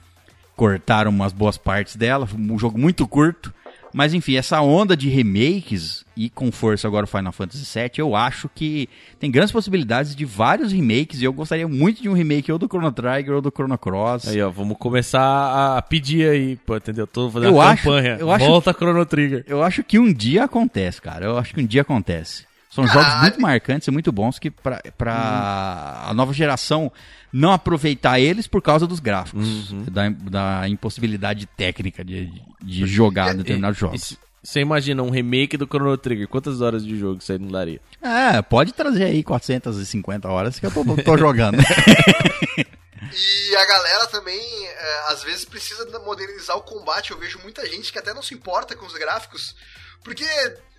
[0.57, 3.55] Cortaram umas boas partes dela, um jogo muito curto.
[3.93, 8.15] Mas enfim, essa onda de remakes e com força agora o Final Fantasy VII, eu
[8.16, 8.89] acho que
[9.19, 12.66] tem grandes possibilidades de vários remakes e eu gostaria muito de um remake ou do
[12.66, 14.28] Chrono Trigger ou do Chrono Cross.
[14.28, 17.06] Aí, ó, vamos começar a pedir aí, pô, entendeu?
[17.06, 18.16] Tô fazendo Eu uma acho- campanha.
[18.20, 19.44] eu acho- Volta Chrono Trigger.
[19.47, 21.24] Eu acho que um dia acontece, cara.
[21.27, 22.48] Eu acho que um dia acontece.
[22.79, 23.09] São Caralho.
[23.09, 26.93] jogos muito marcantes e muito bons que pra, pra a nova geração
[27.33, 29.73] não aproveitar eles por causa dos gráficos.
[29.91, 32.31] Da, da impossibilidade técnica de,
[32.63, 34.17] de jogar determinados jogos.
[34.41, 37.81] Você imagina um remake do Chrono Trigger, quantas horas de jogo isso aí não daria?
[38.01, 41.59] É, pode trazer aí 450 horas que eu tô, tô jogando.
[41.61, 47.11] E a galera também, é, às vezes, precisa modernizar o combate.
[47.11, 49.57] Eu vejo muita gente que até não se importa com os gráficos,
[50.05, 50.25] porque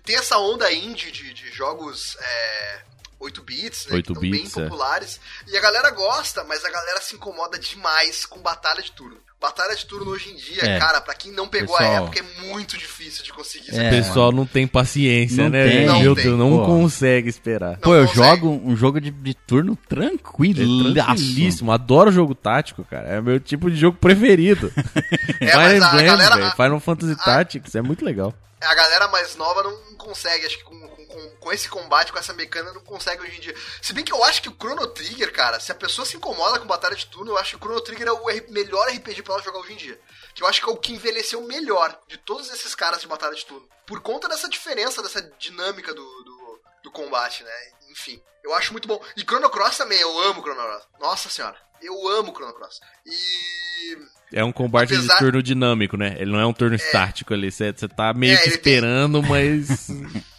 [0.04, 2.82] tem essa onda indie de, de jogos é,
[3.20, 4.62] 8 bits, né, 8 que estão bem bits, é.
[4.64, 5.20] populares.
[5.46, 9.20] E a galera gosta, mas a galera se incomoda demais com batalha de turno.
[9.40, 10.78] Batalha de turno hoje em dia, É.
[10.78, 13.74] cara, pra quem não pegou Pessoal- a época, é muito difícil de conseguir.
[13.74, 13.86] É?
[13.88, 15.66] O pessoal não tem paciência, Não né?
[15.66, 15.78] tem.
[15.84, 16.30] Meu Não Deus, tem.
[16.36, 16.66] não Pô.
[16.66, 17.70] consegue esperar.
[17.72, 18.26] Não Pô, eu consegue.
[18.28, 20.92] jogo um jogo de, de turno É tranquilo.
[20.92, 21.72] tranquilíssimo.
[21.72, 23.08] Adoro jogo tático, cara.
[23.08, 24.70] É o meu tipo de jogo preferido.
[25.40, 26.50] É, Fire a Emblem, galera- velho.
[26.52, 27.74] Final Fantasy Tactics.
[27.74, 28.34] É muito legal.
[28.62, 32.18] A galera mais nova não consegue, acho que com, com, com- com esse combate, com
[32.18, 33.54] essa mecânica, não consegue hoje em dia.
[33.82, 36.58] Se bem que eu acho que o Chrono Trigger, cara, se a pessoa se incomoda
[36.58, 39.34] com batalha de turno, eu acho que o Chrono Trigger é o melhor RPG pra
[39.34, 40.00] ela jogar hoje em dia.
[40.34, 43.34] Que eu acho que é o que envelheceu melhor de todos esses caras de batalha
[43.34, 43.68] de turno.
[43.86, 47.50] Por conta dessa diferença, dessa dinâmica do, do, do combate, né?
[47.90, 49.02] Enfim, eu acho muito bom.
[49.16, 50.82] E Chrono Cross também, eu amo Chrono Cross.
[51.00, 52.80] Nossa senhora, eu amo Chrono Cross.
[53.04, 53.98] E
[54.32, 56.14] É um combate Apesar- de turno dinâmico, né?
[56.16, 57.50] Ele não é um turno estático ali.
[57.50, 59.88] Você tá meio É, que ele tem- esperando, mas.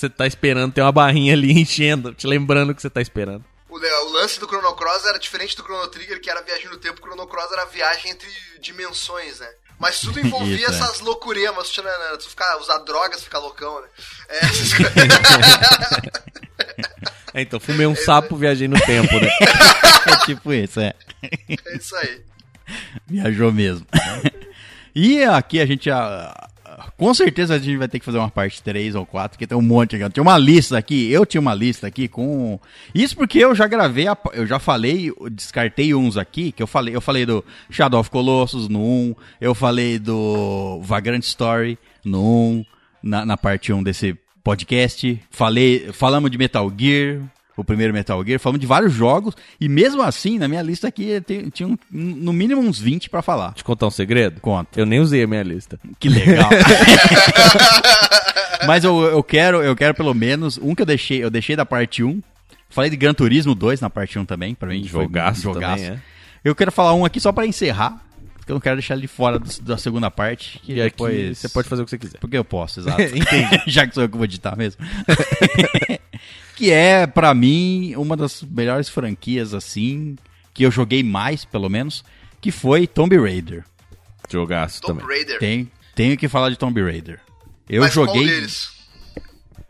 [0.00, 3.44] Você tá esperando, tem uma barrinha ali enchendo, te lembrando que você tá esperando.
[3.68, 6.78] O, o lance do Chrono Cross era diferente do Chrono Trigger, que era viagem no
[6.78, 6.98] tempo.
[6.98, 8.26] O Chrono Cross era viagem entre
[8.60, 9.48] dimensões, né?
[9.78, 10.74] Mas tudo envolvia Isso, é.
[10.74, 13.88] essas loucuremas, tu, né, né, ficar, usar drogas, ficar loucão, né?
[14.28, 14.72] É, essas.
[17.34, 19.28] É, então, fumei um sapo, viajei no tempo, né?
[20.06, 20.94] É tipo isso, é.
[21.22, 22.24] é isso aí.
[23.06, 23.86] Viajou mesmo.
[24.94, 26.49] e aqui a gente já.
[26.96, 29.56] Com certeza a gente vai ter que fazer uma parte 3 ou 4, porque tem
[29.56, 30.10] um monte aqui.
[30.14, 32.58] Tem uma lista aqui, eu tinha uma lista aqui com.
[32.94, 36.94] Isso porque eu já gravei, a- eu já falei, descartei uns aqui, que eu falei.
[36.94, 42.64] Eu falei do Shadow of Colossus no 1, eu falei do Vagrant Story no 1,
[43.02, 45.20] na, na parte 1 desse podcast.
[45.30, 47.20] Falei, falamos de Metal Gear,
[47.60, 51.22] o primeiro Metal Gear, falamos de vários jogos, e mesmo assim, na minha lista aqui,
[51.52, 53.52] tinha um- no mínimo uns 20 pra falar.
[53.54, 54.40] Te contar um segredo?
[54.40, 54.78] Conta.
[54.80, 55.78] Eu nem usei a minha lista.
[55.98, 56.50] Que legal.
[58.66, 61.64] Mas eu, eu quero, eu quero pelo menos um que eu deixei, eu deixei da
[61.64, 62.20] parte 1.
[62.68, 65.82] Falei de Gran Turismo 2 na parte 1 também, pra mim foi Jogaço, jogaço.
[65.82, 66.00] também, é.
[66.44, 68.00] Eu quero falar um aqui só pra encerrar,
[68.36, 71.38] porque eu não quero deixar ele de fora do- da segunda parte, que E depois
[71.38, 72.18] você pode fazer o que você quiser.
[72.18, 73.02] porque eu posso, exato.
[73.66, 74.84] Já que sou eu que vou editar mesmo.
[76.60, 80.14] Que é, pra mim, uma das melhores franquias, assim,
[80.52, 82.04] que eu joguei mais, pelo menos,
[82.38, 83.64] que foi Tomb Raider.
[84.28, 85.16] Jogaço Tomb também.
[85.16, 85.38] Raider.
[85.38, 87.18] Tem, tenho que falar de Tomb Raider.
[87.66, 88.26] Eu Mas qual joguei.
[88.26, 88.72] deles?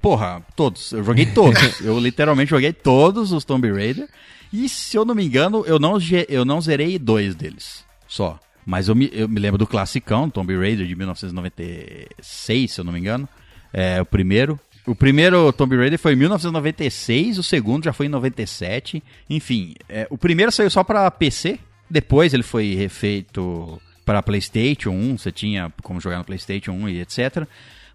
[0.03, 0.91] Porra, todos.
[0.91, 1.61] Eu joguei todos.
[1.81, 4.09] eu literalmente joguei todos os Tomb Raider.
[4.53, 5.97] E se eu não me engano, eu não,
[6.29, 7.85] eu não zerei dois deles.
[8.09, 8.37] Só.
[8.67, 12.93] Mas eu me, eu me lembro do classicão, Tomb Raider de 1996, se eu não
[12.93, 13.29] me engano.
[13.73, 14.59] É, o primeiro.
[14.91, 19.01] O primeiro Tomb Raider foi em 1996, o segundo já foi em 97.
[19.31, 21.61] Enfim, é, o primeiro saiu só pra PC.
[21.89, 27.01] Depois ele foi refeito para PlayStation 1, você tinha como jogar no PlayStation 1 e
[27.03, 27.47] etc.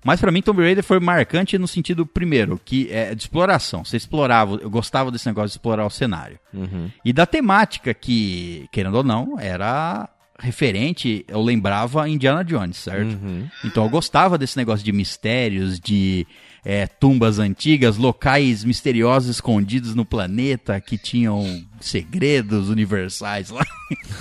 [0.05, 3.83] Mas pra mim Tomb Raider foi marcante no sentido primeiro, que é de exploração.
[3.83, 6.39] Você explorava, eu gostava desse negócio de explorar o cenário.
[6.53, 6.89] Uhum.
[7.03, 10.07] E da temática que, querendo ou não, era
[10.39, 13.13] referente, eu lembrava Indiana Jones, certo?
[13.13, 13.47] Uhum.
[13.63, 16.27] Então eu gostava desse negócio de mistérios, de
[16.63, 23.65] é, tumbas antigas, locais misteriosos escondidos no planeta que tinham segredos universais lá.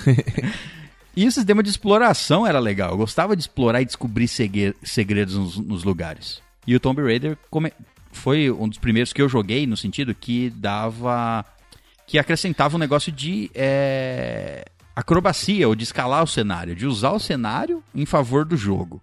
[1.15, 2.91] e o sistema de exploração era legal.
[2.91, 6.41] Eu gostava de explorar e descobrir segre- segredos nos, nos lugares.
[6.67, 7.73] E o Tomb Raider come-
[8.11, 11.43] foi um dos primeiros que eu joguei no sentido que dava.
[12.07, 13.49] que acrescentava um negócio de.
[13.53, 14.65] é,
[14.95, 19.01] acrobacia, ou de escalar o cenário, de usar o cenário em favor do jogo.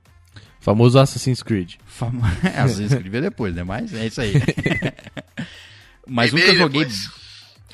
[0.61, 1.75] Famoso Assassin's Creed.
[1.85, 2.13] Fam...
[2.43, 3.65] É, às vezes escrevia depois, né?
[3.65, 4.33] Mas é isso aí.
[6.07, 6.85] mas um Bem que eu joguei.
[6.85, 7.11] depois.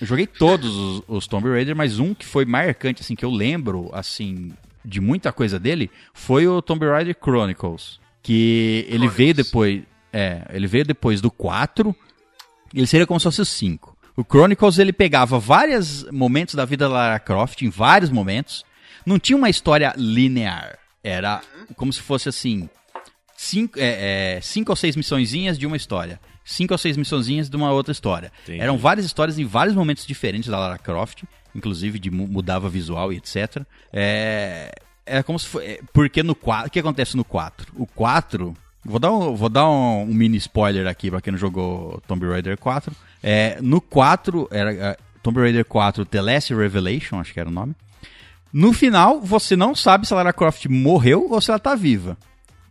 [0.01, 3.31] Eu joguei todos os, os Tomb Raider, mas um que foi marcante, assim, que eu
[3.31, 4.53] lembro, assim,
[4.85, 8.01] de muita coisa dele, foi o Tomb Raider Chronicles.
[8.23, 9.17] Que ele Chronicles.
[9.17, 9.83] veio depois.
[10.13, 11.95] É, ele veio depois do 4.
[12.73, 13.98] Ele seria como se fosse o 5.
[14.19, 18.65] O Chronicles ele pegava vários momentos da vida da Lara Croft, em vários momentos.
[19.07, 20.77] Não tinha uma história linear.
[21.05, 21.41] Era
[21.77, 22.69] como se fosse assim:
[23.37, 26.21] cinco, é, é, cinco ou seis missõezinhas de uma história.
[26.45, 28.33] Cinco ou seis missãozinhas de uma outra história.
[28.43, 28.61] Entendi.
[28.61, 31.23] Eram várias histórias em vários momentos diferentes da Lara Croft,
[31.55, 33.63] inclusive de mu- mudava visual e etc.
[33.93, 34.73] É,
[35.07, 35.67] é como se fosse.
[35.67, 36.67] é, Porque no 4.
[36.69, 37.73] O que acontece no 4?
[37.77, 38.55] O 4.
[38.85, 42.27] Vou dar um, vou dar um, um mini spoiler aqui pra quem não jogou Tomb
[42.27, 42.93] Raider 4.
[43.23, 47.53] É, no 4, era é, Tomb Raider 4 The Last Revelation, acho que era o
[47.53, 47.75] nome.
[48.53, 52.17] No final, você não sabe se a Lara Croft morreu ou se ela tá viva.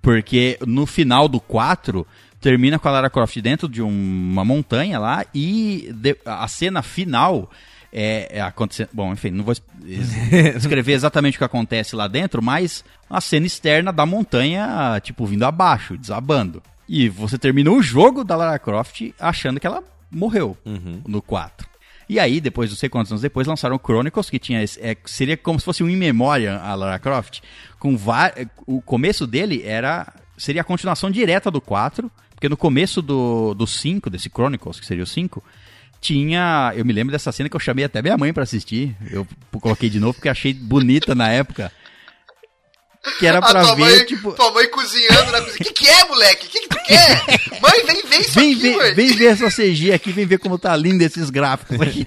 [0.02, 2.08] Porque no final do 4,
[2.42, 3.88] termina com a Lara Croft dentro de um-
[4.32, 5.94] uma montanha lá e
[6.26, 7.52] a cena final
[7.92, 8.90] é, é acontecendo.
[8.94, 13.20] Bom, enfim, não vou es- es- descrever exatamente o que acontece lá dentro, mas a
[13.22, 16.62] cena externa da montanha, tipo, vindo abaixo, desabando.
[16.88, 21.02] E você termina o jogo da Lara Croft achando que ela morreu Uhum.
[21.08, 21.68] no 4.
[22.10, 25.36] E aí, depois, não sei quantos anos depois, lançaram o Chronicles, que tinha é, seria
[25.36, 27.42] como se fosse um in memória a Lara Croft.
[27.78, 27.98] Com
[28.66, 33.68] o começo dele era seria a continuação direta do 4, porque no começo do, do
[33.68, 35.44] 5, desse Chronicles, que seria o 5,
[36.02, 36.74] tinha.
[36.76, 38.95] Eu me lembro dessa cena que eu chamei até minha mãe pra assistir.
[39.11, 39.28] Eu
[39.61, 41.72] coloquei de novo porque achei bonita na época.
[43.19, 44.34] Que era pra ver, mãe, tipo.
[44.34, 45.57] tua mãe cozinhando na cozinha.
[45.61, 46.48] O que, que é, moleque?
[46.48, 47.24] O que, que tu quer?
[47.61, 48.94] mãe, vem ver isso Vem aqui, ver, mãe.
[48.94, 52.06] vem ver essa CG aqui, vem ver como tá lindo esses gráficos aqui.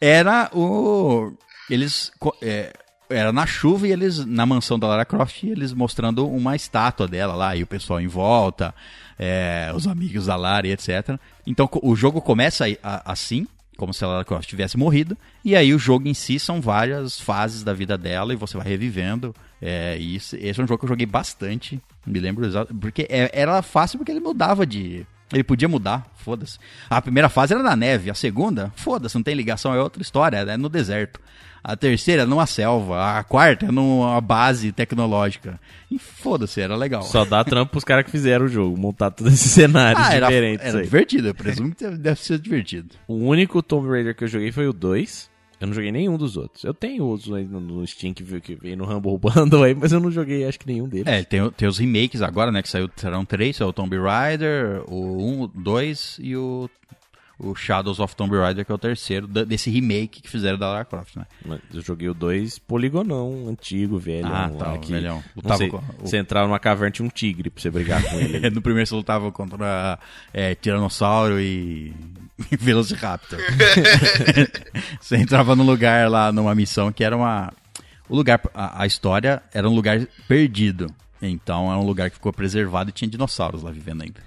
[0.00, 1.32] Era o.
[1.68, 2.12] Eles.
[2.40, 2.72] é,
[3.08, 7.34] era na chuva e eles, na mansão da Lara Croft, eles mostrando uma estátua dela
[7.34, 8.74] lá, e o pessoal em volta,
[9.18, 11.18] é, os amigos da Lara e etc.
[11.46, 12.64] Então o jogo começa
[13.04, 16.60] assim, como se a Lara Croft tivesse morrido, e aí o jogo em si são
[16.60, 19.34] várias fases da vida dela e você vai revivendo.
[19.60, 23.06] É, e esse, esse é um jogo que eu joguei bastante, me lembro exato, porque
[23.08, 25.06] é- era fácil porque ele mudava de.
[25.32, 26.56] Ele podia mudar, foda-se.
[26.88, 30.36] A primeira fase era na neve, a segunda, foda-se, não tem ligação, é outra história,
[30.36, 31.20] é no deserto.
[31.68, 35.58] A terceira é numa selva, a quarta é numa base tecnológica.
[35.90, 37.02] E foda-se, era legal.
[37.02, 40.28] Só dá trampo pros caras que fizeram o jogo, montar todos esses cenários ah, era,
[40.28, 40.84] diferentes era aí.
[40.84, 42.94] divertido, eu presumo que deve ser divertido.
[43.08, 45.28] O único Tomb Raider que eu joguei foi o 2.
[45.60, 46.62] Eu não joguei nenhum dos outros.
[46.62, 49.74] Eu tenho outros aí no, no Steam que, veio- que veio no Humble Bundle aí,
[49.74, 51.06] mas eu não joguei acho que nenhum deles.
[51.06, 52.62] É, tem, tem os remakes agora, né?
[52.62, 56.70] Que saiu, serão três: é o Tomb Raider, o 1, o 2 e o,
[57.38, 60.68] o Shadows of Tomb Raider, que é o terceiro da- desse remake que fizeram da
[60.68, 61.26] Lara Croft, né?
[61.44, 64.26] Mas Eu joguei o 2 poligonão, antigo, velho.
[64.26, 65.22] Ah, lá tá, que- velhão.
[65.36, 68.18] Lutava sei, com- o- Você entrava numa caverna tinha um tigre pra você brigar com
[68.18, 68.48] ele.
[68.50, 69.98] no primeiro você lutava contra
[70.32, 71.94] é, Tiranossauro e
[72.58, 73.38] Velociraptor.
[75.00, 77.52] você entrava num lugar lá, numa missão que era uma.
[78.08, 80.86] O lugar, a, a história era um lugar perdido.
[81.20, 84.20] Então era um lugar que ficou preservado e tinha dinossauros lá vivendo ainda.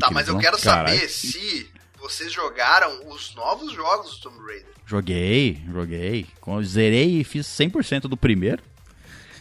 [0.00, 0.58] Tá, mas eu Incrível, quero não?
[0.58, 1.68] saber se
[2.12, 4.66] vocês jogaram os novos jogos do Tomb Raider.
[4.86, 6.26] Joguei, joguei.
[6.64, 8.62] Zerei e fiz 100% do primeiro.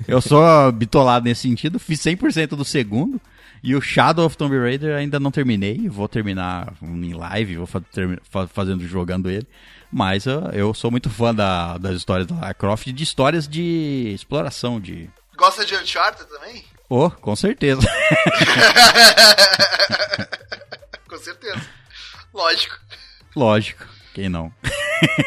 [0.08, 0.42] Eu sou
[0.74, 3.20] bitolado nesse sentido, fiz 100% do segundo.
[3.64, 5.90] E o Shadow of Tomb Raider ainda não terminei.
[5.90, 7.68] Vou terminar em live, vou
[8.54, 9.48] fazendo, jogando ele.
[9.92, 14.12] Mas eu, eu sou muito fã da- das histórias da Lara Croft, de histórias de
[14.14, 15.10] exploração, de...
[15.36, 16.64] Gosta de Uncharted também?
[16.90, 17.82] Oh, com certeza.
[21.10, 21.62] Com certeza.
[22.38, 22.76] Lógico.
[23.36, 24.52] Lógico, quem não?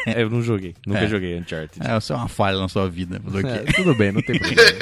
[0.07, 0.73] É, eu não joguei.
[0.87, 1.07] Nunca É.
[1.07, 1.85] joguei Uncharted.
[1.85, 3.21] É, isso é uma falha na sua vida.
[3.67, 4.69] É, tudo bem, não tem problema.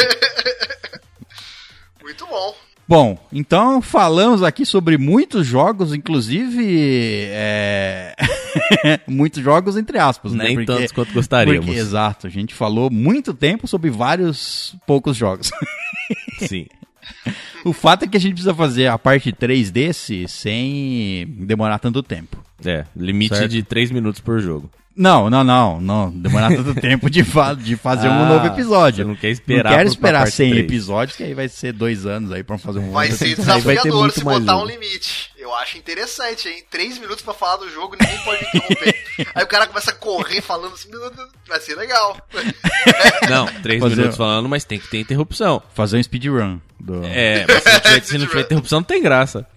[2.01, 2.55] Muito bom.
[2.87, 8.15] Bom, então falamos aqui sobre muitos jogos, inclusive é,
[9.07, 10.45] muitos jogos entre aspas, né?
[10.45, 11.67] Nem tantos quanto gostaríamos.
[11.67, 15.51] porque- exato, a gente falou muito tempo sobre vários poucos jogos.
[16.39, 16.65] Sim.
[17.65, 22.01] O fato é que a gente precisa fazer a parte 3 desse sem demorar tanto
[22.03, 22.37] tempo.
[22.65, 23.51] É, limite Certo.
[23.51, 24.69] de 3 minutos por jogo.
[24.99, 26.11] Não, não, não, não.
[26.11, 29.05] Demorar tanto tempo de, fa de fazer um Ah, novo episódio.
[29.05, 30.65] você não quer esperar Não quero esperar parte 100 três.
[30.65, 33.45] episódios, que aí vai ser dois anos aí pra fazer um Vai novo ser vai
[33.61, 35.31] desafiador muito se mais botar um limite.
[35.37, 36.63] Eu acho interessante, hein?
[36.69, 38.95] Três minutos pra falar do jogo, ninguém pode interromper.
[39.33, 40.89] Aí o cara começa a correr falando assim,
[41.47, 42.17] vai ser legal.
[43.29, 45.63] Não, 3 Fazer- minutos falando, mas tem que ter interrupção.
[45.73, 46.59] Fazer um speedrun.
[46.77, 47.03] Do...
[47.05, 49.47] É, mas se não tiver, se não tiver interrupção, não tem graça.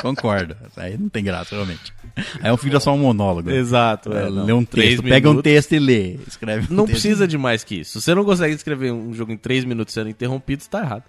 [0.00, 0.56] Concordo.
[0.76, 1.92] Aí não tem graça, realmente.
[2.16, 3.50] Aí é um fica só um monólogo.
[3.50, 4.12] Exato.
[4.12, 6.18] É, É, lê um Três texto, pega um texto e lê.
[6.26, 7.00] Escreve um Não texto.
[7.00, 8.00] precisa de mais que isso.
[8.00, 11.04] Se você não consegue escrever um jogo em 3 minutos sendo interrompido, tá errado.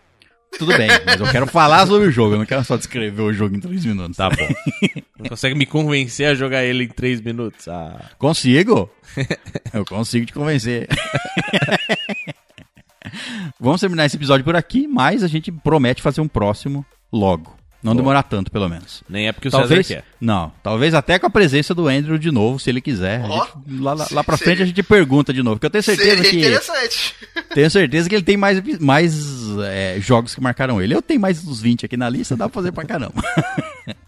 [0.58, 2.36] Tudo bem, mas eu quero falar sobre o jogo.
[2.36, 4.18] Eu não quero só descrever o jogo em 3 minutos.
[4.18, 4.48] Tá bom.
[5.20, 7.68] Não consegue me convencer a jogar ele em 3 minutos?
[7.68, 8.88] Ah, Consigo?
[9.74, 10.88] Eu consigo te convencer.
[13.60, 17.56] Vamos terminar esse episódio por aqui, mas a gente promete fazer um próximo logo.
[17.82, 17.98] Não Bom.
[17.98, 19.04] demorar tanto, pelo menos.
[19.10, 20.12] nem é porque o Talvez, César quer.
[20.24, 23.22] Não, talvez até com a presença do Andrew de novo, se ele quiser.
[23.26, 25.70] Ó, gente- lá, lá, lá pra seria- frente a gente pergunta de novo, porque eu
[25.70, 27.16] tenho certeza Seria que interessante.
[27.54, 29.14] tenho certeza que ele tem mais, mais
[29.66, 30.95] é, jogos que marcaram ele.
[30.95, 33.22] Eu tenho mais uns 20 aqui na lista, dá pra fazer pra caramba.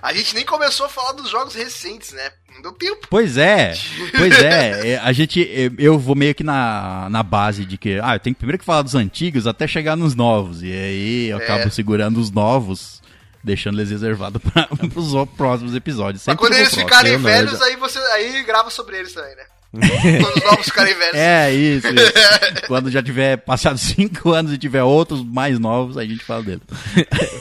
[0.00, 2.30] A gente nem começou a falar dos jogos recentes, né?
[2.54, 3.08] Não deu tempo.
[3.10, 3.74] Pois é,
[4.16, 4.90] pois é.
[4.92, 8.20] é, A gente, é, eu vou meio que na, na base de que, ah, eu
[8.20, 10.62] tenho primeiro que falar dos antigos até chegar nos novos.
[10.62, 11.42] E aí eu É.
[11.42, 13.02] acabo segurando os novos,
[13.42, 16.22] deixando eles reservados para os próximos episódios.
[16.26, 16.88] Mas Sempre quando no eles próximo.
[16.88, 19.44] ficarem não, velhos, aí você aí grava sobre eles também, né?
[19.70, 21.14] quando os novos ficarem velhos.
[21.14, 22.12] É, isso, isso.
[22.66, 26.42] Quando já tiver passado cinco anos e tiver outros mais novos, aí a gente fala
[26.42, 26.62] dele.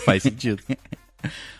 [0.03, 0.61] Faz sentido.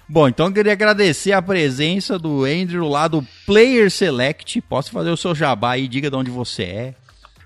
[0.09, 4.59] Bom, então eu queria agradecer a presença do Andrew lá do Player Select.
[4.61, 6.95] Posso fazer o seu jabá aí, diga de onde você é.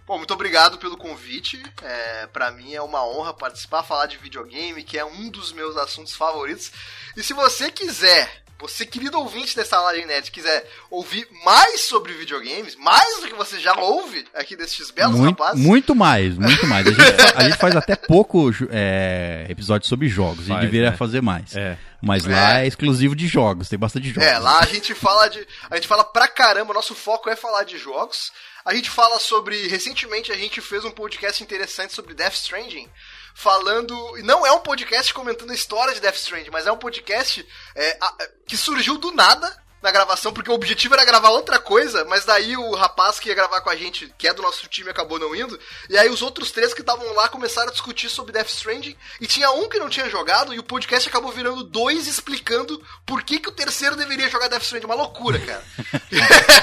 [0.06, 1.62] Bom, muito obrigado pelo convite.
[1.84, 5.78] É, para mim é uma honra participar, falar de videogame, que é um dos meus
[5.78, 6.72] assuntos favoritos.
[7.16, 12.76] E se você quiser você, querido ouvinte dessa Live Net, quiser ouvir mais sobre videogames,
[12.76, 15.66] mais do que você já ouve aqui desses belos muito, rapazes.
[15.66, 16.86] Muito mais, muito mais.
[16.86, 17.02] A gente,
[17.36, 20.48] a gente faz até pouco é, episódios sobre jogos.
[20.48, 20.98] Faz, gente deveria né?
[20.98, 21.56] fazer mais.
[21.56, 21.76] É.
[22.02, 24.24] Mas lá é exclusivo de jogos, tem bastante jogos.
[24.28, 25.46] É, lá a gente fala de.
[25.70, 28.32] A gente fala pra caramba, nosso foco é falar de jogos.
[28.66, 29.68] A gente fala sobre.
[29.68, 32.90] Recentemente a gente fez um podcast interessante sobre Death Stranding.
[33.36, 34.18] Falando.
[34.18, 37.46] e Não é um podcast comentando a história de Death Stranding, mas é um podcast
[37.76, 38.18] é, a-
[38.48, 42.56] que surgiu do nada na gravação, porque o objetivo era gravar outra coisa, mas daí
[42.56, 45.36] o rapaz que ia gravar com a gente, que é do nosso time, acabou não
[45.36, 45.60] indo.
[45.90, 48.96] E aí os outros três que estavam lá começaram a discutir sobre Death Stranding.
[49.20, 53.24] E tinha um que não tinha jogado, e o podcast acabou virando dois explicando por
[53.24, 54.86] que, que o terceiro deveria jogar Death Stranding.
[54.86, 55.64] Uma loucura, cara.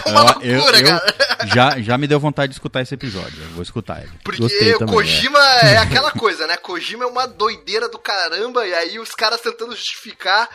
[0.06, 1.14] É uma Eu- eu- loucura, eu- cara.
[1.52, 3.42] já, já me deu vontade de escutar esse episódio.
[3.42, 4.12] Eu vou escutar ele.
[4.22, 5.76] Porque Gostei o também, Kojima é.
[5.78, 6.56] aquela coisa, né?
[6.56, 10.48] Kojima é uma doideira do caramba, e aí os caras tentando justificar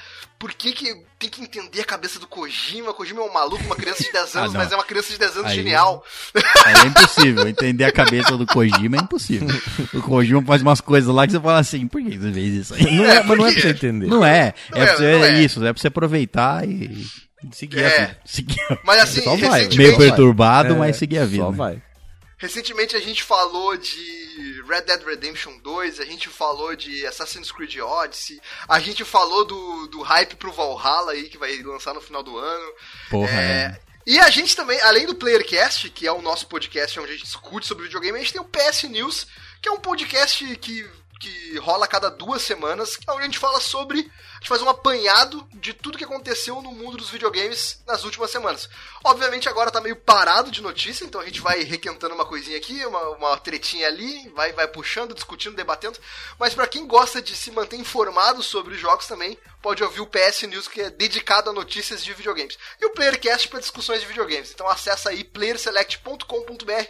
[0.44, 2.94] por que, que tem que entender a cabeça do Kojima.
[2.94, 4.60] Kojima é um maluco, uma criança de 10 Ah, anos, não.
[4.60, 6.03] mas é uma criança de 10 anos Aí- genial.
[6.36, 7.48] É impossível.
[7.48, 9.48] Entender a cabeça do Kojima é impossível.
[9.94, 12.74] O Kojima faz umas coisas lá que você fala assim, por que você fez isso
[12.74, 12.94] aí?
[12.98, 14.07] Não é, mas não é pra você entender.
[14.07, 14.53] Não é.
[14.70, 15.41] Não É, é, pra você, não é.
[15.41, 17.06] isso, é pra você aproveitar e
[17.53, 17.86] Seguir É.
[17.86, 18.18] a vida.
[18.26, 18.80] seguir.
[18.86, 20.07] Mas assim, Só vai, recentemente, Meio vai.
[20.07, 21.44] perturbado, É, mas seguir a vida.
[21.44, 21.57] Só né?
[21.57, 21.82] vai.
[22.44, 27.78] Recentemente a gente falou de Red Dead Redemption 2, a gente falou de Assassin's Creed
[27.78, 32.22] Odyssey, a gente falou do, do hype pro Valhalla aí, que vai lançar no final
[32.22, 32.74] do ano.
[33.10, 33.94] Porra, É, é.
[34.06, 37.24] E a gente também, além do Playercast, que é o nosso podcast onde a gente
[37.24, 39.26] discute sobre videogame, a gente tem o PS News,
[39.61, 40.86] que é um podcast que,
[41.24, 44.00] que rola a cada duas semanas, onde a gente fala sobre.
[44.00, 48.30] A gente faz um apanhado de tudo que aconteceu no mundo dos videogames nas últimas
[48.30, 48.70] semanas.
[49.06, 52.86] Obviamente agora tá meio parado de notícia, então a gente vai requentando uma coisinha aqui,
[52.86, 55.98] uma, uma tretinha ali, vai, vai puxando, discutindo, debatendo.
[56.38, 60.08] Mas pra quem gosta de se manter informado sobre os jogos também, pode ouvir o
[60.08, 62.58] PS News, que é dedicado a notícias de videogames.
[62.82, 64.52] E o Playercast para discussões de videogames.
[64.52, 66.88] Então acessa aí playerselect.com.br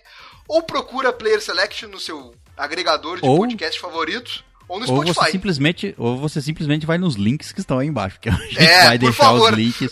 [0.47, 5.11] ou procura Player Select no seu agregador de Ou- podcast favorito ou no Ou você,
[5.13, 5.31] Spotify.
[5.33, 8.17] simplesmente, ou você simplesmente vai nos links que estão aí embaixo.
[8.19, 9.51] Que a gente É, vai deixar favor.
[9.51, 9.91] os links,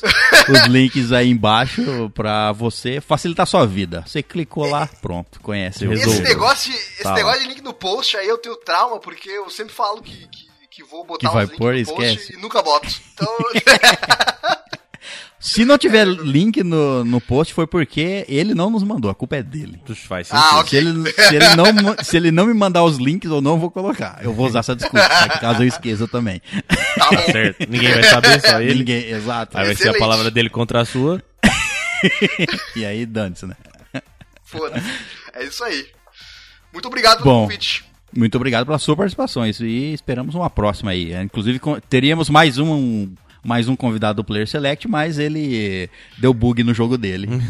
[0.50, 4.04] os links aí embaixo pra você facilitar a sua vida.
[4.08, 5.86] Você clicou lá, pronto, conhece.
[5.86, 6.14] o Resolve.
[6.14, 9.30] Esse negócio, de- esse Tá negócio de link no post aí eu tenho trauma, porque
[9.30, 12.06] eu sempre falo que, que, que vou botar Que vai os links pôr, no post
[12.14, 12.34] esquece.
[12.34, 12.88] e nunca boto.
[13.14, 13.28] Então,
[15.42, 19.10] Se não tiver link no, no post, foi porque ele não nos mandou.
[19.10, 19.82] A culpa é dele.
[19.86, 20.60] Puxa, faz Ah, sentido.
[20.60, 20.70] ok.
[20.70, 23.72] Se ele, se, ele não, se ele não me mandar os links, eu não vou
[23.72, 24.20] colocar.
[24.22, 25.40] Eu vou usar essa desculpa, tá?
[25.40, 26.42] caso eu esqueça também.
[26.98, 27.32] tá bom.
[27.32, 27.68] Certo.
[27.68, 28.76] Ninguém vai saber, só ele.
[28.80, 29.58] Ninguém, exato.
[29.58, 30.00] Aí vai ser a Excelente.
[30.00, 31.22] palavra dele contra a sua.
[32.76, 33.56] E aí, dane-se, né?
[34.44, 34.86] Foda-se.
[35.34, 35.86] É isso aí.
[36.74, 37.42] Muito obrigado pelo Bom.
[37.44, 37.84] convite.
[38.16, 39.46] Muito obrigado pela sua participação.
[39.46, 41.14] Isso, e esperamos uma próxima aí.
[41.14, 41.60] É, Inclusive,
[41.90, 43.14] teríamos mais um-
[43.44, 47.28] mais um convidado do Player Select, mas ele deu bug no jogo dele.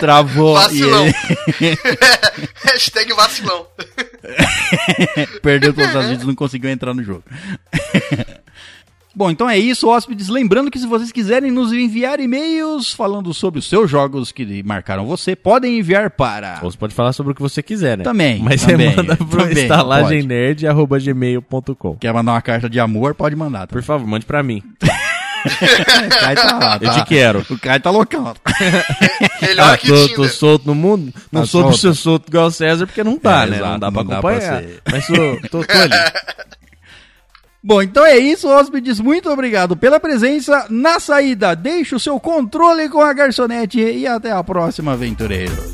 [0.00, 1.06] Travou e Vacilão.
[1.60, 1.78] ele
[2.62, 3.66] Hashtag vacilão.
[5.42, 7.24] perdeu todas as vidas e não conseguiu entrar no jogo.
[9.18, 10.28] Bom, então é isso, hóspedes.
[10.28, 15.04] Lembrando que se vocês quiserem nos enviar e-mails falando sobre os seus jogos que marcaram
[15.06, 16.60] você, podem enviar para.
[16.62, 18.04] Ou você pode falar sobre o que você quiser, né?
[18.04, 21.96] Também, Mas também, você manda pro também, estalagemnerd.gmail.com.
[21.96, 23.66] Quer mandar uma carta de amor, pode mandar.
[23.66, 23.72] Tá?
[23.72, 24.62] Por favor, mande pra mim.
[25.38, 27.00] O Caio tá lá, Eu tá?
[27.00, 27.46] te quero.
[27.48, 28.34] O Caio tá loucão.
[29.40, 31.12] Melhor Ah, que tô, tô solto no mundo.
[31.30, 31.78] Não Tá sou solto.
[31.78, 33.56] ser solto igual o César, porque não tá, É, né?
[33.56, 34.64] exato, não dá pra não dá pra acompanhar.
[34.90, 35.94] Mas sou, tô, tô ali.
[37.68, 38.98] Bom, então é isso, hóspedes.
[38.98, 40.64] Muito obrigado pela presença.
[40.70, 45.70] Na saída, deixe o seu controle com a garçonete e até a próxima, aventureiros.